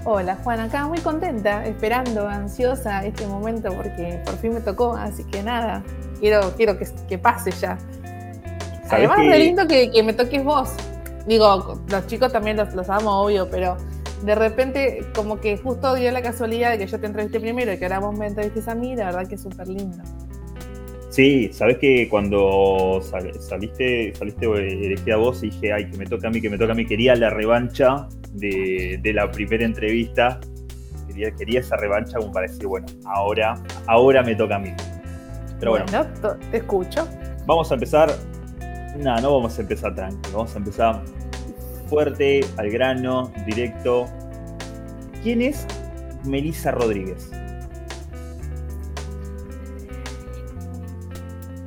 Hola 0.07 0.35
Juan, 0.43 0.59
acá 0.59 0.85
muy 0.87 0.99
contenta, 0.99 1.65
esperando, 1.65 2.27
ansiosa 2.27 3.03
este 3.05 3.25
momento 3.25 3.69
porque 3.75 4.21
por 4.23 4.35
fin 4.35 4.53
me 4.53 4.61
tocó, 4.61 4.93
así 4.95 5.23
que 5.23 5.41
nada, 5.41 5.83
quiero, 6.19 6.53
quiero 6.55 6.77
que, 6.77 6.85
que 7.09 7.17
pase 7.17 7.49
ya. 7.51 7.75
¿Sabés 8.87 9.09
Además, 9.09 9.17
que- 9.21 9.29
re 9.29 9.39
lindo 9.39 9.67
que, 9.67 9.89
que 9.91 10.03
me 10.03 10.13
toques 10.13 10.43
vos. 10.43 10.71
Digo, 11.27 11.81
los 11.89 12.07
chicos 12.07 12.31
también 12.31 12.57
los, 12.57 12.73
los 12.73 12.89
amo, 12.89 13.21
obvio, 13.23 13.49
pero 13.49 13.77
de 14.23 14.35
repente 14.35 15.05
como 15.15 15.39
que 15.39 15.57
justo 15.57 15.93
dio 15.95 16.11
la 16.11 16.21
casualidad 16.21 16.71
de 16.71 16.77
que 16.79 16.87
yo 16.87 16.99
te 16.99 17.07
entrevisté 17.07 17.39
primero 17.39 17.73
y 17.73 17.77
que 17.77 17.85
ahora 17.85 17.99
vos 17.99 18.17
me 18.17 18.27
entrevistes 18.27 18.67
a 18.67 18.75
mí, 18.75 18.95
la 18.95 19.05
verdad 19.05 19.27
que 19.27 19.35
es 19.35 19.41
súper 19.41 19.67
lindo. 19.67 19.97
Sí, 21.09 21.49
sabes 21.53 21.77
que 21.77 22.09
cuando 22.09 22.99
sal- 23.01 23.31
saliste, 23.39 24.13
saliste 24.15 24.45
elegida 24.45 25.15
vos 25.15 25.41
y 25.43 25.49
dije, 25.49 25.71
ay, 25.71 25.89
que 25.89 25.97
me 25.97 26.05
toca 26.05 26.27
a 26.27 26.31
mí, 26.31 26.41
que 26.41 26.49
me 26.49 26.57
toca 26.57 26.73
a 26.73 26.75
mí, 26.75 26.85
quería 26.85 27.15
la 27.15 27.29
revancha 27.29 28.07
de, 28.33 28.99
de 29.01 29.13
la 29.13 29.31
primera 29.31 29.63
entrevista. 29.63 30.39
Quería, 31.07 31.31
quería 31.31 31.61
esa 31.61 31.77
revancha 31.77 32.17
como 32.17 32.33
para 32.33 32.47
decir, 32.47 32.67
bueno, 32.67 32.87
ahora, 33.05 33.55
ahora 33.87 34.23
me 34.23 34.35
toca 34.35 34.57
a 34.57 34.59
mí. 34.59 34.73
Pero 35.57 35.71
bueno, 35.71 35.85
to- 36.21 36.35
te 36.51 36.57
escucho. 36.57 37.07
vamos 37.45 37.71
a 37.71 37.75
empezar. 37.75 38.11
No, 38.97 39.19
no 39.19 39.33
vamos 39.33 39.57
a 39.57 39.61
empezar 39.61 39.93
tranquilo, 39.93 40.37
vamos 40.37 40.55
a 40.55 40.57
empezar 40.57 41.03
fuerte, 41.89 42.41
al 42.57 42.69
grano, 42.69 43.31
directo. 43.45 44.05
¿Quién 45.21 45.41
es 45.41 45.65
Melissa 46.23 46.71
Rodríguez? 46.71 47.29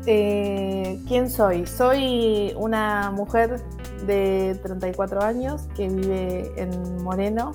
Eh, 0.07 1.01
¿Quién 1.07 1.29
soy? 1.29 1.67
Soy 1.67 2.55
una 2.57 3.11
mujer 3.11 3.61
de 4.07 4.59
34 4.63 5.23
años 5.23 5.69
que 5.77 5.89
vive 5.89 6.51
en 6.57 7.03
Moreno, 7.03 7.53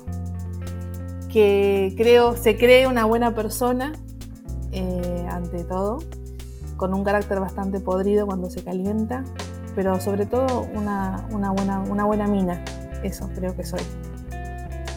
que 1.32 1.94
creo, 1.96 2.36
se 2.36 2.56
cree 2.56 2.86
una 2.86 3.06
buena 3.06 3.34
persona, 3.34 3.92
eh, 4.70 5.26
ante 5.28 5.64
todo, 5.64 5.98
con 6.76 6.94
un 6.94 7.02
carácter 7.02 7.40
bastante 7.40 7.80
podrido 7.80 8.24
cuando 8.26 8.48
se 8.50 8.62
calienta, 8.62 9.24
pero 9.74 10.00
sobre 10.00 10.26
todo 10.26 10.62
una, 10.74 11.26
una 11.30 11.50
buena, 11.50 11.80
una 11.80 12.04
buena 12.04 12.26
mina. 12.26 12.62
Eso 13.02 13.28
creo 13.34 13.54
que 13.56 13.64
soy. 13.64 13.80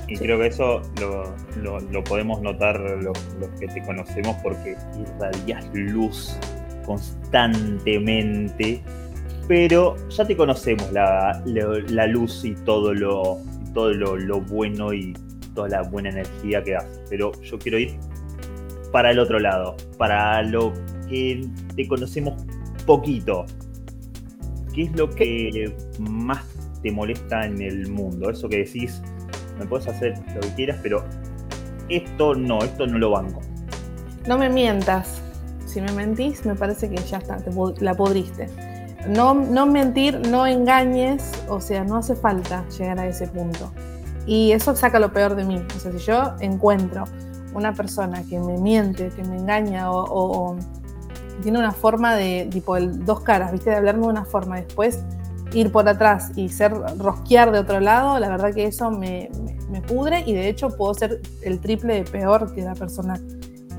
Y 0.08 0.16
Sí. 0.16 0.24
creo 0.24 0.40
que 0.40 0.48
eso 0.48 0.82
lo, 1.02 1.34
lo- 1.62 1.80
lo 1.82 2.04
podemos 2.04 2.42
notar 2.42 2.80
los, 2.80 3.18
los 3.40 3.50
que 3.60 3.68
te 3.68 3.82
conocemos 3.84 4.38
porque 4.42 4.78
irradias 5.00 5.66
luz 5.74 6.38
constantemente. 6.86 8.82
Pero 9.48 9.96
ya 10.10 10.26
te 10.26 10.36
conocemos 10.36 10.92
la, 10.92 11.42
la- 11.46 11.80
la 11.90 12.08
luz 12.08 12.44
y 12.44 12.54
todo, 12.56 12.94
lo, 12.94 13.38
todo 13.74 13.94
lo, 13.94 14.18
lo 14.18 14.42
bueno 14.42 14.94
y 14.94 15.14
toda 15.56 15.70
la 15.70 15.82
buena 15.84 16.10
energía 16.10 16.64
que 16.64 16.72
das. 16.74 16.86
Pero 17.10 17.32
yo 17.42 17.58
quiero 17.58 17.78
ir 17.80 17.98
para 18.92 19.12
el 19.12 19.20
otro 19.20 19.40
lado, 19.40 19.76
para 19.98 20.42
lo 20.44 20.74
que 21.10 21.46
te 21.76 21.88
conocemos 21.88 22.42
poquito. 22.86 23.46
¿Qué 24.78 24.84
es 24.84 24.92
lo 24.96 25.10
que 25.10 25.76
más 26.00 26.46
te 26.84 26.92
molesta 26.92 27.48
en 27.48 27.60
el 27.64 27.90
mundo? 27.90 28.30
Eso 28.30 28.48
que 28.48 28.58
decís, 28.58 29.02
me 29.58 29.66
puedes 29.66 29.88
hacer 29.88 30.14
lo 30.36 30.42
que 30.42 30.50
quieras, 30.54 30.78
pero 30.84 31.04
esto 31.90 32.36
no, 32.36 32.60
esto 32.60 32.86
no 32.86 33.00
lo 33.00 33.10
banco. 33.10 33.42
No 34.28 34.38
me 34.38 34.50
mientas. 34.52 35.20
Si 35.66 35.82
me 35.82 35.92
mentís, 35.94 36.46
me 36.46 36.54
parece 36.54 36.92
que 36.92 36.98
ya 36.98 37.18
está, 37.18 37.38
te 37.38 37.50
la 37.80 37.96
pudriste. 37.96 38.48
no, 39.10 39.34
no 39.34 39.66
mentir, 39.66 40.20
no 40.30 40.46
engañes, 40.46 41.32
o 41.50 41.60
sea, 41.60 41.84
no 41.84 41.96
hace 41.98 42.16
falta 42.16 42.64
llegar 42.78 43.00
a 43.00 43.08
ese 43.08 43.28
punto. 43.28 43.72
Y 44.28 44.52
eso 44.52 44.76
saca 44.76 45.00
lo 45.00 45.12
peor 45.12 45.36
de 45.36 45.44
mí. 45.44 45.60
O 45.76 45.80
sea, 45.80 45.92
si 45.92 45.98
yo 46.00 46.34
encuentro 46.40 47.06
una 47.56 47.74
persona 47.74 48.22
que 48.30 48.40
me 48.40 48.60
miente, 48.60 49.10
que 49.10 49.24
me 49.24 49.38
engaña 49.38 49.90
o, 49.90 50.04
o- 50.04 50.52
o 50.52 50.58
tiene 51.42 51.60
una 51.60 51.72
forma 51.72 52.16
de, 52.16 52.48
tipo, 52.52 52.80
dos 52.80 53.22
caras, 53.22 53.52
¿viste? 53.52 53.70
De 53.70 53.76
hablarme 53.76 54.04
de 54.04 54.10
una 54.10 54.26
forma 54.26 54.58
después 54.58 55.04
ir 55.54 55.72
por 55.72 55.88
atrás 55.88 56.32
y 56.36 56.50
ser 56.50 56.74
rosquear 56.98 57.52
de 57.52 57.60
otro 57.60 57.80
lado, 57.80 58.20
la 58.20 58.28
verdad 58.30 58.54
que 58.54 58.66
eso 58.66 58.92
me, 58.92 59.30
me- 59.72 59.82
pudre 59.82 60.24
y 60.26 60.34
de 60.34 60.50
hecho 60.50 60.76
puedo 60.76 60.94
ser 60.94 61.22
el 61.42 61.60
triple 61.60 61.94
de 61.96 62.04
peor 62.04 62.54
que 62.54 62.62
la 62.62 62.74
persona 62.76 63.18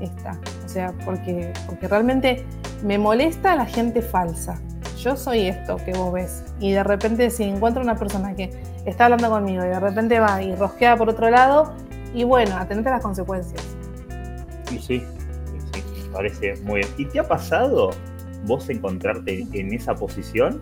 esta. 0.01 0.39
O 0.65 0.69
sea, 0.69 0.93
porque, 1.05 1.53
porque 1.67 1.87
realmente 1.87 2.45
me 2.83 2.97
molesta 2.97 3.55
la 3.55 3.65
gente 3.65 4.01
falsa. 4.01 4.59
Yo 4.97 5.15
soy 5.15 5.47
esto 5.47 5.75
que 5.77 5.93
vos 5.93 6.11
ves. 6.11 6.43
Y 6.59 6.71
de 6.71 6.83
repente 6.83 7.29
si 7.29 7.43
encuentro 7.43 7.83
una 7.83 7.95
persona 7.95 8.33
que 8.33 8.49
está 8.85 9.05
hablando 9.05 9.29
conmigo 9.29 9.63
y 9.63 9.67
de 9.67 9.79
repente 9.79 10.19
va 10.19 10.41
y 10.41 10.55
rosquea 10.55 10.95
por 10.97 11.09
otro 11.09 11.29
lado, 11.29 11.73
y 12.13 12.23
bueno, 12.23 12.57
atente 12.57 12.89
a 12.89 12.93
las 12.93 13.03
consecuencias. 13.03 13.61
Y 14.71 14.79
sí, 14.79 15.03
parece 16.09 16.55
muy 16.63 16.81
bien. 16.81 16.89
¿Y 16.97 17.05
te 17.05 17.19
ha 17.19 17.27
pasado 17.27 17.91
vos 18.45 18.69
encontrarte 18.69 19.45
en 19.53 19.73
esa 19.73 19.95
posición? 19.95 20.61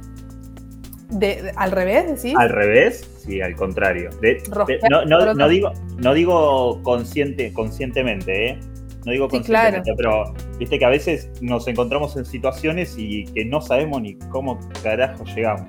De, 1.10 1.42
de- 1.42 1.52
al 1.56 1.72
revés, 1.72 2.08
decís. 2.22 2.38
Al 2.38 2.50
revés, 2.50 3.10
sí, 3.26 3.42
al 3.42 3.56
contrario. 3.56 4.10
De- 4.22 4.42
no, 4.90 5.48
digo, 5.48 5.72
no 5.98 6.14
digo 6.14 6.82
consciente, 6.84 7.54
conscientemente, 7.54 8.50
¿eh? 8.50 8.60
No 9.06 9.14
digo 9.14 9.28
Sí, 9.30 9.38
conscientemente, 9.38 9.94
pero 9.96 10.34
viste 10.60 10.78
que 10.78 10.84
a 10.86 10.90
veces 10.90 11.30
nos 11.40 11.66
encontramos 11.70 12.18
en 12.18 12.26
situaciones 12.26 12.96
y 12.98 13.24
que 13.26 13.46
no 13.46 13.62
sabemos 13.62 14.02
ni 14.02 14.16
cómo 14.30 14.60
carajo 14.84 15.24
llegamos. 15.34 15.66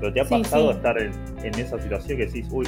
Pero 0.00 0.12
te 0.12 0.20
ha 0.20 0.24
pasado 0.24 0.70
sí. 0.72 0.76
estar 0.76 1.00
en, 1.00 1.12
en 1.44 1.54
esa 1.54 1.80
situación 1.80 2.18
que 2.18 2.26
decís, 2.26 2.46
uy, 2.50 2.66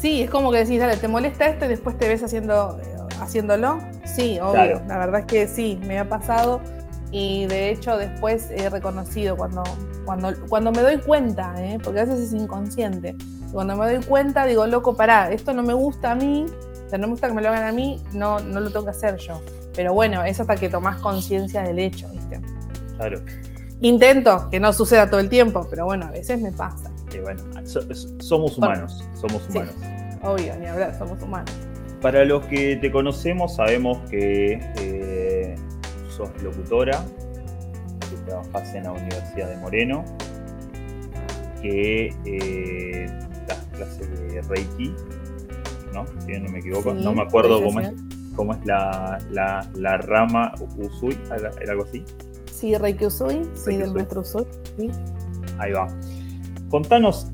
Sí, 0.00 0.22
es 0.22 0.30
como 0.30 0.50
que 0.50 0.58
decís, 0.58 0.78
dale, 0.78 0.96
¿te 0.96 1.08
molesta 1.08 1.46
esto 1.48 1.66
y 1.66 1.68
después 1.68 1.98
te 1.98 2.08
ves 2.08 2.22
haciendo, 2.22 2.80
haciéndolo? 3.20 3.78
Sí, 4.04 4.38
obvio. 4.40 4.52
Claro. 4.52 4.82
La 4.88 4.98
verdad 4.98 5.20
es 5.20 5.26
que 5.26 5.46
sí, 5.48 5.78
me 5.86 5.98
ha 5.98 6.08
pasado 6.08 6.60
y 7.12 7.46
de 7.46 7.70
hecho 7.70 7.96
después 7.96 8.48
he 8.50 8.68
reconocido 8.70 9.36
cuando, 9.36 9.62
cuando, 10.04 10.32
cuando 10.48 10.72
me 10.72 10.82
doy 10.82 10.98
cuenta, 10.98 11.54
¿eh? 11.58 11.78
porque 11.82 12.00
a 12.00 12.04
veces 12.04 12.20
es 12.20 12.32
inconsciente. 12.32 13.16
Cuando 13.52 13.76
me 13.76 13.92
doy 13.92 14.04
cuenta 14.04 14.44
digo, 14.46 14.66
loco, 14.66 14.94
pará, 14.96 15.30
esto 15.32 15.52
no 15.52 15.62
me 15.62 15.74
gusta 15.74 16.12
a 16.12 16.14
mí, 16.14 16.46
o 16.86 16.88
sea, 16.88 16.98
no 16.98 17.06
me 17.08 17.12
gusta 17.12 17.28
que 17.28 17.34
me 17.34 17.42
lo 17.42 17.48
hagan 17.48 17.64
a 17.64 17.72
mí, 17.72 18.00
no, 18.12 18.38
no 18.40 18.60
lo 18.60 18.70
tengo 18.70 18.84
que 18.84 18.90
hacer 18.92 19.16
yo. 19.16 19.40
Pero 19.74 19.92
bueno, 19.92 20.22
es 20.24 20.38
hasta 20.40 20.56
que 20.56 20.68
tomás 20.68 21.00
conciencia 21.00 21.62
del 21.62 21.78
hecho, 21.78 22.08
¿viste? 22.10 22.40
claro. 22.96 23.20
Intento 23.82 24.48
que 24.50 24.60
no 24.60 24.72
suceda 24.74 25.08
todo 25.08 25.20
el 25.20 25.30
tiempo, 25.30 25.66
pero 25.70 25.86
bueno, 25.86 26.06
a 26.06 26.10
veces 26.10 26.38
me 26.40 26.52
pasa. 26.52 26.90
Y 27.14 27.18
bueno, 27.18 27.42
so- 27.64 27.80
somos 28.20 28.58
humanos, 28.58 29.02
somos 29.14 29.42
Sí. 29.48 29.56
humanos. 29.58 29.74
Obvio, 30.22 30.54
ni 30.56 30.66
hablar, 30.66 30.94
somos 30.98 31.20
humanos. 31.22 31.50
Para 32.00 32.24
los 32.24 32.44
que 32.46 32.76
te 32.76 32.90
conocemos, 32.90 33.56
sabemos 33.56 33.98
que 34.10 34.58
eh, 34.78 35.54
sos 36.08 36.30
locutora, 36.42 37.04
que 38.10 38.16
trabajas 38.26 38.74
en 38.74 38.84
la 38.84 38.92
Universidad 38.92 39.50
de 39.50 39.56
Moreno, 39.58 40.04
que 41.60 42.14
eh, 42.24 43.06
das 43.46 43.58
clases 43.76 44.08
de 44.18 44.40
Reiki, 44.42 44.94
¿no? 45.92 46.06
Si 46.24 46.38
no 46.38 46.50
me 46.50 46.60
equivoco, 46.60 46.94
Sí, 46.94 47.04
no 47.04 47.12
me 47.12 47.22
acuerdo 47.22 47.62
cómo 47.62 47.80
es, 47.80 47.92
cómo 48.34 48.54
es 48.54 48.64
la, 48.64 49.18
la, 49.30 49.68
la 49.74 49.98
rama 49.98 50.52
Usui, 50.78 51.18
¿era 51.60 51.72
algo 51.72 51.84
así? 51.84 52.02
Sí, 52.50 52.74
Reiki 52.78 53.06
Usui, 53.06 53.42
sí, 53.54 53.66
Reiki 53.66 53.78
del 53.78 53.82
Usui. 53.82 53.94
maestro 53.94 54.20
Usui. 54.22 54.46
Sí. 54.78 54.90
Ahí 55.58 55.72
va. 55.72 55.86
Contanos 56.70 57.30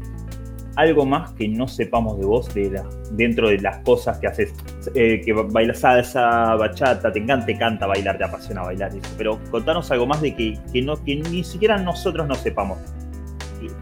algo 0.76 1.06
más 1.06 1.32
que 1.32 1.48
no 1.48 1.66
sepamos 1.66 2.18
de 2.18 2.26
vos 2.26 2.54
de 2.54 2.82
dentro 3.12 3.48
de 3.48 3.58
las 3.58 3.78
cosas 3.78 4.18
que 4.18 4.26
haces. 4.26 4.54
Eh, 4.94 5.20
que 5.24 5.32
bailas 5.32 5.80
salsa, 5.80 6.54
bachata, 6.54 7.10
te 7.10 7.18
encanta, 7.18 7.46
te 7.46 7.58
canta 7.58 7.86
bailar, 7.86 8.18
te 8.18 8.24
apasiona 8.24 8.62
bailar. 8.62 8.92
Pero 9.16 9.40
contanos 9.50 9.90
algo 9.90 10.06
más 10.06 10.20
de 10.20 10.34
que, 10.34 10.58
que, 10.72 10.82
no, 10.82 11.02
que 11.02 11.16
ni 11.16 11.42
siquiera 11.42 11.78
nosotros 11.78 12.28
no 12.28 12.34
sepamos. 12.34 12.78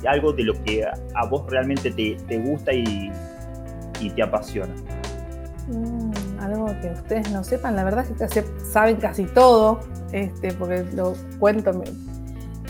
Algo 0.06 0.32
de 0.32 0.44
lo 0.44 0.54
que 0.64 0.84
a, 0.84 1.26
vos 1.26 1.44
realmente 1.50 1.90
te, 1.90 2.16
te 2.28 2.38
gusta 2.38 2.72
y, 2.72 3.10
y 4.00 4.10
te 4.10 4.22
apasiona. 4.22 4.72
Mm, 5.66 6.40
algo 6.40 6.66
que 6.80 6.90
ustedes 6.90 7.30
no 7.32 7.42
sepan, 7.42 7.74
la 7.74 7.84
verdad 7.84 8.06
es 8.20 8.30
que 8.30 8.44
saben 8.70 8.96
casi 8.96 9.24
todo, 9.24 9.80
este, 10.12 10.52
porque 10.52 10.84
lo 10.94 11.14
cuento. 11.38 11.82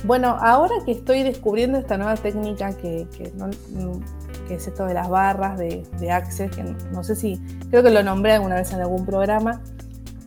Bueno, 0.04 0.36
ahora 0.40 0.74
que 0.84 0.92
estoy 0.92 1.22
descubriendo 1.22 1.78
esta 1.78 1.96
nueva 1.96 2.14
técnica 2.16 2.76
que, 2.76 3.06
que 3.16 4.54
es 4.54 4.66
esto 4.66 4.84
de 4.84 4.92
las 4.94 5.08
barras 5.08 5.58
de, 5.58 5.82
de 5.98 6.10
Access, 6.10 6.54
que 6.54 6.62
no, 6.92 7.02
sé 7.02 7.16
si, 7.16 7.38
creo 7.70 7.82
que 7.82 7.90
lo 7.90 8.02
nombré 8.02 8.32
alguna 8.32 8.56
vez 8.56 8.70
en 8.72 8.80
algún 8.80 9.06
programa, 9.06 9.62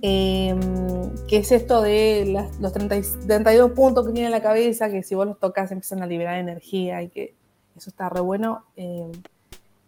em, 0.01 0.59
que 1.27 1.37
es 1.37 1.51
esto 1.51 1.81
de 1.81 2.25
las- 2.31 2.59
los 2.59 2.71
30 2.73 2.97
y- 2.97 3.03
32 3.27 3.71
puntos 3.71 4.07
que 4.07 4.13
tiene 4.13 4.29
la 4.31 4.41
cabeza, 4.41 4.89
que 4.89 5.03
si 5.03 5.13
vos 5.15 5.27
los 5.27 5.39
tocas 5.39 5.71
empiezan 5.71 6.01
a 6.01 6.07
liberar 6.07 6.37
energía 6.39 7.01
y 7.03 7.09
que 7.09 7.35
eso 7.75 7.89
está 7.89 8.09
re 8.09 8.21
bueno. 8.21 8.63
em, 8.75 9.11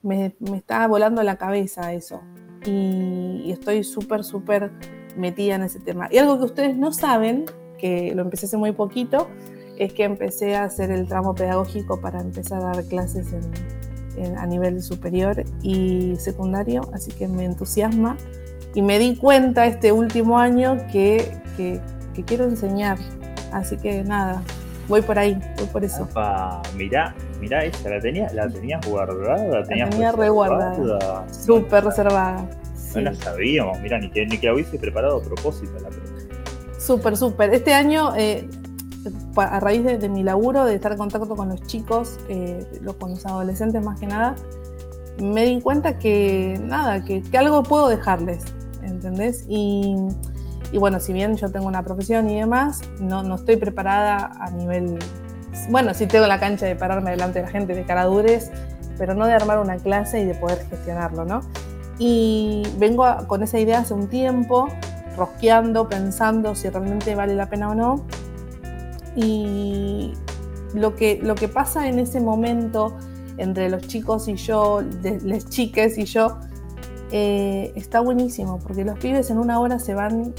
me, 0.02 0.34
me 0.40 0.56
está 0.58 0.88
volando 0.88 1.22
la 1.24 1.36
cabeza 1.36 1.92
eso. 1.94 2.22
Y, 2.66 3.42
y 3.46 3.52
estoy 3.52 3.84
súper, 3.84 4.24
súper 4.24 4.72
metida 5.18 5.56
en 5.56 5.64
ese 5.64 5.80
tema. 5.82 6.08
Y 6.12 6.18
algo 6.20 6.38
que 6.40 6.46
ustedes 6.46 6.78
no 6.78 6.94
saben, 6.94 7.46
que 7.78 8.14
lo 8.16 8.22
empecé 8.22 8.46
hace 8.46 8.56
muy 8.58 8.72
poquito, 8.72 9.28
es 9.80 9.94
que 9.94 10.04
empecé 10.04 10.56
a 10.56 10.66
hacer 10.66 10.92
el 10.92 11.08
tramo 11.08 11.34
pedagógico 11.34 12.00
para 12.00 12.22
empezar 12.22 12.62
a 12.62 12.66
dar 12.76 12.84
clases 12.86 13.28
en- 13.34 14.24
en- 14.24 14.38
a 14.38 14.46
nivel 14.46 14.84
superior 14.84 15.44
y 15.64 16.16
secundario, 16.20 16.82
así 16.94 17.12
que 17.12 17.28
me 17.28 17.46
entusiasma. 17.46 18.18
Y 18.76 18.82
me 18.84 19.00
di 19.00 19.16
cuenta 19.16 19.66
este 19.66 19.92
último 19.92 20.38
año 20.38 20.78
que, 20.92 21.32
que- 21.58 21.80
que 22.14 22.24
quiero 22.24 22.44
enseñar. 22.44 22.98
Así 23.52 23.78
que 23.78 24.04
nada, 24.04 24.44
voy 24.88 25.02
por 25.02 25.18
ahí, 25.18 25.40
voy 25.58 25.66
por 25.68 25.84
eso. 25.84 26.04
Apa, 26.04 26.62
mirá, 26.76 27.16
mirá 27.40 27.64
esa, 27.66 27.90
la 27.90 28.00
tenías 28.00 28.32
la 28.34 28.48
tenías 28.48 28.86
guardada, 28.88 29.44
la 29.48 29.64
tenías 29.64 29.90
tenía 29.90 30.12
re 30.12 30.30
guardada. 30.30 30.70
reservada. 30.76 31.34
Súper 31.34 31.84
No, 31.84 31.90
reservada. 31.90 32.42
No 32.42 32.94
Sí. 32.94 33.02
la 33.02 33.16
sabíamos, 33.16 33.80
mirá, 33.82 33.98
ni 34.00 34.10
que, 34.12 34.26
ni 34.26 34.38
que 34.38 34.48
la 34.48 34.54
hubiese 34.54 34.78
preparado 34.78 35.18
a 35.18 35.22
propósito 35.24 35.72
la 35.82 35.90
pregunta. 35.90 36.36
Súper, 36.80 37.16
súper. 37.18 37.54
Este 37.54 37.74
año, 37.74 38.16
eh, 38.16 38.48
a 39.36 39.60
raíz 39.60 39.84
de, 39.84 39.98
de 39.98 40.10
mi 40.10 40.24
laburo, 40.24 40.66
de 40.66 40.76
estar 40.76 40.92
en 40.92 40.98
contacto 40.98 41.36
con 41.36 41.50
los 41.50 41.62
chicos, 41.64 42.18
eh, 42.30 42.66
los- 42.82 42.96
con 42.96 43.12
los 43.12 43.26
adolescentes 43.26 43.84
más 43.84 44.00
que 44.00 44.08
nada, 44.08 44.36
me 45.22 45.46
di 45.46 45.60
cuenta 45.62 45.98
que 45.98 46.60
nada, 46.64 47.04
que, 47.04 47.22
que 47.22 47.38
algo 47.38 47.64
puedo 47.64 47.88
dejarles, 47.90 48.44
¿entendés? 48.84 49.46
Y, 49.50 49.96
y 50.72 50.78
bueno, 50.78 51.00
si 51.00 51.14
bien 51.14 51.36
yo 51.36 51.50
tengo 51.52 51.68
una 51.68 51.84
profesión 51.84 52.30
y 52.30 52.40
demás, 52.40 52.82
no, 53.00 53.24
no 53.24 53.36
estoy 53.36 53.58
preparada 53.58 54.32
a 54.40 54.50
nivel... 54.52 54.98
Bueno, 55.70 55.94
sí 55.94 56.06
tengo 56.08 56.28
la 56.28 56.40
cancha 56.40 56.66
de 56.68 56.76
pararme 56.76 57.12
delante 57.12 57.40
de 57.40 57.46
la 57.46 57.52
gente 57.52 57.74
de 57.76 57.84
cara 57.84 58.06
dures, 58.06 58.50
pero 58.98 59.14
no 59.14 59.26
de 59.26 59.34
armar 59.34 59.60
una 59.60 59.78
clase 59.78 60.22
y 60.22 60.26
de 60.26 60.36
poder 60.36 60.66
gestionarlo, 60.70 61.26
¿no? 61.26 61.42
Y 61.98 62.64
vengo 62.78 63.04
a- 63.04 63.28
con 63.28 63.44
esa 63.44 63.60
idea 63.60 63.80
hace 63.80 63.94
un 63.94 64.08
tiempo, 64.08 64.68
rosqueando, 65.18 65.90
pensando 65.90 66.56
si 66.56 66.70
realmente 66.70 67.14
vale 67.16 67.36
la 67.36 67.50
pena 67.50 67.70
o 67.72 67.76
no. 67.76 68.06
Y 69.22 70.14
lo 70.74 70.96
que, 70.96 71.20
lo 71.22 71.36
que 71.36 71.48
pasa 71.50 71.88
en 71.90 72.00
ese 72.00 72.22
momento 72.22 72.96
entre 73.38 73.70
los 73.70 73.82
chicos 73.88 74.28
y 74.28 74.36
yo, 74.36 74.82
las 75.24 75.50
chiques 75.50 75.98
y 75.98 76.06
yo, 76.06 76.38
eh, 77.12 77.72
está 77.76 78.00
buenísimo, 78.02 78.60
porque 78.60 78.86
los 78.86 78.98
pibes 79.00 79.30
en 79.30 79.40
una 79.40 79.60
hora 79.60 79.80
se 79.80 79.94
van 79.94 80.34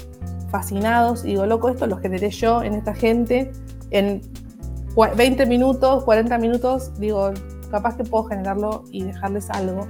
fascinados 0.49 1.23
y 1.25 1.29
digo, 1.29 1.45
loco, 1.45 1.69
esto 1.69 1.85
lo 1.87 1.97
generé 1.97 2.29
yo 2.31 2.61
en 2.63 2.73
esta 2.73 2.93
gente, 2.93 3.51
en 3.91 4.21
cua- 4.95 5.15
20 5.15 5.45
minutos, 5.45 6.03
40 6.03 6.37
minutos, 6.37 6.91
digo, 6.99 7.31
capaz 7.69 7.97
que 7.97 8.03
puedo 8.03 8.25
generarlo 8.25 8.83
y 8.91 9.03
dejarles 9.03 9.49
algo. 9.49 9.87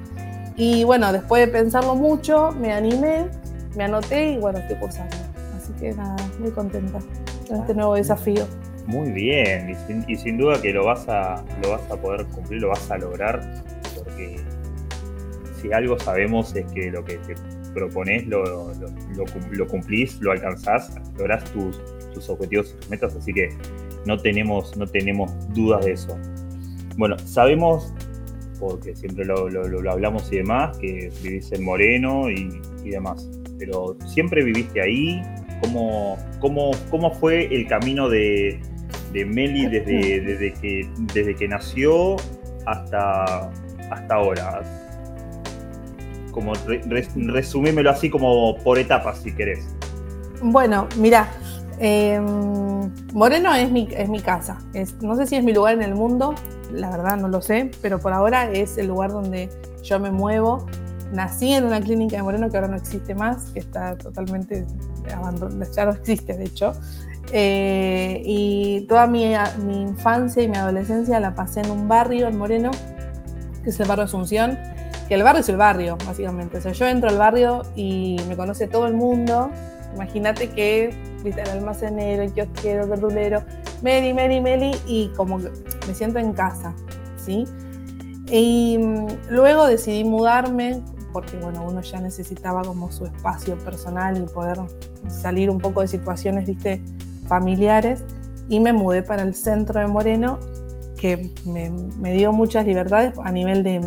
Y 0.56 0.84
bueno, 0.84 1.12
después 1.14 1.46
de 1.46 1.52
pensarlo 1.52 1.96
mucho, 1.96 2.52
me 2.60 2.74
animé, 2.74 3.28
me 3.76 3.84
anoté 3.86 4.34
y 4.34 4.38
bueno, 4.38 4.60
estoy 4.60 4.78
cursando. 4.78 5.16
Así 5.58 5.72
que 5.80 5.94
nada, 5.94 6.16
muy 6.40 6.52
contenta 6.52 7.00
con 7.48 7.58
este 7.62 7.74
nuevo 7.74 7.96
desafío. 7.96 8.46
Muy 8.88 9.12
bien, 9.12 9.76
y 10.08 10.16
sin, 10.18 10.38
duda 10.38 10.62
que 10.62 10.74
lo 10.74 10.86
vas, 10.86 11.08
a, 11.08 11.44
lo 11.62 11.72
vas 11.72 11.92
a 11.92 11.96
poder 11.96 12.26
cumplir, 12.28 12.62
lo 12.62 12.70
vas 12.70 12.90
a 12.90 12.98
lograr, 12.98 13.64
porque 13.96 14.38
si 15.62 15.72
algo 15.72 15.98
sabemos 16.00 16.56
es 16.56 16.66
que 16.74 16.92
lo 16.92 17.06
que 17.06 17.18
te 17.18 17.36
propones 17.74 18.26
lo, 18.28 18.44
lo, 18.44 18.74
lo 19.16 19.26
cum- 19.26 19.52
lo 19.52 19.68
cumplís, 19.68 20.20
lo 20.20 20.32
alcanzás, 20.32 20.94
lográs 21.18 21.44
tus, 21.52 21.80
tus 22.14 22.30
objetivos 22.30 22.74
y 22.74 22.80
tus 22.80 22.90
metas, 22.90 23.16
así 23.16 23.32
que 23.34 23.50
no 24.06 24.18
tenemos, 24.18 24.76
no 24.76 24.88
tenemos 24.88 25.32
dudas 25.54 25.86
de 25.86 25.92
eso. 25.92 26.18
Bueno, 26.98 27.18
sabemos, 27.20 27.94
porque 28.60 28.96
siempre 28.96 29.26
lo 29.26 29.48
hablamos 29.92 30.34
y 30.34 30.38
demás, 30.38 30.78
que 30.80 31.12
vivís 31.24 31.52
en 31.52 31.64
Moreno 31.64 32.30
y, 32.30 32.60
y 32.84 32.90
demás, 32.90 33.30
pero 33.60 33.96
siempre 34.08 34.44
viviste 34.44 34.82
ahí. 34.82 35.22
¿Cómo, 35.62 36.18
cómo, 36.40 36.72
cómo 36.90 37.12
fue 37.12 37.46
el 37.56 37.68
camino 37.68 38.10
de, 38.10 38.60
de 39.12 39.26
Meli 39.26 39.66
desde, 39.68 40.22
desde, 40.22 40.54
que, 40.54 40.90
desde 41.14 41.36
que 41.36 41.48
nació 41.48 42.16
hasta, 42.66 43.50
hasta 43.90 44.16
ahora? 44.16 44.62
Como 46.32 46.54
re- 46.66 46.82
res- 46.88 47.10
resumímelo 47.16 47.90
así 47.90 48.10
como 48.10 48.58
por 48.64 48.80
etapas, 48.80 49.20
si 49.20 49.34
querés. 49.34 49.68
Bueno, 50.42 50.88
mira, 50.98 51.28
eh, 51.80 52.20
Moreno 53.14 53.54
es 53.54 53.70
mi, 53.70 53.88
es 53.96 54.08
mi 54.08 54.22
casa. 54.22 54.60
Es- 54.74 55.02
no 55.02 55.16
sé 55.16 55.28
si 55.28 55.36
es 55.36 55.44
mi 55.44 55.54
lugar 55.54 55.74
en 55.76 55.82
el 55.82 55.94
mundo, 55.96 56.34
la 56.72 56.90
verdad 56.90 57.18
no 57.18 57.28
lo 57.28 57.42
sé, 57.42 57.70
pero 57.82 58.00
por 58.00 58.14
ahora 58.14 58.50
es 58.52 58.78
el 58.78 58.88
lugar 58.88 59.12
donde 59.12 59.50
yo 59.84 60.00
me 60.00 60.12
muevo. 60.12 60.66
Nací 61.12 61.52
en 61.52 61.66
una 61.66 61.82
clínica 61.82 62.16
de 62.16 62.24
Moreno 62.24 62.50
que 62.50 62.56
ahora 62.56 62.70
no 62.70 62.78
existe 62.78 63.14
más, 63.14 63.52
que 63.52 63.60
está 63.60 63.98
totalmente 63.98 64.66
abandonada, 65.14 65.70
ya 65.76 65.86
no 65.86 65.92
existe 65.92 66.38
de 66.38 66.46
hecho. 66.46 66.72
Eh, 67.34 68.22
y 68.26 68.82
toda 68.90 69.08
mi, 69.08 69.34
mi 69.66 69.82
infancia 69.82 70.44
y 70.44 70.48
mi 70.48 70.58
adolescencia 70.58 71.20
la 71.20 71.34
pasé 71.34 71.62
en 71.62 71.72
un 71.72 71.88
barrio 71.88 72.28
en 72.28 72.38
Moreno, 72.38 72.72
que 73.64 73.70
es 73.70 73.80
el 73.80 73.88
barrio 73.88 74.06
Asunción, 74.06 74.58
que 75.08 75.16
el 75.16 75.24
barrio 75.24 75.42
es 75.42 75.50
el 75.50 75.58
barrio, 75.58 75.98
básicamente. 76.06 76.58
O 76.58 76.62
sea, 76.62 76.72
yo 76.74 76.88
entro 76.88 77.10
al 77.10 77.18
barrio 77.18 77.64
y 77.76 78.18
me 78.28 78.36
conoce 78.36 78.68
todo 78.68 78.88
el 78.88 78.94
mundo. 78.94 79.50
Imagínate 79.96 80.50
que, 80.50 80.94
viste, 81.24 81.42
el 81.42 81.50
almacenero, 81.50 82.24
el 82.24 82.34
kiosquero, 82.34 82.84
el 82.84 82.90
verdulero, 82.90 83.44
Meli, 83.82 84.14
Meli, 84.14 84.42
Meli, 84.42 84.72
y 84.86 85.10
como 85.16 85.40
que 85.40 85.52
me 85.88 85.94
siento 85.94 86.20
en 86.20 86.34
casa, 86.34 86.74
¿sí? 87.18 87.46
Y 88.30 88.78
mm, 88.78 89.08
luego 89.30 89.68
decidí 89.68 90.04
mudarme 90.04 90.82
porque, 91.12 91.38
bueno, 91.38 91.66
uno 91.68 91.82
ya 91.82 92.00
necesitaba 92.00 92.62
como 92.62 92.92
su 92.92 93.06
espacio 93.06 93.58
personal 93.60 94.18
y 94.18 94.22
poder 94.22 94.60
salir 95.10 95.50
un 95.50 95.58
poco 95.58 95.82
de 95.82 95.88
situaciones, 95.88 96.48
viste, 96.48 96.82
familiares. 97.32 98.04
Y 98.50 98.60
me 98.60 98.74
mudé 98.74 99.04
para 99.04 99.24
el 99.24 99.34
centro 99.34 99.80
de 99.80 99.88
Moreno, 99.88 100.38
que 101.00 101.32
me, 101.46 101.70
me 101.70 102.12
dio 102.12 102.34
muchas 102.34 102.66
libertades 102.66 103.14
a 103.24 103.32
nivel 103.32 103.64
de, 103.64 103.80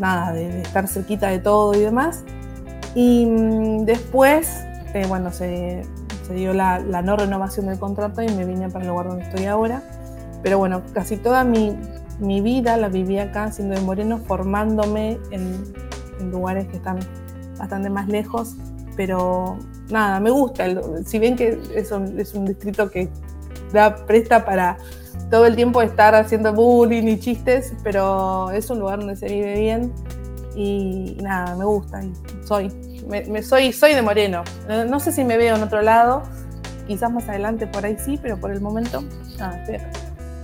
nada, 0.00 0.32
de, 0.32 0.48
de 0.48 0.62
estar 0.62 0.88
cerquita 0.88 1.28
de 1.28 1.38
todo 1.38 1.72
y 1.74 1.78
demás. 1.80 2.24
Y 2.96 3.26
mm, 3.26 3.84
después, 3.84 4.64
eh, 4.94 5.06
bueno, 5.08 5.30
se, 5.30 5.84
se 6.26 6.34
dio 6.34 6.52
la, 6.52 6.80
la 6.80 7.02
no 7.02 7.16
renovación 7.16 7.66
del 7.66 7.78
contrato 7.78 8.20
y 8.20 8.28
me 8.34 8.44
vine 8.44 8.68
para 8.68 8.84
el 8.84 8.90
lugar 8.90 9.06
donde 9.06 9.22
estoy 9.22 9.44
ahora. 9.44 9.84
Pero 10.42 10.58
bueno, 10.58 10.82
casi 10.92 11.16
toda 11.16 11.44
mi, 11.44 11.78
mi 12.18 12.40
vida 12.40 12.76
la 12.76 12.88
viví 12.88 13.18
acá, 13.18 13.52
siendo 13.52 13.76
de 13.76 13.82
Moreno, 13.82 14.18
formándome 14.18 15.20
en, 15.30 15.62
en 16.18 16.30
lugares 16.32 16.66
que 16.66 16.78
están 16.78 16.98
bastante 17.56 17.90
más 17.90 18.08
lejos. 18.08 18.56
Pero 19.06 19.56
nada, 19.88 20.20
me 20.20 20.28
gusta. 20.28 20.66
el- 20.66 21.06
si 21.06 21.18
bien 21.18 21.34
que 21.36 21.58
es 21.74 21.90
un, 21.90 22.20
es 22.20 22.34
un 22.34 22.44
distrito 22.44 22.90
que 22.90 23.08
da 23.72 23.96
presta 24.04 24.44
para 24.44 24.76
todo 25.30 25.46
el 25.46 25.56
tiempo 25.56 25.80
estar 25.80 26.14
haciendo 26.14 26.52
bullying 26.52 27.04
y 27.08 27.18
chistes, 27.18 27.72
pero 27.82 28.50
es 28.50 28.68
un 28.68 28.78
lugar 28.80 28.98
donde 28.98 29.16
se 29.16 29.24
vive 29.26 29.58
bien 29.58 29.90
y 30.54 31.16
nada, 31.22 31.56
me 31.56 31.64
gusta. 31.64 32.04
y 32.04 32.12
soy, 32.44 32.68
me, 33.08 33.22
me- 33.24 33.42
soy, 33.42 33.72
soy 33.72 33.94
de 33.94 34.02
Moreno. 34.02 34.44
No, 34.68 34.84
no 34.84 35.00
sé 35.00 35.12
si 35.12 35.24
me 35.24 35.38
veo 35.38 35.56
en 35.56 35.62
otro 35.62 35.80
lado, 35.80 36.22
quizás 36.86 37.10
más 37.10 37.26
adelante 37.26 37.66
por 37.66 37.86
ahí 37.86 37.96
sí, 37.98 38.18
pero 38.20 38.36
por 38.38 38.50
el 38.50 38.60
momento, 38.60 39.02
nada, 39.38 39.58
estoy 39.62 39.76
acá. 39.76 39.90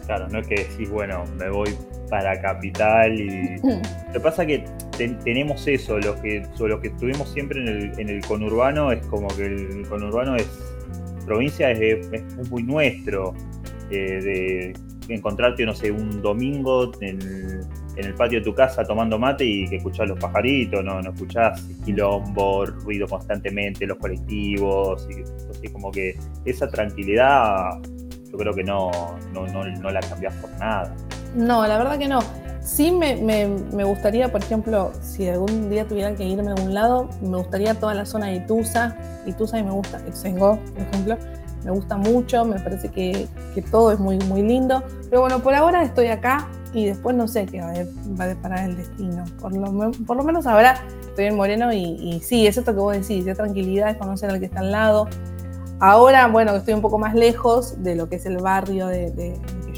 Claro, 0.07 0.29
no 0.31 0.39
es 0.39 0.47
que 0.47 0.55
decís, 0.67 0.89
bueno, 0.89 1.25
me 1.37 1.51
voy 1.51 1.77
para 2.09 2.41
capital 2.41 3.21
y. 3.21 3.59
Lo 4.07 4.13
que 4.15 4.21
pasa 4.21 4.47
que 4.47 4.65
ten- 4.97 5.19
tenemos 5.21 5.67
eso, 5.67 5.99
los 5.99 6.17
que, 6.17 6.45
so- 6.55 6.69
los 6.69 6.81
que 6.81 6.89
estuvimos 6.89 7.29
siempre 7.31 7.61
en 7.61 7.69
el, 7.69 8.01
en 8.01 8.09
el 8.09 8.21
conurbano, 8.25 8.93
es 8.93 9.05
como 9.07 9.29
que 9.29 9.47
el 9.47 9.87
conurbano 9.89 10.37
es. 10.37 10.47
provincia 11.25 11.71
es, 11.73 12.09
muy 12.51 12.63
nuestro. 12.63 13.35
eh, 13.91 14.73
de 15.09 15.15
encontrarte, 15.15 15.65
no 15.65 15.73
sé, 15.75 15.91
un 15.93 16.21
domingo 16.21 16.91
en, 17.01 17.21
el 17.97 18.13
patio 18.15 18.41
de 18.41 18.45
tu 18.45 18.53
casa 18.53 18.85
tomando 18.85 19.19
mate 19.19 19.45
y 19.45 19.67
que 19.69 19.77
escuchás 19.77 20.07
los 20.09 20.19
pajaritos, 20.19 20.85
no, 20.85 21.01
no 21.01 21.11
escuchás 21.13 21.65
quilombo, 21.85 22.67
ruido 22.67 23.07
constantemente, 23.07 23.87
los 23.87 23.97
colectivos, 23.99 25.09
y 25.11 25.23
así 25.51 25.69
como 25.69 25.91
que 25.93 26.15
esa 26.45 26.69
tranquilidad 26.69 27.81
yo 28.31 28.37
creo 28.37 28.53
que 28.53 28.65
no, 28.65 28.91
no, 29.33 29.47
no, 29.47 29.65
no 29.65 29.91
la 29.91 30.01
cambiás 30.01 30.35
por 30.35 30.51
nada. 30.59 30.95
No, 31.35 31.67
la 31.67 31.79
verdad 31.79 31.99
que 31.99 32.09
no. 32.09 32.19
Sí 32.67 32.91
me, 32.91 33.15
me- 33.17 33.47
me 33.73 33.85
gustaría, 33.85 34.31
por 34.33 34.43
ejemplo, 34.43 34.91
si 35.01 35.29
algún 35.29 35.71
día 35.71 35.87
tuviera 35.87 36.15
que 36.17 36.25
irme 36.25 36.51
a 36.51 36.55
algún 36.55 36.75
lado, 36.75 37.09
me 37.23 37.37
gustaría 37.37 37.75
toda 37.75 37.95
la 37.95 38.05
zona 38.05 38.27
de 38.27 38.37
Ituza. 38.37 38.97
Ituza 39.25 39.59
y 39.61 39.63
me 39.63 39.71
gusta, 39.71 40.01
Ituzaingó, 40.07 40.59
por 40.75 40.83
ejemplo, 40.83 41.17
me 41.65 41.71
gusta 41.71 41.97
mucho, 41.97 42.45
me 42.45 42.59
parece 42.59 42.89
que, 42.89 43.29
que 43.55 43.63
todo 43.63 43.93
es 43.93 44.01
muy, 44.01 44.19
muy 44.19 44.43
lindo. 44.43 44.83
Pero 45.09 45.21
bueno, 45.21 45.39
por 45.41 45.55
ahora 45.55 45.85
estoy 45.85 46.09
acá 46.09 46.49
y 46.75 46.87
después 46.87 47.15
no 47.15 47.29
sé 47.29 47.47
qué 47.47 47.61
va 47.61 47.71
a, 47.71 47.85
va 48.21 48.27
deparar 48.27 48.69
el 48.69 48.77
destino. 48.77 49.25
Por 49.41 49.55
lo, 49.57 49.93
por 50.05 50.17
lo 50.17 50.25
menos 50.25 50.45
ahora 50.49 50.83
estoy 51.09 51.27
en 51.27 51.37
Moreno 51.37 51.73
y, 51.73 51.79
y 51.85 52.21
sí, 52.21 52.49
es 52.49 52.57
esto 52.57 52.73
que 52.75 52.81
vos 52.81 52.95
decís, 52.95 53.25
es 53.29 53.37
tranquilidad, 53.37 53.91
es 53.91 53.97
conocer 53.97 54.29
al 54.29 54.41
que 54.41 54.47
está 54.47 54.59
al 54.59 54.73
lado. 54.73 55.07
Ahora, 55.79 56.27
bueno, 56.27 56.55
estoy 56.57 56.75
un 56.75 56.81
poco 56.81 56.99
más 56.99 57.15
lejos 57.15 57.81
de 57.85 57.95
lo 57.95 58.09
que 58.09 58.17
es 58.17 58.27
el 58.27 58.39
barrio 58.39 58.89
de, 58.89 59.11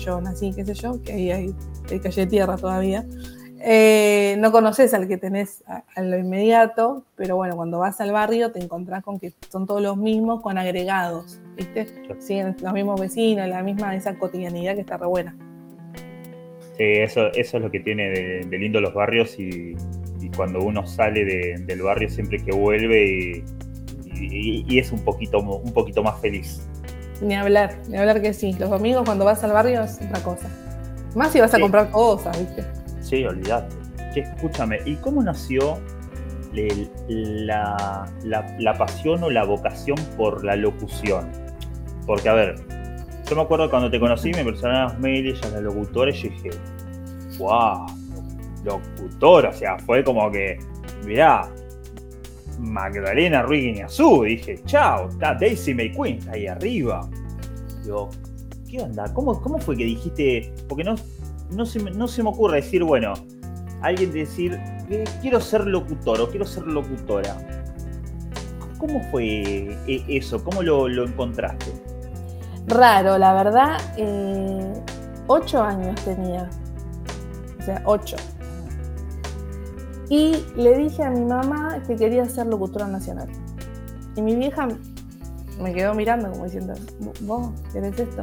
yo 0.04 0.20
nací, 0.20 0.52
qué 0.54 0.64
sé 0.64 0.74
yo, 0.74 1.00
que 1.02 1.12
ahí 1.12 1.30
hay, 1.30 1.54
hay 1.90 2.00
calle 2.00 2.22
de 2.22 2.26
tierra 2.26 2.56
todavía. 2.56 3.04
Eh, 3.60 4.36
no 4.38 4.52
conoces 4.52 4.94
al 4.94 5.08
que 5.08 5.16
tenés 5.16 5.64
a, 5.66 5.82
a 5.96 6.02
lo 6.02 6.16
inmediato, 6.16 7.02
pero 7.16 7.34
bueno, 7.36 7.56
cuando 7.56 7.80
vas 7.80 8.00
al 8.00 8.12
barrio 8.12 8.52
te 8.52 8.60
encontrás 8.62 9.02
con 9.02 9.18
que 9.18 9.32
son 9.50 9.66
todos 9.66 9.82
los 9.82 9.96
mismos 9.96 10.40
con 10.42 10.58
agregados, 10.58 11.40
¿viste? 11.56 11.86
Siguen 12.20 12.56
los 12.62 12.72
mismos 12.72 13.00
vecinos, 13.00 13.48
la 13.48 13.62
misma 13.64 13.96
esa 13.96 14.16
cotidianidad 14.16 14.74
que 14.76 14.82
está 14.82 14.96
re 14.96 15.06
buena. 15.06 15.34
Sí, 16.76 16.84
eso, 16.84 17.32
eso 17.32 17.56
es 17.56 17.62
lo 17.64 17.70
que 17.72 17.80
tiene 17.80 18.10
de, 18.10 18.46
de 18.48 18.58
lindo 18.58 18.80
los 18.80 18.94
barrios 18.94 19.36
y, 19.40 19.74
y 20.20 20.28
cuando 20.36 20.60
uno 20.60 20.86
sale 20.86 21.24
de- 21.24 21.54
del 21.66 21.82
barrio 21.82 22.08
siempre 22.08 22.38
que 22.38 22.52
vuelve 22.52 23.04
y, 23.04 23.44
y- 24.14 24.64
y 24.68 24.78
es 24.78 24.92
un 24.92 25.00
poquito, 25.04 25.40
un 25.40 25.72
poquito 25.72 26.04
más 26.04 26.20
feliz. 26.20 26.62
Ni 27.20 27.34
hablar, 27.34 27.74
ni 27.88 27.96
hablar 27.96 28.20
que 28.22 28.32
sí. 28.32 28.52
Los 28.58 28.70
domingos 28.70 29.02
cuando 29.04 29.24
vas 29.24 29.42
al 29.44 29.52
barrio 29.52 29.82
es 29.82 29.96
otra 30.00 30.20
cosa. 30.22 30.48
Más 31.14 31.32
si 31.32 31.40
vas 31.40 31.52
a 31.54 31.58
comprar 31.60 31.90
cosas, 31.90 32.38
¿viste? 32.38 32.64
Sí, 33.00 33.24
olvídate. 33.24 33.74
Che, 34.14 34.20
escúchame, 34.20 34.78
¿y 34.84 34.94
cómo 34.96 35.22
nació 35.22 35.78
el- 36.54 36.90
la, 37.46 38.06
la- 38.24 38.56
la 38.58 38.74
pasión 38.74 39.22
o 39.22 39.30
la 39.30 39.44
vocación 39.44 39.96
por 40.16 40.44
la 40.44 40.54
locución? 40.56 41.28
Porque, 42.06 42.28
a 42.28 42.34
ver, 42.34 42.54
yo 43.28 43.36
me 43.36 43.42
acuerdo 43.42 43.68
cuando 43.68 43.90
te 43.90 43.98
conocí, 44.00 44.30
me 44.32 44.44
personabas 44.44 44.98
mail, 44.98 45.34
ya 45.34 45.48
la 45.50 45.60
locutora, 45.60 46.10
y 46.10 46.14
yo 46.14 46.30
dije, 46.30 46.50
wow, 47.38 47.86
locutora, 48.64 49.50
o 49.50 49.52
sea, 49.52 49.78
fue 49.80 50.02
como 50.04 50.30
que, 50.30 50.58
mirá, 51.04 51.48
Magdalena 52.58 53.42
Ruiz 53.42 53.64
Guiñazú, 53.64 54.24
y 54.24 54.36
dije, 54.36 54.60
chao, 54.64 55.08
está 55.08 55.34
Daisy 55.34 55.74
May 55.74 55.92
Queen, 55.92 56.18
ahí 56.30 56.46
arriba. 56.46 57.08
Digo, 57.82 58.10
¿qué 58.68 58.80
onda? 58.80 59.12
¿Cómo, 59.14 59.40
cómo 59.40 59.58
fue 59.58 59.76
que 59.76 59.84
dijiste? 59.84 60.52
Porque 60.68 60.84
no, 60.84 60.96
no, 61.50 61.64
se, 61.64 61.80
me, 61.80 61.90
no 61.90 62.08
se 62.08 62.22
me 62.22 62.30
ocurre 62.30 62.56
decir, 62.56 62.84
bueno, 62.84 63.14
alguien 63.82 64.12
decir, 64.12 64.58
eh, 64.90 65.04
quiero 65.20 65.40
ser 65.40 65.66
locutor 65.66 66.20
o 66.20 66.28
quiero 66.28 66.44
ser 66.44 66.64
locutora. 66.66 67.36
¿Cómo 68.78 69.00
fue 69.10 69.76
eh, 69.86 70.04
eso? 70.08 70.42
¿Cómo 70.42 70.62
lo, 70.62 70.88
lo 70.88 71.04
encontraste? 71.04 71.72
Raro, 72.66 73.18
la 73.18 73.32
verdad, 73.32 73.80
eh, 73.96 74.72
ocho 75.26 75.62
años 75.62 75.94
tenía. 76.04 76.48
O 77.58 77.62
sea, 77.62 77.82
ocho. 77.86 78.16
Y 80.08 80.36
le 80.56 80.76
dije 80.76 81.02
a 81.02 81.10
mi 81.10 81.24
mamá 81.24 81.82
que 81.86 81.96
quería 81.96 82.24
ser 82.26 82.46
locutora 82.46 82.86
nacional. 82.86 83.28
Y 84.16 84.22
mi 84.22 84.34
vieja 84.34 84.68
me 85.60 85.72
quedó 85.72 85.94
mirando 85.94 86.30
como 86.30 86.44
diciendo, 86.44 86.74
¿vos 87.22 87.50
querés 87.72 87.98
esto? 87.98 88.22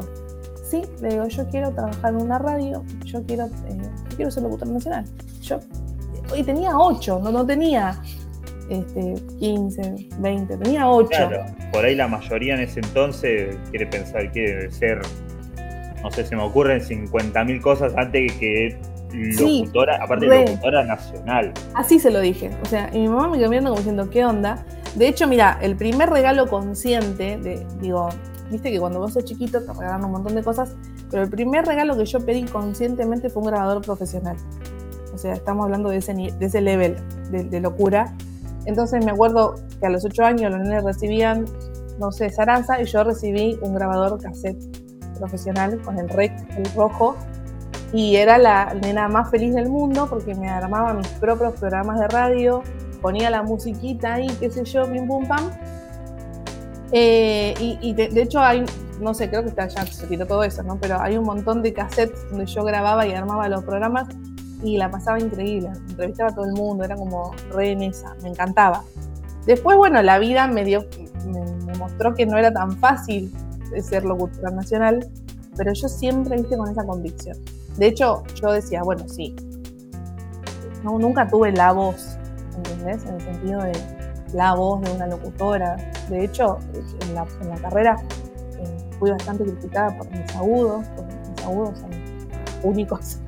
Sí, 0.69 0.81
le 1.01 1.09
digo, 1.09 1.27
yo 1.27 1.47
quiero 1.49 1.71
trabajar 1.71 2.13
en 2.13 2.21
una 2.21 2.39
radio, 2.39 2.83
yo 3.03 3.23
quiero, 3.23 3.45
eh, 3.45 3.77
quiero 4.15 4.31
ser 4.31 4.43
locutora 4.43 4.71
nacional. 4.71 5.05
Yo, 5.41 5.59
y 6.35 6.43
tenía 6.43 6.77
ocho, 6.77 7.19
no, 7.19 7.31
no 7.31 7.45
tenía 7.45 8.01
este, 8.69 9.13
15, 9.39 10.07
20, 10.17 10.57
tenía 10.57 10.89
ocho. 10.89 11.09
Claro, 11.09 11.45
por 11.71 11.85
ahí 11.85 11.95
la 11.95 12.07
mayoría 12.07 12.55
en 12.55 12.61
ese 12.61 12.79
entonces 12.79 13.57
quiere 13.69 13.85
pensar 13.85 14.31
que 14.31 14.41
debe 14.41 14.71
ser, 14.71 15.01
no 16.01 16.11
sé, 16.11 16.25
se 16.25 16.35
me 16.35 16.41
ocurren 16.41 16.81
50.000 16.81 17.61
cosas 17.61 17.93
antes 17.95 18.33
que 18.33 18.75
Sí, 19.35 19.59
locutora, 19.61 19.99
aparte 20.03 20.27
re. 20.27 20.45
locutora 20.45 20.83
nacional. 20.83 21.53
Así 21.73 21.99
se 21.99 22.11
lo 22.11 22.19
dije. 22.19 22.51
O 22.63 22.65
sea, 22.65 22.89
y 22.93 22.99
mi 22.99 23.07
mamá 23.07 23.29
me 23.29 23.37
quedó 23.37 23.49
mirando 23.49 23.69
como 23.71 23.79
diciendo, 23.79 24.09
¿qué 24.09 24.25
onda? 24.25 24.65
De 24.95 25.07
hecho, 25.07 25.27
mira, 25.27 25.57
el 25.61 25.75
primer 25.75 26.09
regalo 26.09 26.47
consciente, 26.47 27.37
de, 27.37 27.65
digo, 27.81 28.09
viste 28.49 28.71
que 28.71 28.79
cuando 28.79 28.99
vos 28.99 29.13
sos 29.13 29.25
chiquito 29.25 29.61
te 29.61 29.73
regalan 29.73 30.05
un 30.05 30.11
montón 30.11 30.35
de 30.35 30.43
cosas, 30.43 30.75
pero 31.11 31.23
el 31.23 31.29
primer 31.29 31.65
regalo 31.65 31.97
que 31.97 32.05
yo 32.05 32.19
pedí 32.25 32.43
conscientemente 32.43 33.29
fue 33.29 33.43
un 33.43 33.49
grabador 33.49 33.81
profesional. 33.81 34.37
O 35.13 35.17
sea, 35.17 35.33
estamos 35.33 35.65
hablando 35.65 35.89
de 35.89 35.97
ese, 35.97 36.13
de 36.13 36.45
ese 36.45 36.61
level 36.61 36.95
de, 37.31 37.43
de 37.43 37.59
locura. 37.59 38.13
Entonces 38.65 39.03
me 39.03 39.11
acuerdo 39.11 39.55
que 39.79 39.85
a 39.85 39.89
los 39.89 40.03
ocho 40.05 40.23
años 40.23 40.51
los 40.51 40.61
nenes 40.61 40.83
recibían, 40.83 41.45
no 41.99 42.11
sé, 42.11 42.29
Sarasa, 42.29 42.81
y 42.81 42.85
yo 42.85 43.03
recibí 43.03 43.57
un 43.61 43.75
grabador 43.75 44.21
cassette 44.21 44.57
profesional 45.19 45.81
con 45.81 45.99
el 45.99 46.09
rec, 46.09 46.33
el 46.57 46.65
rojo, 46.73 47.15
y 47.95 48.17
era 48.17 48.37
la 48.37 48.73
nena 48.73 49.07
más 49.07 49.31
feliz 49.31 49.55
del 49.55 49.69
mundo 49.69 50.07
porque 50.09 50.35
me 50.35 50.49
armaba 50.49 50.93
mis 50.93 51.07
propios 51.07 51.53
programas 51.53 51.97
de 51.97 52.09
radio, 52.09 52.61
ponía 53.01 53.29
la 53.29 53.41
musiquita 53.41 54.15
ahí, 54.15 54.27
qué 54.37 54.51
sé 54.51 54.65
yo, 54.65 54.91
pim 54.91 55.07
pum 55.07 55.25
pam. 55.25 55.49
Eh, 56.91 57.53
y, 57.81 57.93
de, 57.93 58.21
hecho 58.21 58.41
hay, 58.41 58.65
no 58.99 59.13
sé, 59.13 59.29
creo 59.29 59.43
que 59.43 59.49
está, 59.49 59.67
ya 59.69 59.85
se 59.85 60.07
quitó 60.07 60.25
todo 60.25 60.43
eso, 60.43 60.61
¿no? 60.63 60.77
Pero 60.77 60.99
hay 60.99 61.17
un 61.17 61.23
montón 61.23 61.61
de 61.61 61.71
cassettes 61.71 62.29
donde 62.29 62.45
yo 62.47 62.65
grababa 62.65 63.07
y 63.07 63.13
armaba 63.13 63.47
los 63.47 63.63
programas 63.63 64.09
y 64.61 64.75
la 64.75 64.91
pasaba 64.91 65.17
increíble. 65.17 65.69
Entrevistaba 65.87 66.31
a 66.31 66.35
todo 66.35 66.45
el 66.45 66.51
mundo, 66.51 66.83
era 66.83 66.97
como 66.97 67.31
re 67.53 67.71
en 67.71 67.81
esa, 67.81 68.13
me 68.21 68.27
encantaba. 68.27 68.83
Después, 69.45 69.77
bueno, 69.77 70.01
la 70.01 70.19
vida 70.19 70.47
me 70.49 70.65
dio, 70.65 70.85
me, 71.25 71.77
mostró 71.77 72.13
que 72.13 72.25
no 72.25 72.37
era 72.37 72.51
tan 72.51 72.77
fácil 72.77 73.33
ser 73.81 74.03
locutora 74.03 74.51
nacional, 74.51 75.07
pero 75.55 75.71
yo 75.71 75.87
siempre 75.87 76.37
hice 76.37 76.57
con 76.57 76.69
esa 76.69 76.83
convicción. 76.85 77.37
De 77.77 77.87
hecho, 77.87 78.23
yo 78.41 78.51
decía, 78.51 78.83
bueno, 78.83 79.07
sí, 79.07 79.35
no, 80.83 80.99
nunca 80.99 81.27
tuve 81.27 81.51
la 81.51 81.71
voz, 81.73 82.17
¿entendés? 82.57 83.03
En 83.05 83.15
el 83.15 83.21
sentido 83.21 83.61
de 83.63 83.73
la 84.33 84.53
voz 84.53 84.81
de 84.81 84.91
una 84.91 85.07
locutora. 85.07 85.75
De 86.09 86.23
hecho, 86.23 86.59
en 87.01 87.15
la, 87.15 87.25
carrera 87.61 87.97
eh, 88.59 88.89
fui 88.99 89.11
bastante 89.11 89.43
criticada 89.43 89.97
por 89.97 90.09
mis 90.11 90.35
agudos, 90.35 90.85
porque 90.95 91.13
mis 91.29 91.43
agudos 91.43 91.79
son 91.79 91.89
únicos. 92.63 93.17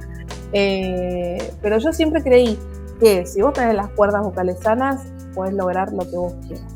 Eh, 0.53 1.53
pero 1.61 1.77
yo 1.77 1.91
siempre 1.91 2.23
creí 2.23 2.57
que 3.01 3.25
si 3.25 3.41
vos 3.41 3.51
tenés 3.51 3.75
las 3.75 3.89
cuerdas 3.89 4.23
vocales 4.23 4.57
sanas, 4.61 5.01
puedes 5.35 5.53
lograr 5.53 5.91
lo 5.91 6.09
que 6.09 6.15
vos 6.15 6.35
quieras. 6.47 6.73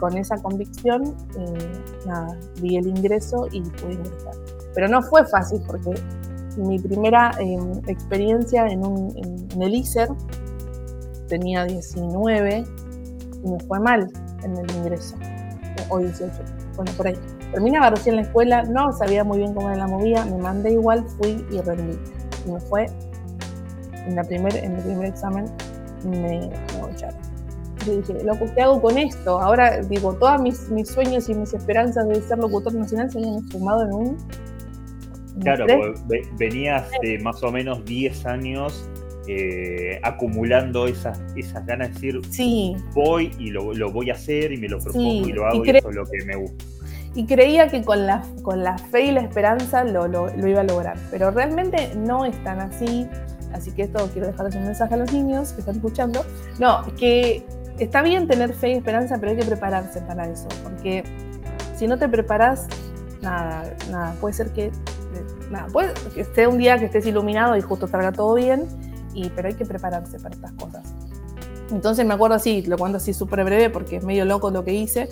Con 0.00 0.16
esa 0.16 0.36
convicción, 0.38 1.14
eh, 1.38 1.82
nada, 2.04 2.36
vi 2.60 2.78
el 2.78 2.88
ingreso 2.88 3.46
y 3.52 3.60
pude 3.62 3.92
ingresar. 3.92 4.34
Pero 4.74 4.88
no 4.88 5.02
fue 5.02 5.24
fácil 5.24 5.62
porque 5.68 5.94
mi 6.56 6.78
primera 6.78 7.32
em, 7.38 7.80
experiencia 7.86 8.66
en, 8.66 8.84
un, 8.84 9.12
en, 9.16 9.62
el 9.62 9.74
ISER 9.74 10.08
tenía 11.28 11.64
19 11.64 12.64
y 13.44 13.48
me 13.48 13.60
fue 13.60 13.80
mal 13.80 14.10
en 14.42 14.56
el 14.56 14.70
ingreso, 14.76 15.16
o 15.88 15.98
18, 15.98 16.32
bueno, 16.76 16.92
por 16.96 17.08
ahí. 17.08 17.16
Terminaba 17.52 17.90
recién 17.90 18.16
la 18.16 18.22
escuela, 18.22 18.62
no 18.64 18.92
sabía 18.92 19.24
muy 19.24 19.38
bien 19.38 19.54
cómo 19.54 19.68
era 19.68 19.78
la 19.78 19.86
movía, 19.86 20.24
me 20.24 20.38
mandé 20.38 20.72
igual, 20.72 21.04
fui 21.18 21.44
y 21.50 21.60
rendí. 21.60 21.98
Y 22.46 22.50
me 22.50 22.60
fue, 22.60 22.86
en, 24.06 24.16
la 24.16 24.24
primer, 24.24 24.56
en 24.56 24.76
el 24.76 24.82
primer 24.82 25.06
examen 25.06 25.46
me, 26.04 26.50
echaron. 26.92 27.20
Yo 27.84 27.96
dije, 27.96 28.24
lo 28.24 28.34
que 28.38 28.60
hago 28.60 28.80
con 28.80 28.98
esto? 28.98 29.40
Ahora, 29.40 29.80
digo, 29.82 30.14
todos 30.14 30.40
mis, 30.40 30.68
mis 30.70 30.88
sueños 30.88 31.28
y 31.28 31.34
mis 31.34 31.54
esperanzas 31.54 32.08
de 32.08 32.20
ser 32.20 32.38
locutor 32.38 32.74
nacional 32.74 33.10
se 33.10 33.18
habían 33.18 33.48
sumado 33.48 33.84
en 33.84 33.92
un 33.92 34.16
Claro, 35.40 35.66
venías 36.38 36.90
de 37.02 37.18
más 37.18 37.42
o 37.42 37.52
menos 37.52 37.84
10 37.84 38.26
años 38.26 38.88
eh, 39.28 39.98
acumulando 40.04 40.86
esas, 40.86 41.20
esas 41.34 41.66
ganas 41.66 41.88
de 41.88 41.94
decir, 41.94 42.20
sí. 42.30 42.76
voy 42.94 43.32
y 43.38 43.50
lo, 43.50 43.90
voy 43.90 44.10
a 44.10 44.14
hacer 44.14 44.52
y 44.52 44.56
me 44.56 44.68
lo 44.68 44.78
propongo 44.78 45.26
y 45.26 45.32
lo 45.32 45.46
hago 45.46 45.64
y, 45.64 45.70
eso 45.70 45.90
es 45.90 45.96
lo 45.96 46.04
que 46.06 46.24
me 46.24 46.36
gusta. 46.36 46.64
Y 47.14 47.26
creía 47.26 47.68
que 47.68 47.82
con 47.82 48.06
la, 48.06 48.22
con 48.42 48.62
la 48.62 48.78
fe 48.78 49.06
y 49.06 49.10
la 49.10 49.22
esperanza 49.22 49.82
lo, 49.82 50.06
lo, 50.06 50.28
iba 50.46 50.60
a 50.60 50.64
lograr, 50.64 50.96
pero 51.10 51.30
realmente 51.30 51.92
no 51.96 52.24
es 52.24 52.40
tan 52.44 52.60
así. 52.60 53.08
Así 53.52 53.72
que 53.72 53.82
esto 53.82 54.08
quiero 54.12 54.28
dejarles 54.28 54.54
un 54.54 54.64
mensaje 54.64 54.94
a 54.94 54.96
los 54.98 55.12
niños 55.12 55.52
que 55.52 55.60
están 55.60 55.76
escuchando. 55.76 56.24
No, 56.60 56.82
que 56.96 57.42
está 57.78 58.02
bien 58.02 58.28
tener 58.28 58.52
fe 58.54 58.70
y 58.70 58.72
esperanza, 58.74 59.16
pero 59.18 59.32
hay 59.32 59.38
que 59.38 59.46
prepararse 59.46 60.02
para 60.02 60.28
eso, 60.28 60.46
porque 60.62 61.02
si 61.74 61.86
no 61.86 61.98
te 61.98 62.08
preparas, 62.08 62.68
nada, 63.22 63.74
nada, 63.90 64.14
puede 64.20 64.34
ser 64.34 64.50
que 64.50 64.70
nada, 65.50 65.66
puede 65.68 65.92
que 66.14 66.20
esté 66.20 66.46
un 66.46 66.58
día 66.58 66.78
que 66.78 66.86
estés 66.86 67.06
iluminado 67.06 67.56
y 67.56 67.60
justo 67.60 67.86
salga 67.86 68.12
todo 68.12 68.34
bien, 68.34 68.66
y, 69.14 69.30
pero 69.30 69.48
hay 69.48 69.54
que 69.54 69.64
prepararse 69.64 70.18
para 70.18 70.34
estas 70.34 70.52
cosas. 70.52 70.94
Entonces 71.70 72.06
me 72.06 72.14
acuerdo 72.14 72.36
así, 72.36 72.62
lo 72.62 72.78
cuento 72.78 72.98
así 72.98 73.12
súper 73.12 73.44
breve 73.44 73.70
porque 73.70 73.96
es 73.96 74.04
medio 74.04 74.24
loco 74.24 74.50
lo 74.50 74.64
que 74.64 74.72
hice. 74.72 75.08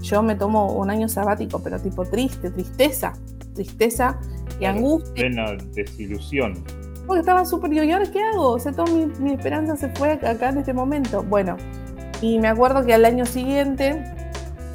Yo 0.00 0.22
me 0.22 0.34
tomo 0.34 0.72
un 0.72 0.90
año 0.90 1.08
sabático, 1.08 1.60
pero 1.62 1.78
tipo 1.78 2.04
triste, 2.04 2.50
tristeza, 2.50 3.12
tristeza 3.54 4.18
y 4.58 4.64
angustia. 4.64 5.14
Plena 5.14 5.52
desilusión. 5.74 6.64
Porque 7.06 7.20
estaba 7.20 7.44
súper, 7.44 7.72
¿y 7.72 7.92
ahora 7.92 8.10
qué 8.10 8.20
hago? 8.20 8.50
O 8.50 8.58
sea, 8.58 8.72
toda 8.72 8.90
mi, 8.92 9.06
mi, 9.06 9.32
esperanza 9.32 9.76
se 9.76 9.88
fue 9.90 10.12
acá 10.12 10.48
en 10.48 10.58
este 10.58 10.72
momento. 10.72 11.22
Bueno, 11.22 11.56
y 12.20 12.38
me 12.38 12.48
acuerdo 12.48 12.84
que 12.84 12.94
al 12.94 13.04
año 13.04 13.26
siguiente 13.26 14.04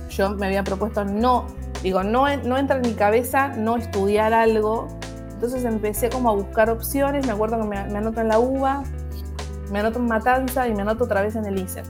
yo 0.10 0.32
me 0.32 0.48
había 0.48 0.64
propuesto 0.64 1.04
no, 1.06 1.46
digo, 1.88 2.04
no, 2.04 2.26
no 2.38 2.58
entra 2.58 2.78
en 2.78 2.84
mi 2.84 2.94
cabeza 2.94 3.50
no 3.50 3.78
estudiar 3.78 4.34
algo 4.34 4.88
entonces 5.38 5.66
empecé 5.66 6.10
como 6.10 6.32
a 6.32 6.34
buscar 6.34 6.72
opciones, 6.72 7.28
me 7.28 7.32
acuerdo 7.32 7.62
que 7.62 7.68
me, 7.68 7.78
anoto 7.78 8.22
en 8.22 8.28
la 8.28 8.40
UBA, 8.40 8.84
me 9.72 9.80
anoto 9.80 10.00
en 10.00 10.08
Matanza 10.08 10.68
y 10.68 10.74
me 10.74 10.82
anoto 10.82 11.04
otra 11.04 11.22
vez 11.22 11.36
en 11.36 11.46
el 11.46 11.60
ISER. 11.60 11.86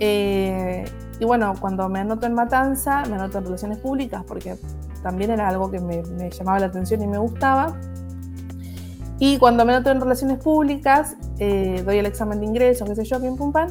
Eh, 0.00 0.82
y 1.20 1.24
bueno, 1.26 1.52
cuando 1.60 1.90
me 1.90 1.98
anoto 1.98 2.24
en 2.24 2.32
Matanza, 2.32 3.02
me 3.10 3.16
anoto 3.16 3.36
en 3.36 3.44
Relaciones 3.44 3.76
Públicas 3.76 4.24
porque 4.26 4.56
también 5.02 5.30
era 5.30 5.46
algo 5.46 5.70
que 5.70 5.78
me, 5.78 6.02
llamaba 6.30 6.58
la 6.58 6.66
atención 6.66 7.02
y 7.02 7.06
me 7.06 7.18
gustaba. 7.18 7.76
Y 9.18 9.36
cuando 9.36 9.66
me 9.66 9.74
anoto 9.74 9.90
en 9.90 10.00
Relaciones 10.00 10.38
Públicas, 10.38 11.16
eh, 11.38 11.82
doy 11.84 11.98
el 11.98 12.06
examen 12.06 12.40
de 12.40 12.46
ingreso, 12.46 12.86
qué 12.86 12.94
sé 12.94 13.04
yo, 13.04 13.20
pim 13.20 13.36
pum 13.36 13.52
pam. 13.52 13.68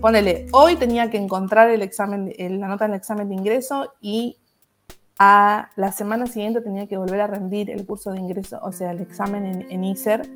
Ponele, 0.00 0.46
hoy 0.52 0.76
tenía 0.76 1.10
que 1.10 1.16
encontrar 1.16 1.70
el 1.70 1.82
examen, 1.82 2.32
la 2.38 2.68
nota 2.68 2.84
en 2.84 2.92
el 2.92 2.98
examen 2.98 3.28
de 3.28 3.34
ingreso 3.34 3.94
y 4.00 4.36
a 5.18 5.70
la 5.76 5.92
semana 5.92 6.26
siguiente 6.26 6.60
tenía 6.60 6.86
que 6.86 6.98
volver 6.98 7.20
a 7.20 7.26
rendir 7.26 7.70
el 7.70 7.86
curso 7.86 8.12
de 8.12 8.20
ingreso, 8.20 8.58
o 8.62 8.72
sea, 8.72 8.90
el 8.90 9.00
examen 9.00 9.66
en, 9.68 9.84
ISER. 9.84 10.28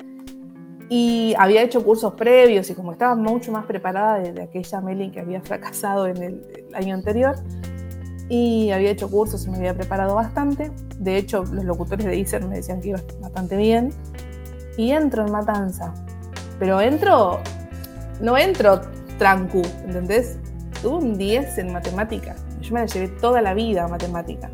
Y 0.89 1.35
había 1.37 1.61
hecho 1.61 1.85
cursos 1.85 2.15
previos 2.15 2.69
y 2.69 2.73
como 2.73 2.91
estaba 2.91 3.15
mucho 3.15 3.51
más 3.51 3.65
preparada 3.65 4.19
de, 4.19 4.41
aquella 4.41 4.81
Meli 4.81 5.11
que 5.11 5.21
había 5.21 5.41
fracasado 5.41 6.07
en 6.07 6.17
el, 6.17 6.65
año 6.73 6.95
anterior, 6.95 7.35
y 8.27 8.71
había 8.71 8.91
hecho 8.91 9.09
cursos 9.09 9.45
y 9.45 9.49
me 9.49 9.57
había 9.57 9.75
preparado 9.75 10.15
bastante. 10.15 10.71
De 10.97 11.17
hecho, 11.17 11.43
los 11.43 11.63
locutores 11.65 12.05
de 12.05 12.17
ISER 12.17 12.45
me 12.45 12.55
decían 12.55 12.81
que 12.81 12.89
iba 12.89 12.99
bastante 13.19 13.57
bien. 13.57 13.93
Y 14.77 14.91
entro 14.91 15.25
en 15.25 15.33
Matanza. 15.33 15.93
Pero 16.57 16.79
entro, 16.79 17.39
no 18.21 18.37
entro 18.37 18.81
trancu, 19.17 19.61
¿entendés? 19.85 20.37
Tuve 20.81 20.95
un 20.95 21.17
10 21.17 21.57
en 21.57 21.73
matemática. 21.73 22.35
Yo 22.61 22.73
me 22.73 22.79
la 22.79 22.85
llevé 22.85 23.09
toda 23.09 23.41
la 23.41 23.53
vida 23.53 23.83
a 23.83 23.87
matemática 23.89 24.49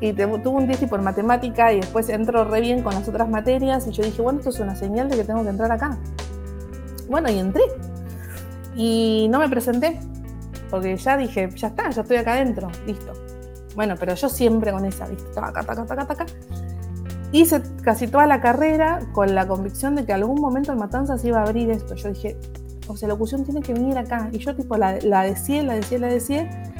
y 0.00 0.12
tuve 0.12 0.48
un 0.50 0.66
10 0.66 0.84
por 0.88 1.00
matemática 1.00 1.72
y 1.72 1.80
después 1.80 2.08
entró 2.08 2.44
re 2.44 2.60
bien 2.60 2.82
con 2.82 2.94
las 2.94 3.08
otras 3.08 3.28
materias 3.28 3.86
y 3.86 3.92
yo 3.92 4.02
dije, 4.02 4.20
bueno, 4.20 4.40
esto 4.40 4.50
es 4.50 4.60
una 4.60 4.76
señal 4.76 5.08
de 5.08 5.16
que 5.16 5.24
tengo 5.24 5.42
que 5.42 5.48
entrar 5.48 5.72
acá. 5.72 5.96
Bueno, 7.08 7.30
y 7.30 7.38
entré. 7.38 7.62
Y 8.74 9.28
no 9.30 9.38
me 9.38 9.48
presenté, 9.48 9.98
porque 10.70 10.96
ya 10.96 11.16
dije, 11.16 11.48
ya 11.56 11.68
está, 11.68 11.88
ya 11.88 12.02
estoy 12.02 12.18
acá 12.18 12.34
adentro, 12.34 12.68
listo. 12.86 13.12
Bueno, 13.74 13.94
pero 13.98 14.14
yo 14.14 14.28
siempre 14.28 14.70
con 14.70 14.84
esa, 14.84 15.06
¿viste? 15.06 15.24
Taca, 15.34 15.62
taca, 15.62 15.86
taca, 15.86 16.06
taca. 16.06 16.26
Hice 17.32 17.62
casi 17.82 18.06
toda 18.06 18.26
la 18.26 18.40
carrera 18.40 19.00
con 19.12 19.34
la 19.34 19.46
convicción 19.46 19.94
de 19.96 20.04
que 20.04 20.12
algún 20.12 20.40
momento 20.40 20.72
en 20.72 20.78
Matanzas 20.78 21.24
iba 21.24 21.38
a 21.38 21.42
abrir 21.42 21.70
esto. 21.70 21.94
Yo 21.94 22.10
dije, 22.10 22.36
o 22.86 22.96
sea, 22.96 23.08
locución 23.08 23.44
tiene 23.44 23.62
que 23.62 23.72
venir 23.72 23.96
acá. 23.96 24.28
Y 24.32 24.38
yo 24.38 24.54
tipo 24.54 24.76
la, 24.76 24.98
la 25.02 25.22
decía, 25.22 25.62
la 25.62 25.74
decía, 25.74 25.98
la 25.98 26.08
decía 26.08 26.72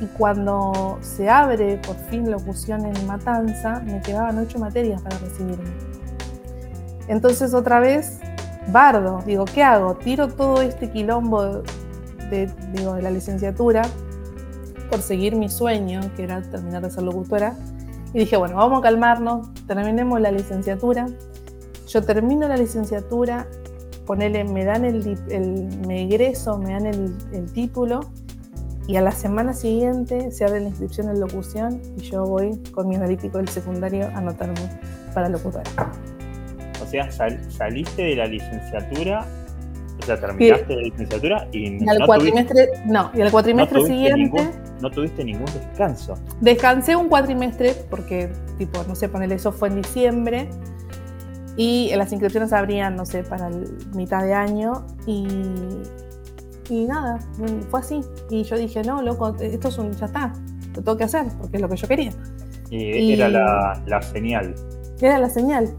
y 0.00 0.06
cuando 0.06 0.98
se 1.02 1.28
abre 1.28 1.78
por 1.86 1.96
fin 1.96 2.30
locución 2.30 2.86
en 2.86 3.06
Matanza, 3.06 3.80
me 3.84 4.00
quedaban 4.00 4.38
ocho 4.38 4.58
materias 4.58 5.02
para 5.02 5.18
recibirme. 5.18 5.70
Entonces 7.06 7.52
otra 7.52 7.80
vez, 7.80 8.18
bardo, 8.68 9.22
digo, 9.26 9.44
¿qué 9.44 9.62
hago? 9.62 9.96
Tiro 9.96 10.28
todo 10.28 10.62
este 10.62 10.90
quilombo 10.90 11.62
de, 12.30 12.46
de 12.46 13.02
la 13.02 13.10
licenciatura 13.10 13.82
por 14.88 15.02
seguir 15.02 15.36
mi 15.36 15.48
sueño, 15.48 16.00
que 16.16 16.24
era 16.24 16.40
terminar 16.42 16.82
de 16.82 16.90
ser 16.90 17.02
locutora. 17.02 17.54
Y 18.14 18.20
dije, 18.20 18.36
bueno, 18.36 18.56
vamos 18.56 18.80
a 18.80 18.82
calmarnos, 18.82 19.48
terminemos 19.66 20.20
la 20.20 20.32
licenciatura. 20.32 21.06
Yo 21.86 22.02
termino 22.02 22.48
la 22.48 22.56
licenciatura, 22.56 23.46
ponele, 24.06 24.44
me 24.44 24.64
dan 24.64 24.84
el, 24.84 25.18
me 25.86 26.04
egreso, 26.04 26.58
me 26.58 26.72
dan 26.72 26.86
el, 26.86 27.14
el 27.32 27.52
título 27.52 28.00
y 28.90 28.96
a 28.96 29.00
la 29.00 29.12
semana 29.12 29.52
siguiente 29.52 30.32
se 30.32 30.44
abre 30.44 30.58
la 30.58 30.68
inscripción 30.68 31.08
en 31.10 31.20
locución 31.20 31.80
y 31.96 32.00
yo 32.00 32.26
voy 32.26 32.60
con 32.72 32.88
mi 32.88 32.96
analítico 32.96 33.38
del 33.38 33.48
secundario 33.48 34.06
a 34.06 34.18
anotarme 34.18 34.58
para 35.14 35.28
locutora. 35.28 35.62
O 36.82 36.86
sea, 36.86 37.08
saliste 37.12 38.02
de 38.02 38.16
la 38.16 38.26
licenciatura, 38.26 39.24
o 39.96 40.04
sea, 40.04 40.18
terminaste 40.18 40.74
la 40.74 40.82
licenciatura 40.82 41.48
y, 41.52 41.88
al 41.88 42.04
cuatrimestre, 42.04 42.68
no, 42.86 43.12
y 43.14 43.20
al 43.20 43.30
cuatrimestre 43.30 43.86
siguiente 43.86 44.50
no 44.82 44.90
tuviste 44.90 45.24
ningún 45.24 45.46
descanso. 45.46 46.18
Descansé 46.40 46.96
un 46.96 47.08
cuatrimestre 47.08 47.76
porque, 47.88 48.28
tipo, 48.58 48.82
no 48.88 48.96
sé, 48.96 49.08
ponerle 49.08 49.36
eso 49.36 49.52
fue 49.52 49.68
en 49.68 49.82
diciembre 49.82 50.48
y 51.56 51.92
las 51.94 52.10
inscripciones 52.10 52.52
abrían, 52.52 52.96
no 52.96 53.06
sé, 53.06 53.22
para 53.22 53.46
el 53.46 53.68
mitad 53.94 54.24
de 54.24 54.34
año 54.34 54.84
y 55.06 55.28
y 56.70 56.86
nada, 56.86 57.18
fue 57.70 57.80
así. 57.80 58.00
Y 58.30 58.44
yo 58.44 58.56
dije, 58.56 58.82
no, 58.82 59.02
loco, 59.02 59.36
esto 59.40 59.68
es 59.68 59.78
un, 59.78 59.92
ya 59.92 60.06
está, 60.06 60.32
lo 60.74 60.82
tengo 60.82 60.96
que 60.96 61.04
hacer, 61.04 61.26
porque 61.38 61.56
es 61.56 61.62
lo 61.62 61.68
que 61.68 61.76
yo 61.76 61.88
quería. 61.88 62.12
Y, 62.70 63.12
era 63.12 63.28
la, 63.28 63.82
la 63.86 64.00
señal. 64.00 64.54
Era 65.00 65.18
la 65.18 65.28
señal. 65.28 65.74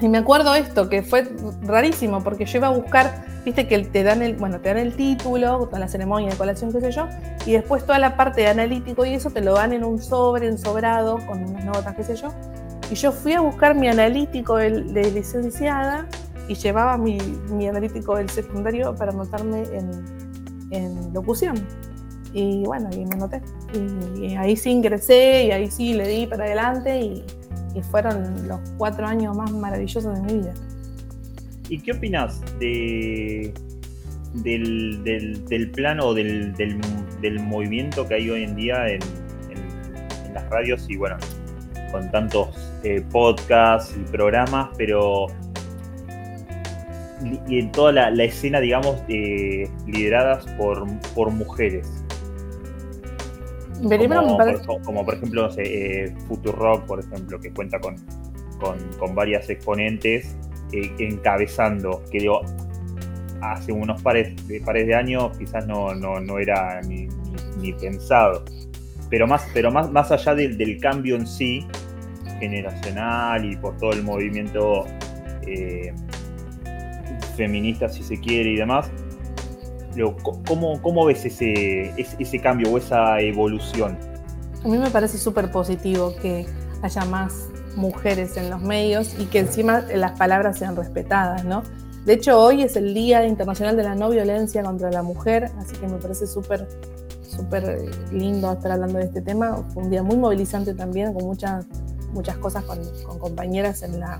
Y 0.00 0.08
me 0.08 0.18
acuerdo 0.18 0.54
esto, 0.54 0.88
que 0.88 1.02
fue 1.02 1.28
rarísimo, 1.62 2.22
porque 2.24 2.46
yo 2.46 2.58
iba 2.58 2.68
a 2.68 2.70
buscar, 2.70 3.24
viste 3.44 3.68
que 3.68 3.78
te 3.78 4.02
dan 4.02 4.22
el, 4.22 4.34
bueno, 4.34 4.60
te 4.60 4.70
dan 4.70 4.78
el 4.78 4.94
título, 4.94 5.68
la 5.72 5.88
ceremonia 5.88 6.30
de 6.30 6.36
colación, 6.36 6.72
qué 6.72 6.80
sé 6.80 6.90
yo, 6.90 7.08
y 7.46 7.52
después 7.52 7.84
toda 7.84 7.98
la 7.98 8.16
parte 8.16 8.40
de 8.40 8.48
analítico 8.48 9.04
y 9.04 9.14
eso 9.14 9.30
te 9.30 9.40
lo 9.40 9.54
dan 9.54 9.72
en 9.72 9.84
un 9.84 10.02
sobre, 10.02 10.48
ensobrado, 10.48 11.18
con 11.26 11.44
unas 11.44 11.64
notas, 11.64 11.94
qué 11.94 12.02
sé 12.02 12.16
yo. 12.16 12.32
Y 12.90 12.96
yo 12.96 13.12
fui 13.12 13.32
a 13.32 13.40
buscar 13.40 13.74
mi 13.74 13.88
analítico 13.88 14.56
de, 14.56 14.70
licenciada 15.12 16.06
y 16.48 16.54
llevaba 16.54 16.98
mi, 16.98 17.18
analítico 17.66 18.16
del 18.16 18.28
secundario 18.28 18.94
para 18.94 19.12
anotarme 19.12 19.62
en, 19.72 19.90
en 20.70 21.12
locución. 21.12 21.56
Y 22.34 22.64
bueno, 22.64 22.90
y 22.92 23.06
me 23.06 23.14
anoté. 23.14 23.40
Y, 24.20 24.34
ahí 24.34 24.56
sí 24.56 24.70
ingresé 24.70 25.44
y 25.44 25.50
ahí 25.52 25.70
sí 25.70 25.94
le 25.94 26.06
di 26.08 26.26
para 26.26 26.44
adelante 26.44 27.00
y, 27.00 27.24
fueron 27.90 28.46
los 28.46 28.60
cuatro 28.78 29.04
años 29.04 29.36
más 29.36 29.50
maravillosos 29.50 30.14
de 30.14 30.20
mi 30.20 30.40
vida. 30.40 30.54
¿Y 31.68 31.80
qué 31.80 31.90
opinas 31.90 32.40
de, 32.60 33.52
del, 34.32 35.02
del, 35.02 35.70
plano 35.72 36.14
del, 36.14 36.54
del, 36.54 37.40
movimiento 37.40 38.06
que 38.06 38.14
hay 38.14 38.30
hoy 38.30 38.44
en 38.44 38.54
día 38.54 38.86
en, 38.86 39.00
las 40.32 40.48
radios 40.50 40.88
y 40.88 40.96
bueno, 40.96 41.16
con 41.90 42.08
tantos 42.12 42.48
eh, 42.84 43.04
podcasts 43.10 43.96
y 43.96 44.04
programas, 44.12 44.68
pero 44.76 45.26
y 47.48 47.58
en 47.58 47.72
toda 47.72 47.92
la, 47.92 48.24
escena, 48.24 48.60
digamos, 48.60 49.02
eh, 49.08 49.68
lideradas 49.86 50.46
por, 50.58 50.86
por 51.14 51.30
mujeres? 51.30 52.04
como, 54.84 55.04
por 55.04 55.14
ejemplo, 55.14 55.42
no 55.42 55.50
sé, 55.50 56.04
eh, 56.04 56.14
Futurock, 56.28 56.84
por 56.86 57.00
ejemplo, 57.00 57.38
que 57.38 57.50
cuenta 57.52 57.78
con, 57.78 57.96
con, 58.98 59.14
varias 59.14 59.50
exponentes 59.50 60.36
eh, 60.72 60.90
encabezando, 60.98 62.02
que 62.10 62.20
digo, 62.20 62.40
hace 63.40 63.72
unos 63.72 64.00
pares 64.02 64.34
de, 64.48 64.60
pares 64.60 64.86
de 64.86 64.94
años 64.94 65.36
quizás 65.36 65.66
no, 65.66 65.94
no, 65.94 66.38
era 66.38 66.80
ni, 66.82 67.08
pensado. 67.80 68.44
Pero 69.10 69.26
más, 69.26 69.46
pero 69.52 69.70
más, 69.70 69.90
más 69.90 70.10
allá 70.10 70.34
del, 70.34 70.78
cambio 70.80 71.16
en 71.16 71.26
sí, 71.26 71.66
generacional 72.40 73.44
y 73.44 73.56
por 73.56 73.76
todo 73.76 73.92
el 73.92 74.02
movimiento 74.02 74.86
eh, 75.46 75.92
feminista, 77.34 77.88
si 77.88 78.02
se 78.02 78.18
quiere, 78.18 78.50
y 78.50 78.56
demás, 78.56 78.90
¿cómo, 80.46 80.80
¿cómo, 80.80 81.04
ves 81.04 81.24
ese, 81.24 81.94
ese, 81.98 82.40
cambio 82.40 82.72
o 82.72 82.78
esa 82.78 83.20
evolución? 83.20 83.98
A 84.64 84.68
mí 84.68 84.78
me 84.78 84.90
parece 84.90 85.18
súper 85.18 85.50
positivo 85.50 86.14
que 86.20 86.46
haya 86.82 87.04
más 87.04 87.48
mujeres 87.76 88.36
en 88.36 88.50
los 88.50 88.60
medios 88.60 89.18
y 89.18 89.26
que 89.26 89.40
encima 89.40 89.80
las 89.94 90.18
palabras 90.18 90.58
sean 90.58 90.76
respetadas, 90.76 91.44
¿no? 91.44 91.62
De 92.06 92.14
hecho, 92.14 92.38
hoy 92.38 92.62
es 92.62 92.76
el 92.76 92.92
Día 92.92 93.26
Internacional 93.26 93.76
de 93.76 93.82
la 93.82 93.94
No 93.94 94.10
Violencia 94.10 94.62
contra 94.62 94.90
la 94.90 95.02
Mujer, 95.02 95.50
así 95.58 95.74
que 95.76 95.86
me 95.86 95.96
parece 95.96 96.26
súper 96.26 96.68
súper 97.34 97.90
lindo 98.12 98.52
estar 98.52 98.72
hablando 98.72 98.98
de 98.98 99.04
este 99.04 99.20
tema. 99.20 99.56
Fue 99.72 99.82
un 99.82 99.90
día 99.90 100.02
muy 100.02 100.16
movilizante 100.16 100.74
también, 100.74 101.12
con 101.12 101.24
muchas, 101.24 101.66
muchas 102.12 102.36
cosas 102.38 102.64
con, 102.64 102.78
con 103.06 103.18
compañeras 103.18 103.82
en 103.82 104.00
la, 104.00 104.18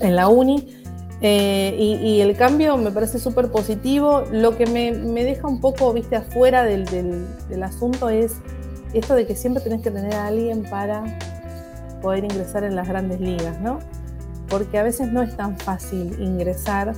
en 0.00 0.16
la 0.16 0.28
uni. 0.28 0.77
Eh, 1.20 1.74
y, 1.76 2.20
el 2.20 2.36
cambio 2.36 2.76
me 2.76 2.90
parece 2.90 3.18
súper 3.18 3.50
positivo. 3.50 4.24
Lo 4.30 4.56
que 4.56 4.66
me, 4.66 5.24
deja 5.24 5.48
un 5.48 5.60
poco, 5.60 5.92
viste, 5.92 6.16
afuera 6.16 6.64
del, 6.64 7.26
asunto 7.62 8.08
es 8.08 8.36
esto 8.92 9.14
de 9.14 9.26
que 9.26 9.36
siempre 9.36 9.62
tenés 9.62 9.82
que 9.82 9.90
tener 9.90 10.14
a 10.14 10.28
alguien 10.28 10.62
para 10.70 11.18
poder 12.00 12.24
ingresar 12.24 12.64
en 12.64 12.76
las 12.76 12.88
grandes 12.88 13.20
ligas, 13.20 13.60
¿no? 13.60 13.80
Porque 14.48 14.78
a 14.78 14.82
veces 14.82 15.12
no 15.12 15.22
es 15.22 15.36
tan 15.36 15.58
fácil 15.58 16.16
ingresar, 16.20 16.94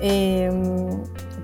em, 0.00 0.88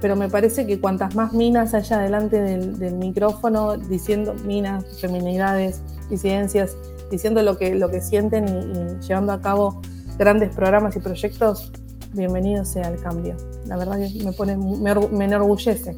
pero 0.01 0.17
me 0.17 0.29
parece 0.29 0.67
que 0.67 0.81
cuantas 0.81 1.15
más 1.15 1.33
minas 1.33 1.75
haya 1.75 1.99
delante 1.99 2.41
del, 2.41 2.95
micrófono 2.95 3.77
diciendo 3.77 4.35
minas, 4.45 5.01
feminidades, 5.01 5.81
disidencias, 6.09 6.77
diciendo 7.11 7.43
lo 7.43 7.57
que, 7.57 7.75
lo 7.75 7.91
que 7.91 8.01
sienten 8.01 8.49
y 8.49 9.07
llevando 9.07 9.33
a 9.33 9.41
cabo 9.41 9.81
grandes 10.19 10.55
programas 10.55 10.97
y 10.97 11.01
proyectos, 11.01 11.71
bienvenido 12.13 12.65
sea 12.65 12.89
el 12.89 13.01
cambio. 13.01 13.37
La 13.67 13.77
verdad 13.77 13.99
que 13.99 14.25
me 14.25 14.33
pone, 14.33 14.57
me, 14.57 15.25
enorgullece, 15.25 15.95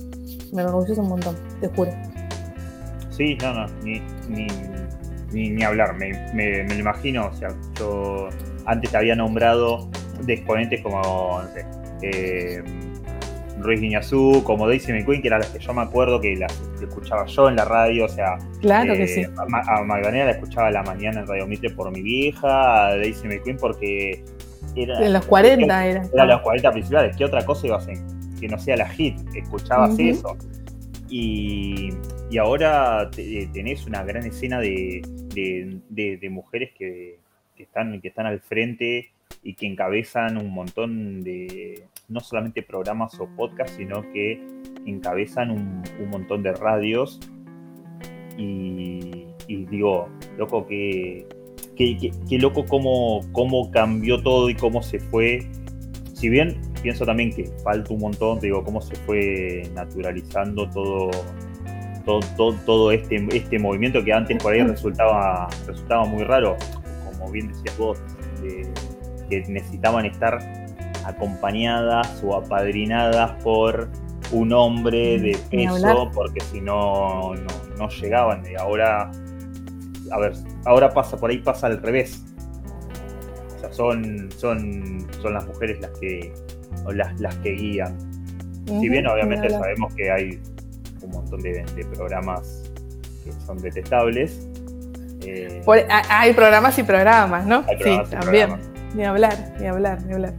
me 0.52 0.62
enorgullece 0.62 1.00
un 1.00 1.08
montón, 1.08 1.36
te 1.60 1.68
juro. 1.68 1.92
Sí, 3.10 3.36
no, 3.42 3.54
no, 3.54 3.66
ni, 3.82 4.00
ni, 5.32 5.62
hablar, 5.62 5.96
me, 5.96 6.12
me, 6.34 6.66
lo 6.66 6.74
imagino, 6.74 7.26
o 7.26 7.34
sea, 7.34 7.48
yo 7.78 8.28
antes 8.66 8.90
te 8.90 8.96
había 8.96 9.14
nombrado 9.14 9.88
de 10.22 10.34
exponentes 10.34 10.80
como, 10.82 11.00
no 11.00 11.48
sé, 11.52 11.66
eh, 12.02 12.62
Ruiz 13.58 13.80
Guiñazú, 13.80 14.42
como 14.44 14.66
Daisy 14.66 14.92
McQueen, 14.92 15.20
que 15.20 15.28
eran 15.28 15.40
las 15.40 15.50
que 15.50 15.58
yo 15.58 15.74
me 15.74 15.82
acuerdo 15.82 16.20
que 16.20 16.34
las 16.36 16.52
escuchaba 16.82 17.26
yo 17.26 17.48
en 17.48 17.56
la 17.56 17.64
radio, 17.66 18.06
o 18.06 18.08
sea, 18.08 18.38
claro 18.60 18.94
que 18.94 19.04
eh, 19.04 19.08
sí. 19.08 19.24
a, 19.24 19.82
Magdalena 19.84 20.24
la 20.24 20.30
escuchaba 20.32 20.68
a 20.68 20.70
la 20.70 20.82
mañana 20.82 21.20
en 21.20 21.26
Radio 21.26 21.46
Mitre 21.46 21.70
por 21.70 21.90
mi 21.92 22.00
vieja, 22.00 22.86
a 22.86 22.96
Daisy 22.96 23.28
McQueen 23.28 23.58
porque 23.58 24.24
en 24.74 25.12
los 25.12 25.26
40 25.26 25.86
era. 25.86 26.02
Era 26.12 26.24
los 26.24 26.40
40 26.42 26.72
principales. 26.72 27.16
¿Qué 27.16 27.24
otra 27.24 27.44
cosa 27.44 27.66
iba 27.66 27.76
a 27.76 27.78
hacer? 27.78 27.98
Que 28.38 28.48
no 28.48 28.58
sea 28.58 28.76
la 28.76 28.88
hit. 28.88 29.18
Escuchabas 29.34 29.98
eso. 29.98 30.36
Y, 31.08 31.90
ahora 32.38 33.10
tenés 33.10 33.86
una 33.86 34.04
gran 34.04 34.24
escena 34.24 34.60
de, 34.60 35.02
mujeres 36.30 36.70
que, 36.78 37.18
están, 37.56 38.00
que 38.00 38.08
están 38.08 38.26
al 38.26 38.40
frente 38.40 39.10
y 39.42 39.54
que 39.54 39.66
encabezan 39.66 40.36
un 40.36 40.50
montón 40.50 41.22
de, 41.22 41.84
no 42.08 42.20
solamente 42.20 42.62
programas 42.62 43.18
o 43.18 43.28
podcasts, 43.36 43.76
sino 43.76 44.02
que 44.12 44.40
encabezan 44.86 45.50
un, 45.50 45.82
montón 46.08 46.42
de 46.42 46.52
radios. 46.52 47.20
Y, 48.38 49.26
y 49.48 49.64
digo, 49.66 50.08
loco, 50.38 50.66
que 50.66 51.26
qué, 52.28 52.38
loco 52.38 52.64
cómo, 52.66 53.20
cómo 53.32 53.70
cambió 53.70 54.22
todo 54.22 54.50
y 54.50 54.54
cómo 54.54 54.82
se 54.82 54.98
fue. 54.98 55.46
Si 56.14 56.28
bien 56.28 56.60
pienso 56.82 57.06
también 57.06 57.32
que 57.32 57.50
falta 57.64 57.92
un 57.94 58.00
montón, 58.00 58.40
digo, 58.40 58.62
cómo 58.62 58.80
se 58.80 58.94
fue 58.96 59.62
naturalizando 59.74 60.68
todo, 60.70 61.10
todo, 62.04 62.54
todo, 62.66 62.92
este, 62.92 63.26
este 63.32 63.58
movimiento 63.58 64.02
que 64.04 64.12
antes 64.12 64.42
por 64.42 64.52
ahí 64.52 64.62
resultaba, 64.62 65.48
resultaba 65.66 66.04
muy 66.04 66.24
raro, 66.24 66.56
como 67.10 67.30
bien 67.30 67.48
decías 67.48 67.78
vos, 67.78 67.98
que 69.28 69.42
necesitaban 69.48 70.06
estar 70.06 70.38
acompañadas 71.04 72.22
o 72.24 72.36
apadrinadas 72.36 73.42
por 73.42 73.88
un 74.32 74.52
hombre 74.52 75.18
de 75.18 75.38
peso, 75.50 76.10
porque 76.12 76.40
si 76.40 76.60
no, 76.60 77.34
no, 77.34 77.76
no 77.78 77.88
llegaban. 77.88 78.42
Y 78.50 78.54
ahora 78.54 79.10
a 80.10 80.18
ver, 80.18 80.32
ahora 80.64 80.90
pasa, 80.90 81.16
por 81.16 81.30
ahí 81.30 81.38
pasa 81.38 81.66
al 81.66 81.80
revés. 81.80 82.22
O 83.56 83.60
sea, 83.60 83.72
son, 83.72 84.30
son, 84.36 85.06
son 85.20 85.34
las 85.34 85.46
mujeres 85.46 85.80
las 85.80 85.90
que, 85.98 86.32
las, 86.92 87.20
las 87.20 87.34
que 87.36 87.50
guían. 87.50 87.96
si 88.66 88.88
bien 88.88 89.06
obviamente 89.06 89.50
sabemos 89.50 89.94
que 89.94 90.10
hay 90.10 90.40
un 91.02 91.10
montón 91.10 91.40
de, 91.42 91.64
programas 91.94 92.70
que 93.24 93.32
son 93.44 93.58
detestables. 93.58 94.46
Eh, 95.26 95.62
hay 96.08 96.32
programas 96.32 96.78
y 96.78 96.82
programas, 96.82 97.46
¿no? 97.46 97.64
sí, 97.82 98.00
también. 98.10 98.56
Ni 98.94 99.04
hablar, 99.04 99.54
ni 99.60 99.66
hablar, 99.66 100.02
ni 100.02 100.14
hablar. 100.14 100.34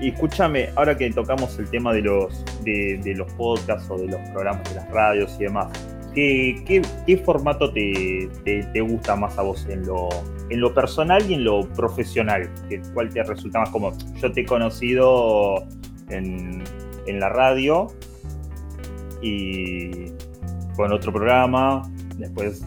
Y 0.00 0.08
escúchame, 0.08 0.70
ahora 0.76 0.96
que 0.96 1.10
tocamos 1.10 1.58
el 1.58 1.68
tema 1.68 1.92
de 1.92 2.00
los, 2.00 2.42
de, 2.64 2.98
de 3.04 3.14
los 3.14 3.30
podcasts 3.34 3.88
o 3.90 3.98
de 3.98 4.06
los 4.06 4.20
programas 4.30 4.66
de 4.70 4.76
las 4.76 4.90
radios 4.90 5.36
y 5.38 5.44
demás, 5.44 5.68
¿Qué, 6.14 6.82
formato 7.24 7.72
te, 7.72 8.80
gusta 8.80 9.16
más 9.16 9.38
a 9.38 9.42
vos 9.42 9.66
en 9.68 9.86
lo, 9.86 10.08
en 10.48 10.60
lo 10.60 10.74
personal 10.74 11.22
y 11.30 11.34
en 11.34 11.44
lo 11.44 11.68
profesional? 11.68 12.50
¿Cuál 12.94 13.10
te 13.10 13.22
resulta 13.22 13.60
más 13.60 13.70
como 13.70 13.92
Yo 14.20 14.32
te 14.32 14.40
he 14.42 14.44
conocido 14.44 15.64
en, 16.08 16.62
la 17.06 17.28
radio 17.28 17.88
y 19.20 20.06
con 20.76 20.92
otro 20.92 21.12
programa, 21.12 21.82
después 22.18 22.64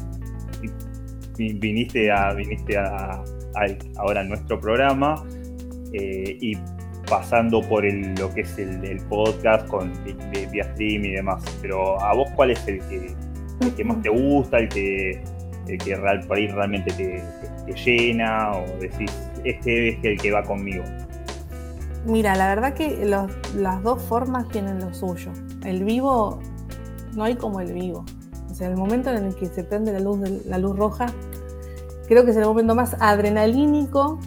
viniste 1.37 2.11
a, 2.11 2.33
viniste 2.33 2.77
a, 2.77 3.23
ahora 3.97 4.19
a 4.19 4.23
nuestro 4.23 4.59
programa 4.59 5.23
eh, 5.93 6.37
y 6.41 6.57
pasando 7.09 7.61
por 7.61 7.83
lo 7.85 8.33
que 8.33 8.41
es 8.41 8.57
el, 8.57 8.97
podcast 9.09 9.67
con 9.67 9.91
vía 10.51 10.63
stream 10.73 11.05
y 11.05 11.11
demás. 11.11 11.43
Pero 11.61 12.01
a 12.01 12.13
vos, 12.13 12.27
¿cuál 12.35 12.51
es 12.51 12.67
el 12.67 12.79
que, 12.87 13.13
el 13.67 13.75
que 13.75 13.83
más 13.83 14.01
te 14.01 14.09
gusta, 14.09 14.57
el 14.59 14.69
que, 14.69 15.21
que 15.65 15.95
real, 15.95 16.21
por 16.27 16.37
ahí 16.37 16.47
realmente 16.47 16.91
te, 16.93 17.73
llena 17.73 18.51
o 18.51 18.65
decís, 18.79 19.11
este 19.43 19.89
es 19.89 19.97
el 20.03 20.19
que 20.19 20.31
va 20.31 20.43
conmigo? 20.43 20.83
Mira, 22.05 22.35
la 22.35 22.47
verdad 22.47 22.73
que 22.73 23.05
las 23.55 23.83
dos 23.83 24.03
formas 24.03 24.49
tienen 24.49 24.79
lo 24.79 24.93
suyo. 24.93 25.31
El 25.63 25.85
vivo, 25.85 26.39
no 27.15 27.23
hay 27.23 27.35
como 27.35 27.61
el 27.61 27.73
vivo. 27.73 28.03
O 28.51 28.53
sea, 28.53 28.67
el 28.67 28.75
momento 28.75 29.09
en 29.09 29.23
el 29.25 29.35
que 29.35 29.47
se 29.47 29.63
prende 29.63 29.93
la 29.93 29.99
luz, 29.99 30.19
la 30.45 30.57
luz 30.57 30.77
roja 30.77 31.07
creo 32.07 32.25
que 32.25 32.31
es 32.31 32.37
el 32.37 32.45
momento 32.45 32.75
más 32.75 32.95
adrenalínico 32.99 34.19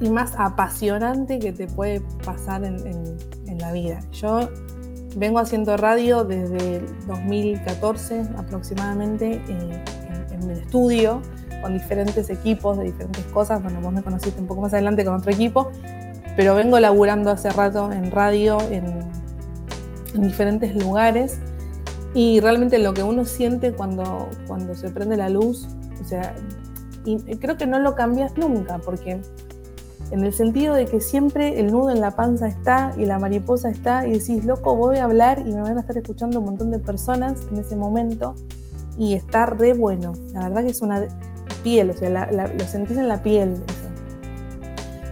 y 0.00 0.08
más 0.08 0.34
apasionante 0.38 1.38
que 1.38 1.52
te 1.52 1.66
puede 1.66 2.00
pasar 2.24 2.64
en 2.64 3.58
la 3.58 3.72
vida. 3.72 4.00
Yo 4.12 4.48
vengo 5.16 5.38
haciendo 5.38 5.76
radio 5.76 6.24
desde 6.24 6.76
el 6.76 7.06
2014 7.06 8.22
aproximadamente 8.36 9.42
eh, 9.48 9.84
en, 10.28 10.42
en, 10.42 10.50
el 10.50 10.58
estudio 10.58 11.22
con 11.62 11.72
diferentes 11.72 12.28
equipos 12.30 12.76
de 12.78 12.84
diferentes 12.84 13.24
cosas. 13.26 13.62
Bueno, 13.62 13.80
vos 13.80 13.92
me 13.92 14.02
conociste 14.02 14.40
un 14.40 14.46
poco 14.46 14.60
más 14.60 14.72
adelante 14.72 15.04
con 15.04 15.14
otro 15.14 15.32
equipo, 15.32 15.70
pero 16.36 16.54
vengo 16.54 16.78
laburando 16.80 17.30
hace 17.30 17.50
rato 17.50 17.90
en 17.92 18.10
radio 18.10 18.58
en, 18.70 18.84
en 20.14 20.22
diferentes 20.22 20.74
lugares 20.74 21.38
y 22.14 22.40
realmente 22.40 22.78
lo 22.78 22.94
que 22.94 23.02
uno 23.02 23.24
siente 23.24 23.72
cuando, 23.72 24.28
cuando 24.46 24.74
se 24.74 24.90
prende 24.90 25.16
la 25.16 25.28
luz, 25.28 25.66
o 26.00 26.04
sea, 26.04 26.34
creo 27.40 27.56
que 27.56 27.66
no 27.66 27.78
lo 27.80 27.94
cambias 27.94 28.36
nunca 28.36 28.78
porque 28.78 29.20
en 30.14 30.24
el 30.24 30.32
sentido 30.32 30.76
de 30.76 30.86
que 30.86 31.00
siempre 31.00 31.58
el 31.58 31.72
nudo 31.72 31.90
en 31.90 32.00
la 32.00 32.12
panza 32.12 32.46
está 32.46 32.92
y 32.96 33.04
la 33.04 33.18
mariposa 33.18 33.68
está 33.68 34.06
y 34.06 34.12
decís, 34.12 34.44
loco, 34.44 34.76
voy 34.76 34.98
a 34.98 35.04
hablar 35.04 35.40
y 35.40 35.52
me 35.52 35.60
van 35.60 35.76
a 35.76 35.80
estar 35.80 35.98
escuchando 35.98 36.38
un 36.38 36.44
montón 36.44 36.70
de 36.70 36.78
personas 36.78 37.40
en 37.50 37.58
ese 37.58 37.74
momento 37.74 38.36
y 38.96 39.14
está 39.14 39.46
re 39.46 39.72
bueno. 39.72 40.12
La 40.32 40.48
verdad 40.48 40.62
que 40.62 40.70
es 40.70 40.82
una 40.82 41.02
piel, 41.64 41.90
o 41.90 41.94
sea, 41.94 42.30
lo 42.30 42.64
sentís 42.64 42.96
en 42.96 43.08
la 43.08 43.24
piel. 43.24 43.56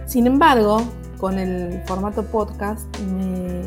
Sin 0.05 0.25
embargo, 0.25 0.81
con 1.19 1.37
el 1.37 1.83
formato 1.85 2.23
podcast 2.23 2.87
me, 3.01 3.61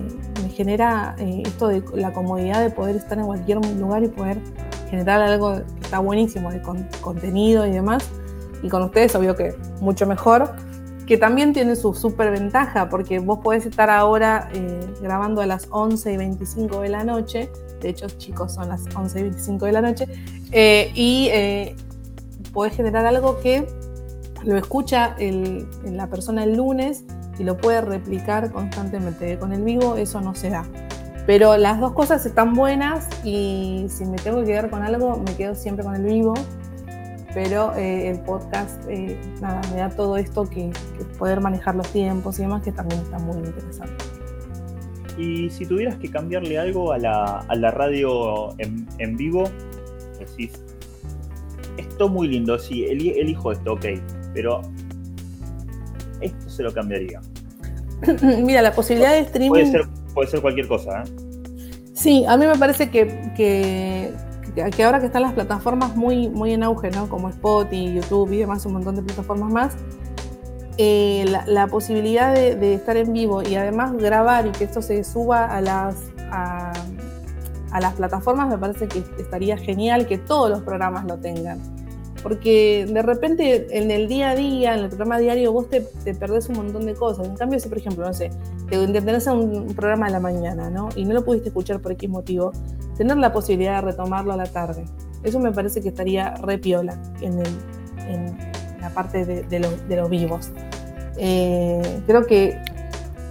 genera 0.53 1.17
eh, 1.19 1.43
esto 1.45 1.69
de 1.69 1.85
la 1.97 2.15
comodidad 2.15 2.63
de 2.63 2.71
poder 2.71 2.97
estar 2.97 3.19
en 3.19 3.27
cualquier 3.27 3.63
lugar 3.77 4.03
y 4.03 4.09
poder 4.09 4.39
generar 4.89 5.21
algo 5.21 5.57
que 5.57 5.83
está 5.83 5.99
buenísimo 5.99 6.51
de 6.51 6.63
contenido 7.03 7.67
y 7.67 7.73
demás. 7.73 8.09
Y 8.63 8.71
con 8.71 8.83
ustedes, 8.85 9.15
obvio 9.15 9.37
que 9.37 9.55
mucho 9.83 10.07
mejor 10.07 10.65
que 11.07 11.17
también 11.17 11.53
tiene 11.53 11.77
su 11.77 11.95
súper 11.95 12.33
ventaja, 12.33 12.89
porque 12.89 13.21
vos 13.21 13.39
podés 13.39 13.65
estar 13.65 13.91
ahora 13.91 14.49
eh, 14.53 14.81
grabando 15.01 15.41
a 15.41 15.47
las 15.47 15.69
11 15.71 16.13
y 16.13 16.17
25 16.17 16.81
de 16.81 16.89
la 16.89 17.05
noche, 17.05 17.49
de 17.81 17.89
hecho 17.89 18.09
chicos 18.09 18.55
son 18.55 18.69
las 18.69 18.83
11 18.95 19.21
y 19.21 19.23
25 19.23 19.67
de 19.67 19.73
la 19.73 19.83
noche, 19.83 20.09
eh, 20.51 20.91
y 20.95 21.29
eh, 21.33 21.77
podés 22.53 22.75
generar 22.75 23.07
algo 23.07 23.39
que 23.41 23.67
lo 24.45 24.57
escucha 24.57 25.17
la 25.85 26.07
persona 26.09 26.45
el 26.45 26.57
lunes 26.57 27.05
y 27.39 27.45
lo 27.45 27.57
puede 27.57 27.81
replicar 27.81 28.51
constantemente. 28.53 29.39
Con 29.39 29.53
el 29.53 29.63
vivo 29.63 29.97
eso 29.97 30.21
no 30.21 30.35
se 30.35 30.51
da. 30.51 30.65
Pero 31.27 31.57
las 31.57 31.81
dos 31.81 31.93
cosas 31.93 32.25
están 32.25 32.55
buenas 32.55 33.09
y 33.25 33.87
si 33.89 34.05
me 34.05 34.17
tengo 34.19 34.41
que 34.41 34.47
quedar 34.47 34.71
con 34.71 34.85
algo, 34.85 35.17
me 35.17 35.35
quedo 35.35 35.57
siempre 35.57 35.85
con 35.85 35.97
el 35.97 36.05
vivo 36.05 36.35
pero 37.37 37.77
eh, 37.77 38.09
el 38.09 38.21
podcast 38.21 38.83
eh, 38.89 39.15
nada, 39.43 39.61
me 39.71 39.81
da 39.81 39.91
todo 39.91 40.17
esto 40.17 40.49
que, 40.49 40.71
poder 41.19 41.43
manejar 41.43 41.75
los 41.75 41.87
tiempos 41.89 42.39
y 42.39 42.43
demás, 42.43 42.63
que 42.63 42.73
también 42.73 43.03
está 43.03 43.19
muy 43.19 43.37
interesante. 43.37 43.93
Y 45.19 45.51
si 45.51 45.67
tuvieras 45.67 45.97
que 45.97 46.11
cambiarle 46.11 46.59
algo 46.59 46.95
a 46.95 46.99
la, 46.99 47.41
a 47.47 47.55
la 47.57 47.71
radio 47.73 48.59
en, 48.59 48.89
en, 48.97 49.19
vivo, 49.19 49.45
decís, 50.19 50.51
esto 51.77 52.09
muy 52.09 52.29
lindo, 52.29 52.59
sí, 52.59 52.87
elijo 52.87 53.53
esto, 53.53 53.75
ok, 53.75 53.85
pero 54.33 54.63
esto 56.23 56.49
se 56.49 56.63
lo 56.63 56.73
cambiaría. 56.73 57.21
Mira, 58.23 58.63
la 58.63 58.73
posibilidad 58.73 59.13
de 59.13 59.21
streaming... 59.21 59.51
Puede 59.51 59.71
ser, 59.71 59.83
puede 60.15 60.31
ser 60.31 60.41
cualquier 60.41 60.69
cosa, 60.69 61.03
¿eh? 61.03 61.11
Sí, 61.93 62.25
a 62.27 62.39
mí 62.39 62.47
me 62.47 62.57
parece 62.57 62.89
que, 62.89 63.31
que 63.37 64.11
que 64.65 64.85
ahora 64.85 65.01
que 65.01 65.07
están 65.07 65.23
las 65.23 65.35
plataformas 65.35 65.97
muy, 65.97 66.31
muy 66.31 66.53
en 66.53 66.63
auge, 66.63 66.91
¿no? 66.91 67.09
Como 67.09 67.29
Spotify, 67.29 67.93
YouTube 67.93 68.33
y 68.33 68.39
demás, 68.39 68.65
un 68.65 68.73
montón 68.73 68.97
de 68.97 69.03
plataformas 69.03 69.53
más, 69.53 69.77
eh, 70.79 71.25
la, 71.47 71.67
posibilidad 71.69 72.35
de, 72.35 72.75
estar 72.75 72.97
en 72.97 73.13
vivo 73.13 73.43
y 73.43 73.55
además 73.55 73.95
grabar 73.97 74.47
y 74.47 74.51
que 74.51 74.65
esto 74.65 74.83
se 74.83 75.05
suba 75.05 75.45
a 75.45 75.61
las, 75.61 75.97
a, 76.31 76.73
las 77.81 77.95
plataformas 77.95 78.49
me 78.49 78.57
parece 78.57 78.89
que 78.89 79.03
estaría 79.19 79.59
genial 79.59 80.07
que 80.07 80.17
todos 80.17 80.49
los 80.51 80.63
programas 80.63 81.05
lo 81.05 81.19
tengan. 81.19 81.59
Porque 82.23 82.87
de 82.91 83.03
repente 83.03 83.79
en 83.79 83.91
el 83.91 84.09
día 84.09 84.31
a 84.31 84.35
día, 84.35 84.75
en 84.75 84.81
el 84.81 84.89
programa 84.89 85.19
diario, 85.19 85.53
vos 85.53 85.69
te, 85.69 85.81
te 85.81 86.15
perdés 86.15 86.49
un 86.49 86.57
montón 86.57 86.87
de 86.87 86.95
cosas. 86.95 87.29
En 87.29 87.37
cambio, 87.37 87.61
si 87.61 87.69
por 87.69 87.79
ejemplo, 87.79 88.05
no 88.05 88.13
sé, 88.13 88.31
te 88.69 88.87
tenés 88.87 89.27
un, 89.29 89.55
un 89.55 89.75
programa 89.75 90.07
de 90.07 90.13
la 90.13 90.21
mañana, 90.21 90.69
¿no? 90.71 90.89
Y 90.97 91.05
no 91.05 91.15
lo 91.15 91.25
pudiste 91.25 91.49
escuchar 91.49 91.81
por 91.81 91.93
X 91.93 92.09
motivo, 92.11 92.53
tener 92.97 93.17
la 93.17 93.33
posibilidad 93.33 93.77
de 93.77 93.93
retomarlo 93.93 94.33
a 94.33 94.37
la 94.37 94.47
tarde. 94.47 94.85
Eso 95.23 95.39
me 95.39 95.53
parece 95.53 95.81
que 95.81 95.89
estaría 95.89 96.35
re 96.37 96.59
piola 96.59 97.01
en, 97.21 97.43
la 98.81 98.91
parte 98.91 99.25
de, 99.25 99.59
los 99.59 100.11
vivos. 100.11 100.51
Eh, 101.17 102.01
creo 102.07 102.27
que, 102.27 102.61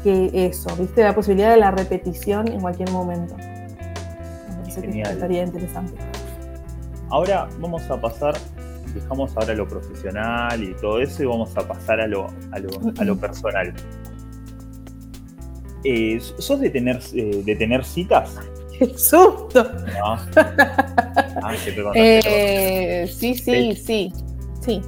eso, 0.04 0.76
viste, 0.78 1.04
la 1.04 1.16
posibilidad 1.16 1.52
de 1.52 1.58
la 1.58 1.72
repetición 1.72 2.48
en 2.48 2.62
cualquier 2.62 2.92
momento. 2.92 3.36
Me 3.38 4.56
parece 4.58 4.82
que 4.82 5.02
estaría 5.02 5.44
interesante. 5.44 5.94
Ahora 7.10 7.48
vamos 7.60 7.90
a 7.90 8.00
pasar, 8.00 8.36
dejamos 8.94 9.36
ahora 9.38 9.54
lo 9.54 9.68
profesional 9.68 10.62
y 10.62 10.74
todo 10.76 11.00
eso 11.00 11.24
y 11.24 11.26
vamos 11.26 11.56
a 11.58 11.68
pasar 11.68 12.02
a 12.02 12.08
lo, 12.08 12.28
a 12.52 13.04
lo, 13.04 13.18
personal. 13.18 13.74
Eh, 15.84 16.20
¿Sos 16.20 16.60
de 16.60 16.70
tener, 16.70 17.00
eh, 17.14 17.42
de 17.46 17.56
tener 17.56 17.86
citas? 17.86 18.38
¡Qué 18.80 18.98
susto! 18.98 19.72
eh, 21.94 23.08
sí, 23.08 23.36
sí, 23.36 23.76
sí, 23.76 24.14
sí. 24.62 24.82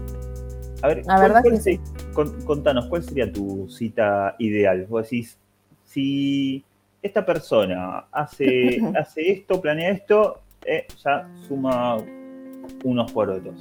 A 0.82 0.88
ver, 0.88 1.06
la 1.06 1.20
verdad 1.20 1.44
que 1.44 1.58
sí. 1.58 1.80
contanos, 2.46 2.86
¿cuál 2.88 3.04
sería 3.04 3.32
tu 3.32 3.68
cita 3.70 4.36
ideal? 4.40 4.86
Vos 4.88 5.04
decís, 5.04 5.38
si 5.86 6.64
esta 7.02 7.26
persona 7.26 8.06
hace, 8.12 8.82
hace 9.00 9.32
esto, 9.32 9.60
planea 9.62 9.92
esto, 9.92 10.42
eh, 10.66 10.86
ya 11.04 11.28
suma 11.48 11.98
unos 12.84 13.12
por 13.12 13.30
otros. 13.30 13.56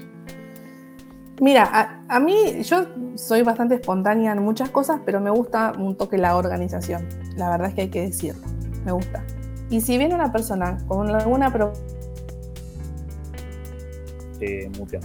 Mira, 1.41 1.69
a, 1.71 2.17
a, 2.17 2.19
mí 2.19 2.63
yo 2.63 2.87
soy 3.15 3.43
bastante 3.43 3.75
espontánea 3.75 4.33
en 4.33 4.43
muchas 4.43 4.71
cosas, 4.71 5.01
pero 5.05 5.21
me 5.21 5.31
gusta 5.31 5.73
un 5.79 5.97
toque 5.97 6.17
la 6.17 6.37
organización. 6.37 7.07
La 7.37 7.51
verdad 7.51 7.69
es 7.69 7.75
que 7.75 7.81
hay 7.83 7.89
que 7.89 8.03
decirlo. 8.03 8.47
Me 8.85 8.93
gusta. 8.93 9.23
Y 9.71 9.81
si 9.81 9.99
viene 9.99 10.15
una 10.15 10.33
persona 10.33 10.79
con 10.87 11.09
alguna 11.15 11.53
propuesta... 11.53 11.85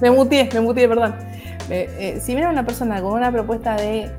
me 0.01 0.12
mutié, 0.12 0.49
me 0.53 0.62
mutié, 0.62 0.88
perdón. 0.88 1.16
Eh, 1.70 2.20
si 2.22 2.36
viene 2.36 2.49
una 2.49 2.66
persona 2.66 3.01
con 3.01 3.14
una 3.14 3.32
propuesta 3.32 3.76
de, 3.76 4.12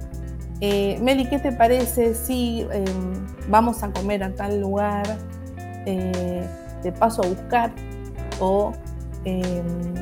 eh, 0.65 0.97
Meli, 1.03 1.27
¿qué 1.27 1.41
te 1.41 1.51
parece 1.51 2.15
si 2.15 2.65
em, 2.71 3.27
vamos 3.49 3.83
a 3.83 3.91
comer 3.91 4.23
a 4.23 4.33
tal 4.33 4.61
lugar? 4.61 5.03
Eh, 5.87 6.47
te 6.83 6.93
paso 6.93 7.25
a 7.25 7.27
buscar. 7.27 7.73
Em, 9.25 9.95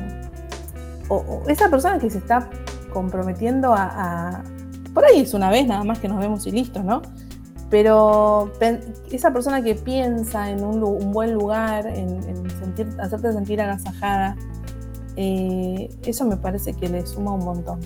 o, 1.09 1.15
o, 1.15 1.49
esa 1.49 1.67
persona 1.67 1.97
que 1.97 2.11
se 2.11 2.19
está 2.19 2.47
comprometiendo 2.93 3.73
a, 3.73 3.85
a, 4.35 4.43
Por 4.93 5.03
ahí 5.03 5.21
es 5.21 5.33
una 5.33 5.49
vez 5.49 5.65
nada 5.65 5.83
más 5.83 5.97
que 5.97 6.07
nos 6.07 6.19
vemos 6.19 6.45
y 6.45 6.51
listo, 6.51 6.83
¿no? 6.83 7.01
Pero 7.71 8.51
esa 9.11 9.31
persona 9.31 9.63
que 9.63 9.75
piensa 9.75 10.51
en 10.51 10.61
un, 10.61 11.11
buen 11.13 11.33
lugar, 11.33 11.87
en, 11.87 12.19
hacerte 12.99 13.31
sentir 13.31 13.61
agasajada, 13.61 14.35
eh, 15.15 15.89
eso 16.05 16.25
me 16.25 16.35
parece 16.35 16.73
que 16.73 16.89
le 16.89 17.07
suma 17.07 17.33
un 17.33 17.45
montón. 17.45 17.79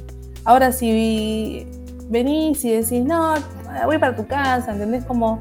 Ahora, 0.43 0.71
si 0.71 1.67
venís 2.09 2.65
y 2.65 2.71
decís, 2.71 3.05
no, 3.05 3.35
voy 3.85 3.99
para 3.99 4.15
tu 4.15 4.25
casa, 4.25 4.71
¿entendés? 4.71 5.05
Como, 5.05 5.37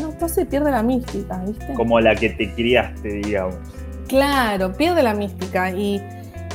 no, 0.00 0.10
entonces 0.10 0.46
pierde 0.46 0.70
la 0.70 0.84
mística, 0.84 1.42
¿viste? 1.44 1.74
Como 1.74 1.98
la 1.98 2.14
que 2.14 2.30
te 2.30 2.54
criaste, 2.54 3.08
digamos. 3.08 3.56
Claro, 4.06 4.72
pierde 4.72 5.02
la 5.02 5.14
mística. 5.14 5.72
Y 5.72 6.00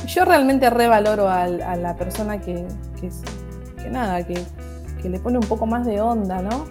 yo 0.06 0.24
realmente 0.24 0.70
revaloro 0.70 1.28
a, 1.28 1.42
a 1.42 1.76
la 1.76 1.94
persona 1.94 2.40
que, 2.40 2.66
que, 2.98 3.10
que 3.82 3.90
nada, 3.90 4.26
que 4.26 4.42
que 5.04 5.10
le 5.10 5.20
pone 5.20 5.36
un 5.36 5.46
poco 5.46 5.66
más 5.66 5.84
de 5.84 6.00
onda, 6.00 6.40
¿no? 6.40 6.64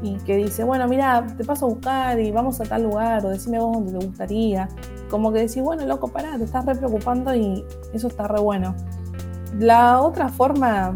Y 0.00 0.14
que 0.18 0.36
dice, 0.36 0.62
bueno, 0.62 0.86
mira, 0.86 1.26
te 1.36 1.44
paso 1.44 1.66
a 1.66 1.68
buscar 1.70 2.20
y 2.20 2.30
vamos 2.30 2.60
a 2.60 2.64
tal 2.64 2.84
lugar, 2.84 3.26
o 3.26 3.30
decime 3.30 3.58
vos 3.58 3.74
dónde 3.74 3.98
te 3.98 4.06
gustaría. 4.06 4.68
Como 5.10 5.32
que 5.32 5.40
decís, 5.40 5.60
bueno, 5.60 5.84
loco, 5.86 6.06
pará, 6.06 6.38
te 6.38 6.44
estás 6.44 6.64
re 6.64 6.76
preocupando 6.76 7.34
y 7.34 7.64
eso 7.92 8.06
está 8.06 8.28
re 8.28 8.38
bueno. 8.38 8.76
La 9.58 10.00
otra 10.00 10.28
forma 10.28 10.94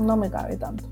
no 0.00 0.16
me 0.16 0.30
cabe 0.30 0.56
tanto, 0.56 0.84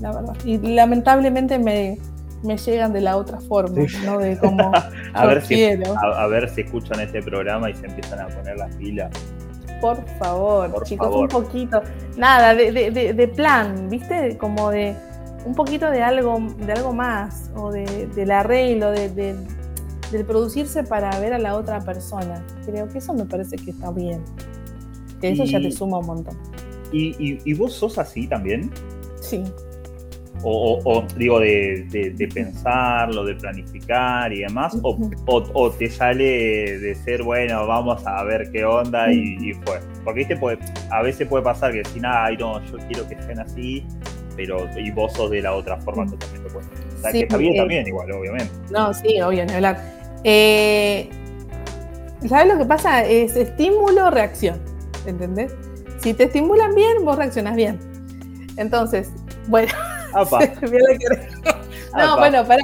la 0.00 0.10
verdad. 0.10 0.34
Y 0.44 0.58
lamentablemente 0.58 1.56
me, 1.60 1.96
me 2.42 2.56
llegan 2.56 2.92
de 2.92 3.00
la 3.00 3.16
otra 3.16 3.38
forma, 3.38 3.80
¿no? 4.04 4.18
De 4.18 4.36
cómo 4.38 4.72
a, 5.14 5.26
ver 5.26 5.40
si, 5.40 5.64
a, 5.64 6.26
ver 6.26 6.50
si 6.50 6.62
escuchan 6.62 6.98
este 6.98 7.22
programa 7.22 7.70
y 7.70 7.74
se 7.74 7.86
empiezan 7.86 8.18
a 8.18 8.26
poner 8.26 8.56
las 8.56 8.74
pilas 8.74 9.12
por 9.84 10.08
favor, 10.18 10.82
chicos, 10.84 11.14
un 11.14 11.28
poquito. 11.28 11.82
Nada, 12.16 12.54
de, 12.54 13.32
plan, 13.36 13.90
¿viste? 13.90 14.38
Como 14.38 14.70
de 14.70 14.96
un 15.44 15.54
poquito 15.54 15.90
de 15.90 16.02
algo, 16.02 16.38
de 16.56 16.72
algo 16.72 16.94
más, 16.94 17.50
o 17.54 17.70
de, 17.70 18.06
del 18.14 18.30
arreglo, 18.30 18.90
de, 18.92 19.10
del 19.10 20.24
producirse 20.24 20.84
para 20.84 21.10
ver 21.20 21.34
a 21.34 21.38
la 21.38 21.54
otra 21.56 21.80
persona. 21.80 22.42
Creo 22.64 22.88
que 22.88 22.96
eso 22.96 23.12
me 23.12 23.26
parece 23.26 23.56
que 23.56 23.72
está 23.72 23.90
bien. 23.90 24.22
Que 25.20 25.32
eso 25.32 25.44
ya 25.44 25.60
te 25.60 25.70
suma 25.70 25.98
un 25.98 26.06
montón. 26.06 26.38
¿Y, 26.90 27.08
y, 27.18 27.38
y 27.44 27.52
vos 27.52 27.74
sos 27.74 27.98
así 27.98 28.26
también? 28.26 28.70
Sí. 29.20 29.44
O, 30.46 30.74
o- 30.84 30.98
o, 30.98 31.06
digo, 31.16 31.40
de, 31.40 31.86
de- 31.90 32.10
de 32.10 32.28
pensarlo, 32.28 33.24
de 33.24 33.34
planificar 33.34 34.30
y 34.30 34.40
demás, 34.40 34.76
o, 34.82 35.70
te 35.70 35.88
sale 35.88 36.78
de 36.78 36.94
ser, 36.94 37.22
bueno, 37.22 37.66
vamos 37.66 38.06
a 38.06 38.22
ver 38.24 38.50
qué 38.52 38.62
onda 38.64 39.10
y, 39.10 39.38
y 39.40 39.54
fue. 39.54 39.80
Porque 40.04 40.18
viste, 40.20 40.36
puede, 40.36 40.58
a 40.90 41.00
veces 41.02 41.26
puede 41.28 41.42
pasar 41.44 41.72
que 41.72 41.82
si 41.86 41.98
nada, 41.98 42.26
ay, 42.26 42.36
no, 42.36 42.62
yo 42.66 42.76
quiero 42.88 43.08
que 43.08 43.16
sean 43.22 43.40
así, 43.40 43.86
pero 44.36 44.68
y 44.78 44.90
vos 44.90 45.14
sos 45.14 45.30
de 45.30 45.40
la 45.40 45.54
otra 45.54 45.78
forma 45.78 46.04
totalmente 46.06 46.46
opuesta. 46.50 46.72
O 46.94 47.00
sea, 47.00 47.10
Sí, 47.12 47.18
que 47.18 47.24
está 47.24 47.36
bien 47.38 47.56
también, 47.56 47.86
igual, 47.86 48.12
obviamente. 48.12 48.50
No, 48.70 48.92
sí, 48.92 49.20
obvio, 49.22 49.46
ni 49.46 49.52
hablar. 49.54 49.80
Eh, 50.24 51.08
¿Sabes 52.28 52.52
lo 52.52 52.58
que 52.58 52.64
pasa? 52.66 53.02
Es 53.04 53.34
estímulo-reacción. 53.36 54.60
¿Entendés? 55.06 55.54
Si 55.98 56.12
te 56.14 56.24
estimulan 56.24 56.74
bien, 56.74 57.04
vos 57.04 57.16
reaccionas 57.16 57.56
bien. 57.56 57.78
Entonces, 58.56 59.10
bueno, 59.48 59.72
Apa, 60.14 60.40
no, 61.96 62.18
bueno, 62.18 62.44
pará, 62.46 62.62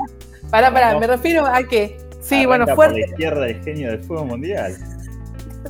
pará, 0.51 0.73
pará. 0.73 0.99
Me 0.99 1.07
refiero 1.07 1.47
a 1.47 1.63
que, 1.63 1.99
sí, 2.21 2.37
Arranca 2.37 2.49
bueno, 2.49 2.67
por 2.67 2.75
fuerte. 2.77 3.01
la 3.01 3.07
izquierda 3.07 3.47
el 3.47 3.63
genio 3.63 3.91
del 3.91 4.03
fuego 4.03 4.25
mundial. 4.25 4.77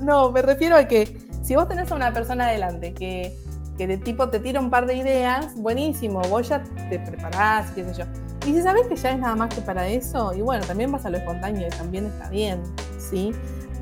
No, 0.03 0.31
me 0.31 0.43
refiero 0.43 0.77
a 0.77 0.85
que 0.85 1.19
si 1.43 1.57
vos 1.57 1.69
tenés 1.69 1.91
a 1.91 1.95
una 1.95 2.13
persona 2.13 2.47
adelante 2.47 2.95
que, 2.95 3.37
que 3.77 3.87
de 3.87 3.97
tipo 3.97 4.29
te 4.29 4.41
tira 4.41 4.61
un 4.61 4.71
par 4.71 4.87
de 4.87 4.95
ideas, 4.95 5.55
buenísimo, 5.57 6.21
vos 6.29 6.49
ya 6.49 6.63
te 6.89 6.99
preparás, 6.99 7.71
qué 7.73 7.85
sé 7.85 7.95
yo. 8.01 8.05
Y 8.47 8.55
si 8.55 8.63
sabés 8.63 8.87
que 8.87 8.97
ya 8.97 9.11
es 9.11 9.19
nada 9.19 9.35
más 9.35 9.55
que 9.55 9.61
para 9.61 9.87
eso, 9.89 10.33
y 10.35 10.41
bueno, 10.41 10.65
también 10.65 10.91
vas 10.93 11.05
a 11.05 11.11
lo 11.11 11.19
espontáneo 11.19 11.67
y 11.67 11.71
también 11.71 12.07
está 12.07 12.29
bien, 12.31 12.63
¿sí? 12.99 13.33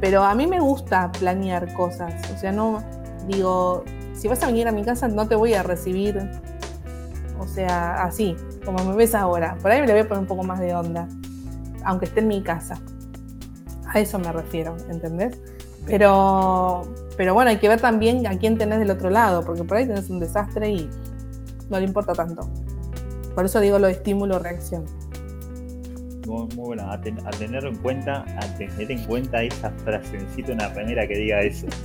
Pero 0.01 0.25
a 0.25 0.35
mí 0.35 0.47
me 0.47 0.61
gusta 0.61 1.13
planear 1.13 1.73
cosas, 1.75 2.15
o 2.35 2.39
sea, 2.39 2.53
no, 2.53 2.83
digo, 3.27 3.85
si 4.15 4.27
vas 4.29 4.43
a 4.43 4.47
venir 4.47 4.67
a 4.67 4.73
mi 4.73 4.83
casa 4.83 5.07
no 5.09 5.29
te 5.29 5.35
voy 5.35 5.55
a 5.55 5.63
recibir, 5.63 6.29
o 7.39 7.47
sea, 7.47 8.03
así, 8.05 8.37
como 8.65 8.85
me 8.85 8.95
ves 8.97 9.15
ahora. 9.15 9.57
Por 9.63 9.71
ahí 9.71 9.81
me 9.81 9.87
le 9.87 9.93
voy 9.95 10.03
a 10.03 10.09
poner 10.09 10.21
un 10.23 10.27
poco 10.27 10.43
más 10.43 10.61
de 10.61 10.75
onda, 10.75 11.09
aunque 11.85 12.07
esté 12.07 12.21
en 12.21 12.29
mi 12.29 12.43
casa. 12.43 12.79
A 13.87 13.99
eso 14.01 14.19
me 14.19 14.31
refiero, 14.33 14.77
¿entendés? 14.91 15.39
Pero, 15.87 16.83
pero 17.17 17.33
bueno, 17.33 17.51
hay 17.51 17.57
que 17.59 17.69
ver 17.69 17.81
también 17.81 18.27
a 18.27 18.37
quién 18.39 18.59
tenés 18.59 18.79
del 18.81 18.91
otro 18.91 19.09
lado, 19.11 19.45
porque 19.45 19.65
por 19.65 19.79
ahí 19.79 19.87
tenés 19.87 20.11
un 20.11 20.21
desastre 20.21 20.69
y 20.71 20.91
no 21.71 21.79
le 21.79 21.87
importa 21.87 22.13
tanto. 22.13 22.49
Por 23.35 23.45
eso 23.47 23.61
digo 23.61 23.79
lo 23.79 23.87
de 23.87 23.95
estímulo-reacción. 23.95 24.85
Muy, 26.27 26.43
muy 26.55 26.67
buena, 26.67 26.93
a, 26.93 27.01
ten- 27.01 27.27
a 27.27 27.31
tener 27.31 27.65
en 27.65 27.77
cuenta, 27.77 28.23
a 28.37 28.55
tener 28.59 28.91
en 28.93 29.03
cuenta 29.07 29.43
esa 29.43 29.71
frasecita 29.83 30.53
en 30.53 30.59
la 30.59 30.69
remera 30.69 31.07
que 31.09 31.15
diga 31.17 31.41
eso. 31.41 31.67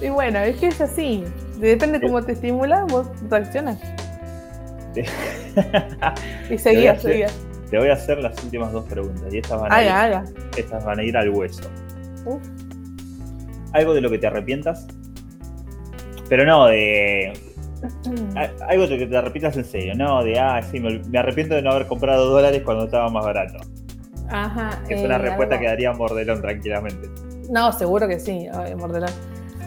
Y 0.00 0.08
bueno, 0.10 0.40
es 0.40 0.56
que 0.56 0.66
es 0.66 0.80
así. 0.80 1.22
Depende 1.60 2.00
cómo 2.00 2.20
te 2.22 2.32
estimula, 2.32 2.84
vos 2.86 3.06
reaccionas. 3.30 3.78
Y 6.50 6.58
seguías, 6.58 6.98
hacer- 6.98 7.12
seguías. 7.12 7.38
Te 7.70 7.78
voy 7.78 7.88
a 7.88 7.94
hacer 7.94 8.18
las 8.18 8.42
últimas 8.44 8.70
dos 8.72 8.84
preguntas 8.84 9.32
y 9.32 9.38
estas 9.38 9.58
van, 9.60 9.72
a 9.72 9.82
ir, 9.82 9.88
Haga, 9.88 10.24
estas 10.56 10.84
van 10.84 10.98
a 10.98 11.02
ir 11.02 11.16
al 11.16 11.30
hueso. 11.30 11.62
Uf. 12.26 12.42
¿Algo 13.72 13.94
de 13.94 14.02
lo 14.02 14.10
que 14.10 14.18
te 14.18 14.26
arrepientas? 14.26 14.86
Pero 16.28 16.44
no 16.44 16.66
de. 16.66 17.32
Algo 18.68 18.86
de 18.86 18.90
lo 18.90 18.98
que 18.98 19.06
te 19.06 19.16
arrepientas 19.16 19.56
en 19.56 19.64
serio, 19.64 19.94
no 19.94 20.22
de, 20.22 20.38
ah, 20.38 20.60
sí, 20.62 20.78
me, 20.80 20.98
me 21.08 21.18
arrepiento 21.18 21.54
de 21.54 21.62
no 21.62 21.70
haber 21.72 21.86
comprado 21.86 22.26
dólares 22.30 22.62
cuando 22.62 22.84
estaba 22.84 23.08
más 23.08 23.24
barato. 23.24 23.58
Ajá. 24.28 24.78
Que 24.86 24.94
es 24.94 25.00
eh, 25.00 25.04
una 25.06 25.16
respuesta 25.18 25.54
algo- 25.56 25.62
que 25.62 25.68
daría 25.68 25.92
Mordelón 25.92 26.40
tranquilamente. 26.42 27.08
No, 27.50 27.72
seguro 27.72 28.06
que 28.06 28.20
sí, 28.20 28.46
Mordelón. 28.78 29.10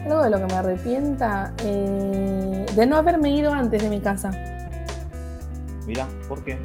Algo 0.05 0.21
de 0.23 0.29
lo 0.29 0.37
que 0.37 0.45
me 0.45 0.53
arrepienta, 0.53 1.53
eh, 1.63 2.65
de 2.75 2.85
no 2.85 2.97
haberme 2.97 3.31
ido 3.35 3.51
antes 3.51 3.81
de 3.81 3.89
mi 3.89 3.99
casa. 3.99 4.29
Mirá, 5.85 6.07
¿por 6.27 6.43
qué? 6.43 6.57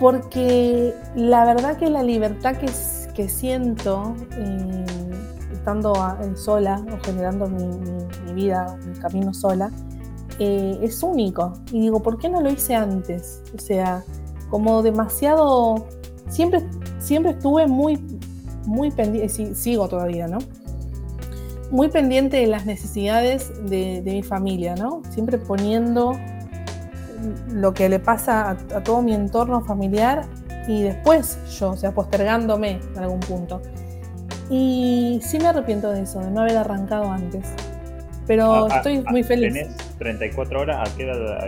Porque 0.00 0.94
la 1.14 1.44
verdad 1.44 1.76
que 1.76 1.90
la 1.90 2.02
libertad 2.02 2.56
que, 2.56 3.28
siento 3.28 4.16
eh, 4.36 4.84
estando 5.52 5.92
eh, 5.94 6.32
sola 6.34 6.84
o 6.92 7.04
generando 7.04 7.46
mi, 7.46 8.32
vida, 8.32 8.76
mi 8.86 8.98
camino 8.98 9.32
sola, 9.32 9.70
eh, 10.38 10.78
es 10.82 11.02
único. 11.02 11.52
Y 11.70 11.80
digo, 11.80 12.02
¿por 12.02 12.18
qué 12.18 12.28
no 12.28 12.40
lo 12.40 12.50
hice 12.50 12.74
antes? 12.74 13.42
O 13.54 13.60
sea, 13.60 14.02
como 14.50 14.82
demasiado... 14.82 15.86
Siempre, 16.28 16.66
siempre 16.98 17.32
estuve 17.32 17.66
muy, 17.66 18.00
muy 18.64 18.90
pendiente, 18.90 19.54
sigo 19.54 19.86
todavía, 19.86 20.26
¿no? 20.26 20.38
Muy 21.70 21.88
pendiente 21.88 22.38
de 22.38 22.46
las 22.46 22.64
necesidades 22.64 23.52
de, 23.68 24.00
de 24.02 24.12
mi 24.12 24.22
familia, 24.22 24.74
¿no? 24.74 25.02
Siempre 25.10 25.36
poniendo 25.36 26.12
lo 27.52 27.72
que 27.74 27.88
le 27.88 27.98
pasa 27.98 28.50
a, 28.50 28.50
a 28.52 28.82
todo 28.82 29.02
mi 29.02 29.14
entorno 29.14 29.60
familiar 29.62 30.24
y 30.68 30.82
después 30.82 31.38
yo, 31.58 31.70
o 31.70 31.76
sea, 31.76 31.92
postergándome 31.92 32.80
en 32.94 32.98
algún 32.98 33.20
punto. 33.20 33.60
Y 34.50 35.20
sí 35.24 35.38
me 35.38 35.48
arrepiento 35.48 35.90
de 35.90 36.02
eso, 36.02 36.20
de 36.20 36.30
no 36.30 36.42
haber 36.42 36.56
arrancado 36.58 37.10
antes. 37.10 37.44
Pero 38.26 38.66
Ah, 38.66 38.68
ah, 38.70 38.76
estoy 38.76 39.02
ah, 39.06 39.10
muy 39.10 39.22
feliz. 39.22 39.52
Tenés 39.52 39.76
34 39.98 40.60
horas, 40.60 40.88
¿a 40.90 40.96
qué 40.96 41.04
edad 41.04 41.44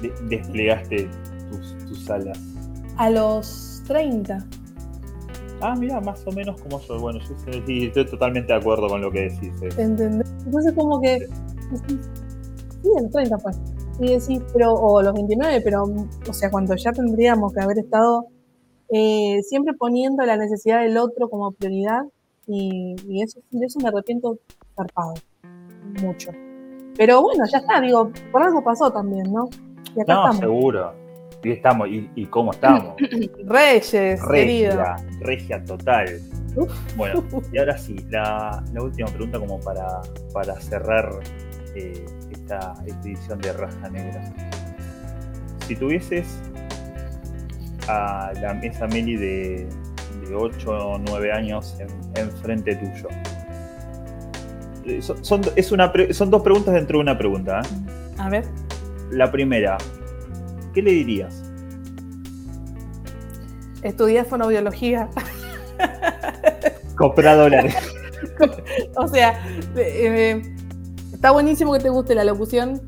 de- 0.00 0.12
desplegaste 0.28 1.08
tus, 1.50 1.76
tus 1.86 2.10
alas? 2.10 2.38
A 2.96 3.10
los 3.10 3.82
30. 3.86 4.44
Ah, 5.60 5.74
mira, 5.76 6.00
más 6.00 6.22
o 6.26 6.32
menos 6.32 6.60
como 6.60 6.80
yo. 6.80 6.98
Bueno, 7.00 7.18
yo 7.20 7.34
sí, 7.66 7.86
estoy 7.86 8.06
totalmente 8.06 8.52
de 8.52 8.58
acuerdo 8.58 8.88
con 8.88 9.00
lo 9.00 9.10
que 9.10 9.22
decís. 9.30 9.52
eh. 9.62 9.68
¿Entendés? 9.78 10.28
Entonces 10.44 10.72
como 10.74 11.00
que... 11.00 11.26
Sí, 11.88 11.98
el 12.98 13.10
30 13.10 13.38
pues. 13.38 13.58
Y 13.98 14.12
decís, 14.18 14.42
pero, 14.52 14.74
o 14.74 15.00
los 15.02 15.14
29, 15.14 15.60
pero, 15.62 15.84
o 16.28 16.32
sea, 16.32 16.50
cuando 16.50 16.74
ya 16.76 16.92
tendríamos 16.92 17.52
que 17.52 17.60
haber 17.60 17.78
estado 17.78 18.26
eh, 18.90 19.42
siempre 19.42 19.74
poniendo 19.74 20.24
la 20.24 20.36
necesidad 20.36 20.82
del 20.82 20.96
otro 20.98 21.28
como 21.28 21.52
prioridad, 21.52 22.02
y, 22.46 22.94
y 23.08 23.22
eso, 23.22 23.40
de 23.50 23.66
eso 23.66 23.80
me 23.80 23.88
arrepiento 23.88 24.38
zarpado, 24.76 25.14
mucho. 26.02 26.30
Pero 26.96 27.22
bueno, 27.22 27.44
ya 27.50 27.58
está, 27.58 27.80
digo, 27.80 28.10
por 28.30 28.42
algo 28.42 28.62
pasó 28.62 28.90
también, 28.90 29.32
¿no? 29.32 29.48
Y 29.96 30.00
acá 30.02 30.14
No, 30.14 30.20
estamos. 30.20 30.38
seguro. 30.38 30.92
Y 31.42 31.50
estamos, 31.52 31.88
y, 31.88 32.10
y 32.14 32.26
cómo 32.26 32.52
estamos. 32.52 32.96
Reyes, 33.44 33.90
querido. 34.30 34.76
Regia, 34.76 34.96
regia 35.20 35.64
total. 35.64 36.06
Bueno, 36.96 37.22
y 37.52 37.58
ahora 37.58 37.76
sí, 37.76 37.96
la, 38.10 38.64
la 38.72 38.82
última 38.82 39.08
pregunta 39.08 39.38
como 39.38 39.60
para, 39.60 40.00
para 40.32 40.58
cerrar 40.60 41.20
eh, 41.74 42.04
esta, 42.46 42.74
esta 42.86 43.08
edición 43.08 43.38
de 43.40 43.52
Raja 43.52 43.90
Negra. 43.90 44.22
Si 45.66 45.74
tuvieses 45.74 46.26
a 47.88 48.32
la 48.40 48.54
mesa 48.54 48.86
Meli 48.86 49.16
de, 49.16 49.68
de 50.28 50.34
8 50.34 50.70
o 50.70 50.98
9 50.98 51.32
años 51.32 51.76
en, 51.80 51.88
enfrente 52.16 52.76
tuyo. 52.76 53.08
Eh, 54.84 55.02
Son, 55.02 55.24
son- 55.24 55.42
es 55.56 55.72
una 55.72 55.92
pre- 55.92 56.14
son 56.14 56.30
dos 56.30 56.42
preguntas 56.42 56.72
dentro 56.74 56.98
de 56.98 57.02
una 57.02 57.18
pregunta. 57.18 57.60
¿eh? 57.62 58.14
A 58.18 58.28
ver, 58.30 58.44
La 59.10 59.30
primera, 59.32 59.76
¿qué 60.72 60.82
le 60.82 60.92
dirías? 60.92 61.42
estudié 63.82 64.24
fonobiología. 64.24 65.08
Compra 66.96 67.34
dólares. 67.34 67.74
O 68.96 69.06
sea, 69.08 69.38
eh, 69.76 70.55
está 71.26 71.32
buenísimo 71.32 71.72
que 71.72 71.80
te 71.80 71.88
guste 71.88 72.14
la 72.14 72.22
locución, 72.22 72.80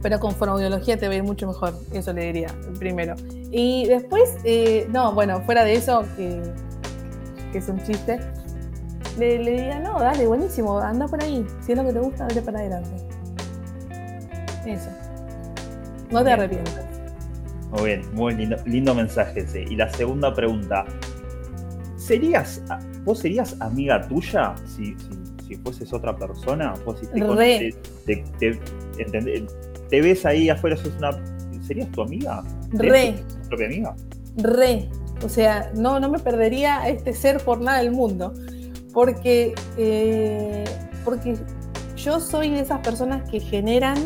pero 0.00 0.20
con 0.20 0.30
fonoaudiología 0.30 0.96
te 0.96 1.08
va 1.08 1.14
a 1.14 1.16
ir 1.16 1.24
mucho 1.24 1.48
mejor. 1.48 1.74
Eso 1.92 2.12
le 2.12 2.26
diría 2.26 2.54
primero. 2.78 3.16
Y 3.50 3.84
después, 3.88 4.36
eh, 4.44 4.86
no, 4.90 5.12
bueno, 5.12 5.40
fuera 5.40 5.64
de 5.64 5.74
eso, 5.74 6.04
que, 6.16 6.40
que 7.50 7.58
es 7.58 7.68
un 7.68 7.82
chiste, 7.82 8.20
le, 9.18 9.42
le 9.42 9.50
diría, 9.50 9.80
no, 9.80 9.98
dale, 9.98 10.28
buenísimo, 10.28 10.78
anda 10.78 11.08
por 11.08 11.20
ahí. 11.20 11.44
Si 11.60 11.72
es 11.72 11.78
lo 11.78 11.84
que 11.84 11.92
te 11.94 11.98
gusta, 11.98 12.28
dale 12.28 12.42
para 12.42 12.60
adelante. 12.60 12.90
Eso. 14.64 14.90
No 16.12 16.22
te 16.22 16.30
arrepientas. 16.30 16.86
Muy 17.72 17.86
bien, 17.86 18.14
muy 18.14 18.34
lindo, 18.36 18.56
lindo 18.66 18.94
mensaje 18.94 19.40
ese. 19.40 19.62
Y 19.62 19.74
la 19.74 19.92
segunda 19.92 20.32
pregunta. 20.32 20.84
¿Serías, 21.96 22.62
vos 23.02 23.18
serías 23.18 23.60
amiga 23.60 24.06
tuya 24.06 24.54
si, 24.64 24.96
si, 24.96 25.17
si 25.48 25.56
fueses 25.56 25.92
otra 25.92 26.14
persona? 26.16 26.74
Vos 26.84 27.00
si 27.00 27.06
te, 27.06 27.14
Re. 27.20 27.26
conoces, 27.26 27.76
te, 28.06 28.24
te- 28.38 28.60
entendés- 29.02 29.50
te 29.88 30.00
ves 30.00 30.24
ahí 30.26 30.48
afuera, 30.50 30.76
sos 30.76 30.92
una, 30.98 31.10
¿serías 31.66 31.90
tu 31.92 32.02
amiga? 32.02 32.42
Re. 32.72 32.88
¿Serías 33.00 33.26
tu 33.42 33.48
propia 33.48 33.66
amiga? 33.66 33.96
Re. 34.36 34.88
O 35.24 35.28
sea, 35.28 35.72
no, 35.74 35.98
no 35.98 36.08
me 36.10 36.18
perdería 36.20 36.80
a 36.80 36.88
este 36.88 37.12
ser 37.12 37.38
por 37.42 37.60
nada 37.60 37.78
del 37.78 37.90
mundo. 37.90 38.32
Porque, 38.94 39.54
eh, 39.76 40.64
porque 41.04 41.36
yo 41.96 42.20
soy 42.20 42.50
de 42.50 42.60
esas 42.60 42.80
personas 42.80 43.28
que 43.30 43.40
generan 43.40 43.96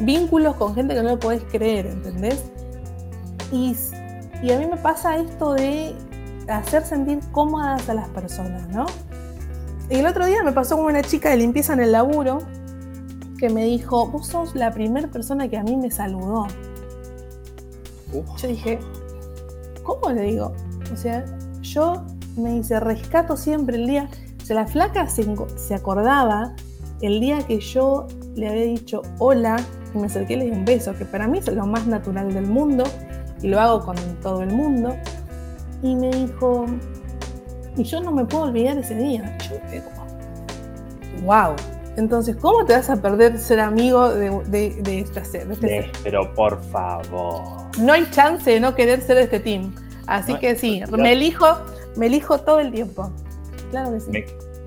vínculos 0.00 0.54
con 0.56 0.74
gente 0.74 0.94
que 0.94 1.02
no 1.02 1.10
lo 1.10 1.18
podés 1.18 1.42
creer, 1.44 1.86
¿entendés? 1.86 2.44
Y 3.50 3.72
a 4.52 4.58
mí 4.58 4.66
me 4.66 4.76
pasa 4.76 5.16
esto 5.16 5.54
de 5.54 5.94
hacer 6.48 6.84
sentir 6.84 7.18
cómodas 7.32 7.88
a 7.88 7.94
las 7.94 8.08
personas, 8.10 8.68
¿no? 8.68 8.86
Y 9.90 9.96
el 9.96 10.06
otro 10.06 10.26
día 10.26 10.42
me 10.42 10.52
pasó 10.52 10.76
con 10.76 10.86
una 10.86 11.02
chica 11.02 11.30
de 11.30 11.38
limpieza 11.38 11.72
en 11.72 11.80
el 11.80 11.92
laburo 11.92 12.38
que 13.38 13.48
me 13.48 13.64
dijo, 13.64 14.08
vos 14.08 14.26
sos 14.26 14.54
la 14.54 14.72
primera 14.72 15.08
persona 15.08 15.48
que 15.48 15.56
a 15.56 15.62
mí 15.62 15.76
me 15.76 15.90
saludó. 15.90 16.46
Yo 18.12 18.48
dije, 18.48 18.78
¿cómo 19.82 20.10
le 20.10 20.22
digo? 20.22 20.52
O 20.92 20.96
sea, 20.96 21.24
yo 21.62 22.04
me 22.36 22.54
dice, 22.54 22.80
rescato 22.80 23.36
siempre 23.36 23.76
el 23.76 23.86
día. 23.86 24.10
O 24.42 24.44
sea, 24.44 24.56
la 24.56 24.66
flaca 24.66 25.06
se, 25.08 25.24
se 25.56 25.74
acordaba 25.74 26.54
el 27.00 27.20
día 27.20 27.38
que 27.46 27.60
yo 27.60 28.06
le 28.34 28.48
había 28.48 28.64
dicho 28.64 29.02
hola 29.18 29.56
y 29.94 29.98
me 29.98 30.06
acerqué 30.06 30.34
y 30.34 30.36
le 30.36 30.44
di 30.46 30.50
un 30.50 30.64
beso, 30.64 30.94
que 30.94 31.04
para 31.04 31.28
mí 31.28 31.38
es 31.38 31.48
lo 31.48 31.66
más 31.66 31.86
natural 31.86 32.32
del 32.34 32.46
mundo 32.46 32.84
y 33.40 33.48
lo 33.48 33.60
hago 33.60 33.84
con 33.84 33.96
todo 34.20 34.42
el 34.42 34.52
mundo. 34.52 34.96
Y 35.82 35.94
me 35.94 36.10
dijo, 36.10 36.66
y 37.78 37.84
yo 37.84 38.00
no 38.00 38.10
me 38.10 38.24
puedo 38.24 38.44
olvidar 38.44 38.76
ese 38.78 38.94
día. 38.94 39.38
Yo 39.48 39.56
wow. 41.24 41.54
Entonces, 41.96 42.36
¿cómo 42.36 42.64
te 42.64 42.74
vas 42.74 42.88
a 42.90 43.00
perder 43.02 43.38
ser 43.38 43.58
amigo 43.58 44.10
de, 44.10 44.30
de, 44.46 45.00
este 45.00 45.24
ser? 45.24 45.50
Este 45.50 45.90
pero 46.04 46.32
por 46.34 46.62
favor. 46.64 47.42
No 47.80 47.92
hay 47.92 48.08
chance 48.10 48.48
de 48.48 48.60
no 48.60 48.74
querer 48.74 49.00
ser 49.00 49.16
de 49.16 49.22
este 49.22 49.40
team. 49.40 49.74
Así 50.06 50.34
que 50.36 50.54
sí, 50.54 50.80
me 50.96 51.12
elijo, 51.12 51.46
me 51.96 52.06
elijo 52.06 52.38
todo 52.38 52.60
el 52.60 52.70
tiempo. 52.72 53.12
Claro 53.70 53.92
que 53.92 54.00
sí. 54.00 54.10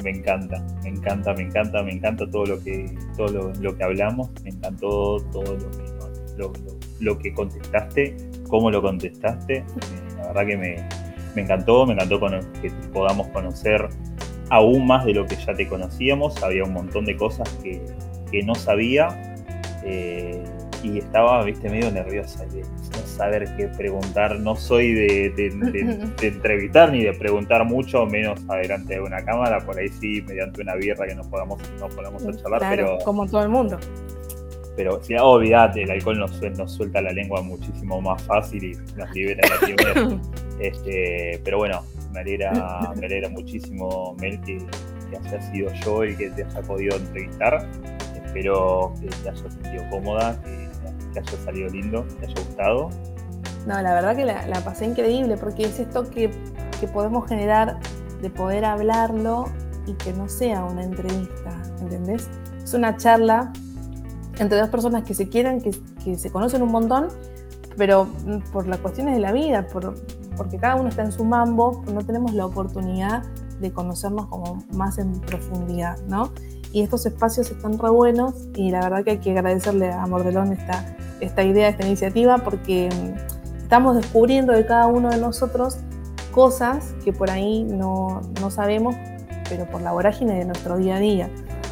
Me, 0.03 0.09
encanta, 0.09 0.61
me 0.83 0.89
encanta, 0.89 1.33
me 1.33 1.43
encanta, 1.43 1.83
me 1.83 1.91
encanta 1.93 2.29
todo 2.29 2.45
lo 2.45 2.61
que, 2.61 2.95
todo 3.15 3.51
lo, 3.59 3.77
que 3.77 3.83
hablamos, 3.83 4.29
me 4.43 4.49
encantó 4.49 5.17
todo 5.31 5.57
lo 6.37 6.51
que, 6.51 6.61
lo, 6.99 7.17
que 7.17 7.33
contestaste, 7.33 8.17
cómo 8.49 8.69
lo 8.69 8.81
contestaste. 8.81 9.57
Eh, 9.57 9.65
la 10.17 10.27
verdad 10.27 10.45
que 10.47 10.57
me, 10.57 10.89
me 11.35 11.41
encantó, 11.41 11.85
me 11.85 11.93
encantó 11.93 12.19
que 12.61 12.71
podamos 12.93 13.27
conocer 13.29 13.87
aún 14.49 14.85
más 14.85 15.05
de 15.05 15.13
lo 15.13 15.25
que 15.25 15.35
ya 15.35 15.53
te 15.53 15.67
conocíamos. 15.67 16.41
Había 16.43 16.63
un 16.63 16.73
montón 16.73 17.05
de 17.05 17.15
cosas 17.15 17.49
que, 17.63 17.81
no 18.45 18.55
sabía 18.55 19.35
eh, 19.83 20.41
y 20.83 20.99
estaba, 20.99 21.43
viste, 21.43 21.69
medio 21.69 21.91
nerviosa 21.91 22.45
de 22.45 22.61
no 22.61 23.05
saber 23.05 23.45
qué 23.57 23.67
preguntar. 23.67 24.39
No 24.39 24.55
soy 24.55 24.93
de, 24.93 25.33
entrevistar 26.21 26.91
ni 26.91 27.03
de 27.03 27.13
preguntar 27.13 27.65
mucho, 27.65 28.05
menos 28.05 28.39
adelante 28.47 28.95
de 28.95 29.01
una 29.01 29.23
cámara. 29.23 29.59
Por 29.59 29.77
ahí 29.79 29.89
sí, 29.89 30.23
mediante 30.27 30.61
una 30.61 30.75
birra 30.75 31.07
que 31.07 31.15
nos 31.15 31.27
podamos, 31.27 31.61
nos 31.79 31.93
podamos 31.93 32.23
charlar, 32.41 32.61
pero. 32.69 32.97
Como 33.03 33.25
todo 33.27 33.43
el 33.43 33.49
mundo 33.49 33.79
pero 34.81 34.99
si 35.03 35.13
olvídate, 35.13 35.83
el 35.83 35.91
alcohol 35.91 36.17
nos, 36.17 36.41
nos, 36.57 36.71
suelta 36.71 37.03
la 37.03 37.11
lengua 37.11 37.43
muchísimo 37.43 38.01
más 38.01 38.19
fácil 38.23 38.63
y 38.63 38.97
nos 38.97 39.11
libera 39.11 39.47
la 39.47 39.67
timidez. 39.67 40.19
este, 40.59 41.39
pero 41.43 41.59
bueno, 41.59 41.83
me 42.11 42.21
alegra, 42.21 42.91
me 42.99 43.05
alegra 43.05 43.29
muchísimo, 43.29 44.15
Mel, 44.19 44.41
que, 44.41 44.57
que 45.11 45.17
haya 45.17 45.39
sido 45.51 45.71
yo 45.85 46.01
el 46.01 46.17
que 46.17 46.31
te 46.31 46.43
haya 46.43 46.61
podido 46.63 46.97
entrevistar. 46.97 47.69
Espero 48.25 48.91
que 48.99 49.07
te 49.07 49.29
haya 49.29 49.49
sentido 49.51 49.83
cómoda, 49.91 50.41
que, 50.41 51.19
haya 51.19 51.37
salido 51.45 51.69
lindo, 51.69 52.07
que 52.07 52.13
te 52.15 52.25
haya 52.25 52.41
gustado. 52.43 52.89
No, 53.67 53.79
la 53.83 53.93
verdad 53.93 54.15
que 54.15 54.25
la, 54.25 54.47
la 54.47 54.61
pasé 54.61 54.85
increíble 54.85 55.37
porque 55.37 55.65
es 55.65 55.79
esto 55.79 56.09
que, 56.09 56.31
que 56.79 56.87
podemos 56.87 57.29
generar 57.29 57.77
de 58.19 58.31
poder 58.31 58.65
hablarlo 58.65 59.45
y 59.85 59.93
que 59.93 60.11
no 60.11 60.27
sea 60.27 60.63
una 60.63 60.83
entrevista, 60.83 61.61
¿entendés? 61.81 62.27
Es 62.63 62.73
una 62.73 62.97
charla 62.97 63.53
entre 64.41 64.57
dos 64.59 64.69
personas 64.69 65.03
que 65.03 65.13
se 65.13 65.29
quieren, 65.29 65.61
que, 65.61 66.17
se 66.17 66.31
conocen 66.31 66.63
un 66.63 66.71
montón, 66.71 67.09
pero 67.77 68.07
por 68.51 68.67
las 68.67 68.79
cuestiones 68.79 69.13
de 69.13 69.21
la 69.21 69.31
vida, 69.31 69.67
por, 69.67 69.93
porque 70.35 70.57
cada 70.57 70.75
uno 70.75 70.89
está 70.89 71.03
en 71.03 71.11
su 71.11 71.23
mambo, 71.23 71.83
no 71.93 72.01
tenemos 72.03 72.33
la 72.33 72.47
oportunidad 72.47 73.23
de 73.59 73.71
conocernos 73.71 74.25
como 74.25 74.63
más 74.71 74.97
en 74.97 75.21
profundidad, 75.21 75.99
¿no? 76.07 76.31
Y 76.73 76.81
estos 76.81 77.05
espacios 77.05 77.51
están 77.51 77.77
re 77.77 77.89
buenos 77.91 78.33
y 78.55 78.71
la 78.71 78.81
verdad 78.81 79.03
que 79.03 79.11
hay 79.11 79.17
que 79.19 79.31
agradecerle 79.31 79.91
a 79.91 80.07
Mordelón 80.07 80.53
esta, 80.53 80.95
esta 81.19 81.43
idea, 81.43 81.69
esta 81.69 81.85
iniciativa, 81.85 82.39
porque 82.39 82.89
mm, 82.89 83.61
estamos 83.61 83.95
descubriendo 83.95 84.53
de 84.53 84.65
cada 84.65 84.87
uno 84.87 85.09
de 85.09 85.17
nosotros 85.17 85.77
cosas 86.31 86.95
que 87.03 87.13
por 87.13 87.29
ahí 87.29 87.63
no, 87.63 88.21
no 88.41 88.49
sabemos, 88.49 88.95
pero 89.49 89.67
por 89.67 89.81
la 89.81 89.91
vorágine 89.91 90.33
de 90.39 90.45
nuestro 90.45 90.77
día 90.77 90.95
a 90.95 90.99
día. 90.99 91.29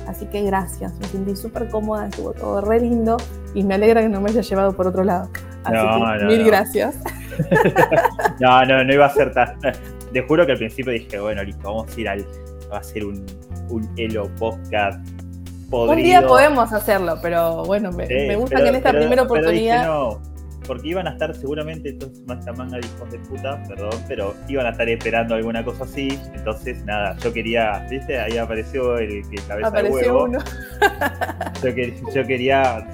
Así 0.10 0.26
que 0.26 0.41
gracias, 0.41 0.91
me 0.99 1.07
sentí 1.07 1.36
súper 1.36 1.70
cómoda, 1.70 2.07
estuvo 2.07 2.34
todo 2.34 2.62
re 2.62 2.80
lindo 2.80 3.18
y 3.53 3.64
me 3.64 3.76
alegra 3.76 4.01
que 4.01 4.10
no 4.10 4.20
me 4.20 4.32
haya 4.32 4.41
llevado 4.41 4.74
por 4.76 4.88
otro 4.88 5.03
lado. 5.03 5.30
Así 5.64 6.20
que 6.20 6.26
mil 6.26 6.43
gracias. 6.43 6.95
no, 8.39 8.66
no, 8.66 8.84
no 8.84 8.93
iba 8.93 9.05
a 9.05 9.14
ser 9.14 9.32
tan. 9.34 9.55
Te 10.12 10.22
juro 10.24 10.47
que 10.47 10.53
al 10.53 10.57
principio 10.57 10.91
dije, 10.91 11.20
bueno, 11.20 11.43
listo, 11.43 11.62
vamos 11.64 11.95
a 11.95 12.01
ir 12.01 12.10
al. 12.10 12.26
Va 12.74 12.80
a 12.80 12.84
ser 12.84 13.05
un, 13.05 13.24
un 13.70 13.88
Elo 13.97 14.28
podcast. 14.39 14.99
Un 15.72 15.95
día 15.97 16.26
podemos 16.26 16.74
hacerlo, 16.74 17.20
pero 17.22 17.64
bueno, 17.66 17.91
me, 17.91 18.36
gusta 18.36 18.64
que 18.64 18.70
en 18.70 18.76
esta 18.76 18.91
primera 18.91 19.22
oportunidad. 19.22 19.86
no, 19.86 20.20
porque 20.70 20.89
iban 20.89 21.07
a 21.07 21.13
estar 21.13 21.36
seguramente 21.36 21.93
todos 21.93 22.22
más 22.28 22.45
manga 22.55 22.78
de 22.78 22.86
hijos 22.86 23.09
de 23.09 23.17
puta, 23.17 23.59
perdón, 23.67 24.03
pero 24.07 24.36
iban 24.47 24.67
a 24.67 24.70
estar 24.70 24.88
esperando 24.88 25.34
alguna 25.34 25.65
cosa 25.65 25.84
así. 25.84 26.09
Entonces, 26.36 26.86
nada, 26.86 27.17
yo 27.17 27.34
quería, 27.34 27.88
¿viste? 27.89 28.20
Ahí 28.20 28.38
apareció 28.38 28.99
el, 28.99 29.24
el 29.32 29.47
cabeza 29.47 29.82
de 29.82 29.89
huevo. 29.89 30.26
Uno. 30.26 30.38
yo, 32.13 32.24
quería 32.24 32.88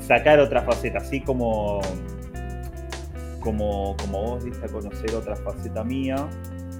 sacar 0.00 0.40
otra 0.40 0.62
faceta, 0.62 0.98
así 0.98 1.20
como, 1.20 1.80
como, 3.38 3.96
como 3.98 4.22
vos 4.22 4.44
diste 4.44 4.66
a 4.66 4.68
conocer 4.68 5.14
otra 5.14 5.36
faceta 5.36 5.84
mía, 5.84 6.28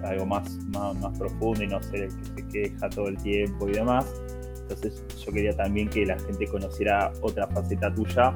algo 0.03 0.26
más, 0.26 0.57
más, 0.74 0.97
más 0.97 1.16
profundo 1.16 1.62
y 1.62 1.68
no 1.68 1.81
ser 1.85 2.03
el 2.03 2.16
que 2.16 2.24
se 2.24 2.49
queja 2.49 2.89
todo 2.91 3.07
el 3.07 3.16
tiempo 3.18 3.68
y 3.68 3.74
demás. 3.74 4.12
Entonces 4.62 5.05
yo 5.24 5.33
quería 5.33 5.57
también 5.57 5.89
que 5.89 6.05
la 6.05 6.18
gente 6.18 6.49
conociera 6.49 7.12
otra 7.22 7.47
faceta 7.47 7.95
tuya 7.95 8.35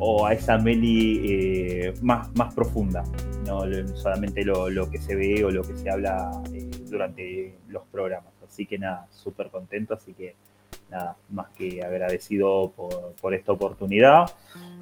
o 0.00 0.26
a 0.26 0.32
esa 0.32 0.56
Meli 0.58 1.20
eh, 1.24 1.94
más, 2.00 2.34
más 2.34 2.54
profunda, 2.54 3.04
no 3.46 3.62
solamente 3.94 4.44
lo, 4.44 4.90
que 4.90 4.98
se 4.98 5.14
ve 5.14 5.44
o 5.44 5.50
lo 5.50 5.62
que 5.62 5.76
se 5.76 5.90
habla 5.90 6.42
eh, 6.54 6.70
durante 6.88 7.54
los 7.68 7.84
programas. 7.92 8.32
Así 8.42 8.66
que 8.66 8.78
nada, 8.78 9.06
súper 9.10 9.50
contento, 9.50 9.94
así 9.94 10.14
que 10.14 10.34
nada, 10.90 11.16
más 11.28 11.50
que 11.50 11.84
agradecido 11.84 12.72
por, 13.20 13.34
esta 13.34 13.52
oportunidad. 13.52 14.30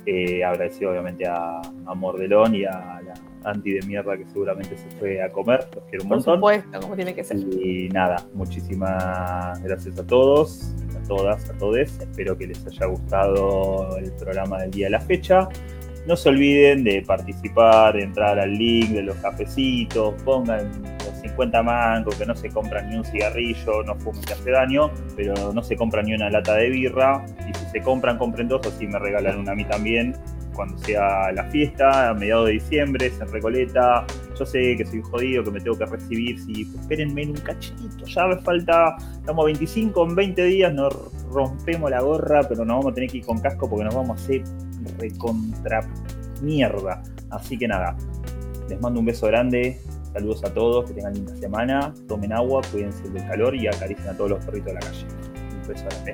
Eh, 0.07 0.43
agradecido 0.43 0.91
obviamente 0.91 1.27
a, 1.27 1.61
a, 1.87 1.95
Mordelón 1.95 2.55
y 2.55 2.65
a 2.65 3.01
la 3.05 3.15
anti 3.45 3.73
de 3.73 3.87
mierda 3.87 4.17
que 4.17 4.25
seguramente 4.27 4.77
se 4.77 4.89
fue 4.99 5.23
a 5.23 5.29
comer. 5.31 5.67
Los 5.75 5.85
quiero 5.85 6.05
un 6.05 6.09
montón. 6.11 6.41
Por 6.41 6.55
supuesto, 6.55 6.81
como 6.81 6.97
tiene 6.97 7.15
que 7.15 7.25
ser. 7.25 7.39
Y 7.39 7.89
nada, 7.91 8.25
muchísimas 8.35 9.63
gracias 9.63 9.99
a 9.99 10.07
todos, 10.07 10.75
a 10.97 11.07
todas, 11.07 11.49
a 11.51 11.53
todos. 11.59 11.79
Espero 11.79 12.37
que 12.37 12.47
les 12.47 12.67
haya 12.67 12.87
gustado 12.87 13.97
el 13.99 14.13
programa 14.13 14.59
del 14.63 14.71
día 14.71 14.87
de 14.87 14.91
la 14.91 15.01
fecha. 15.01 15.49
No 16.07 16.17
se 16.17 16.31
olviden 16.31 16.85
de 16.85 17.03
participar, 17.07 17.95
de 17.95 18.05
entrar 18.05 18.39
al 18.39 18.55
link 18.55 18.91
de 18.91 19.03
los 19.03 19.17
cafecitos, 19.17 20.15
pongan 20.23 20.71
50 21.39 21.63
mangos, 21.63 22.17
que 22.17 22.27
no 22.27 22.35
se 22.35 22.51
compra 22.51 22.83
ni 22.83 22.97
un 22.97 23.05
cigarrillo, 23.05 23.85
no 23.85 23.95
fumen 23.95 24.23
que 24.23 24.33
hace 24.33 24.51
daño, 24.51 24.91
pero 25.17 25.53
no 25.53 25.63
se 25.63 25.77
compra 25.77 26.03
ni 26.03 26.13
una 26.15 26.29
lata 26.31 26.55
de 26.55 26.69
birra. 26.69 27.25
Y 27.49 27.55
si 27.57 27.65
se 27.67 27.81
compran, 27.81 28.19
compren 28.19 28.49
dos, 28.49 28.67
así 28.67 28.89
me 28.89 28.99
regalan 28.99 29.39
una 29.39 29.53
a 29.53 29.55
mí 29.55 29.65
también 29.65 30.17
cuando 30.55 30.77
sea 30.79 31.31
la 31.31 31.45
fiesta, 31.45 32.11
a 32.11 32.15
mediados 32.15 32.47
de 32.47 32.55
diciembre, 32.55 33.13
en 33.21 33.33
Recoleta. 33.33 34.05
Yo 34.37 34.45
sé 34.45 34.75
que 34.77 34.85
soy 34.85 35.01
jodido, 35.03 35.45
que 35.45 35.53
me 35.53 35.61
tengo 35.61 35.79
que 35.79 35.87
recibir. 35.87 36.41
Si 36.41 36.63
espérenme 36.63 37.23
en 37.23 37.31
un 37.31 37.37
cachito, 37.37 38.05
ya 38.05 38.27
me 38.27 38.37
falta, 38.39 38.97
estamos 39.21 39.45
25, 39.45 40.05
en 40.09 40.15
20 40.17 40.45
días 40.45 40.75
nos 40.75 40.93
rompemos 41.31 41.89
la 41.89 42.01
gorra, 42.01 42.43
pero 42.49 42.65
nos 42.65 42.79
vamos 42.79 42.91
a 42.91 42.95
tener 42.95 43.09
que 43.09 43.19
ir 43.19 43.27
con 43.27 43.39
casco 43.39 43.71
porque 43.71 43.85
nos 43.85 43.95
vamos 43.95 44.19
a 44.19 44.25
hacer 44.25 44.43
recontra 44.99 45.89
mierda. 46.43 47.05
Así 47.31 47.57
que 47.57 47.69
nada, 47.69 47.97
les 48.69 48.81
mando 48.81 48.99
un 48.99 49.07
beso 49.07 49.29
grande, 49.29 49.81
Saludos 50.19 50.43
a 50.43 50.53
todos, 50.53 50.85
que 50.87 50.95
tengan 50.95 51.15
linda 51.15 51.37
semana, 51.37 51.95
tomen 52.09 52.33
agua, 52.33 52.61
cuídense 52.73 53.09
del 53.09 53.25
calor 53.29 53.55
y 53.55 53.69
acaricien 53.69 54.09
a 54.09 54.17
todos 54.17 54.31
los 54.31 54.45
perritos 54.45 54.67
de 54.67 54.75
la 54.75 54.81
calle. 54.81 55.07
Un 55.63 55.69
beso 55.69 55.85
a 55.85 55.95
la 55.95 56.05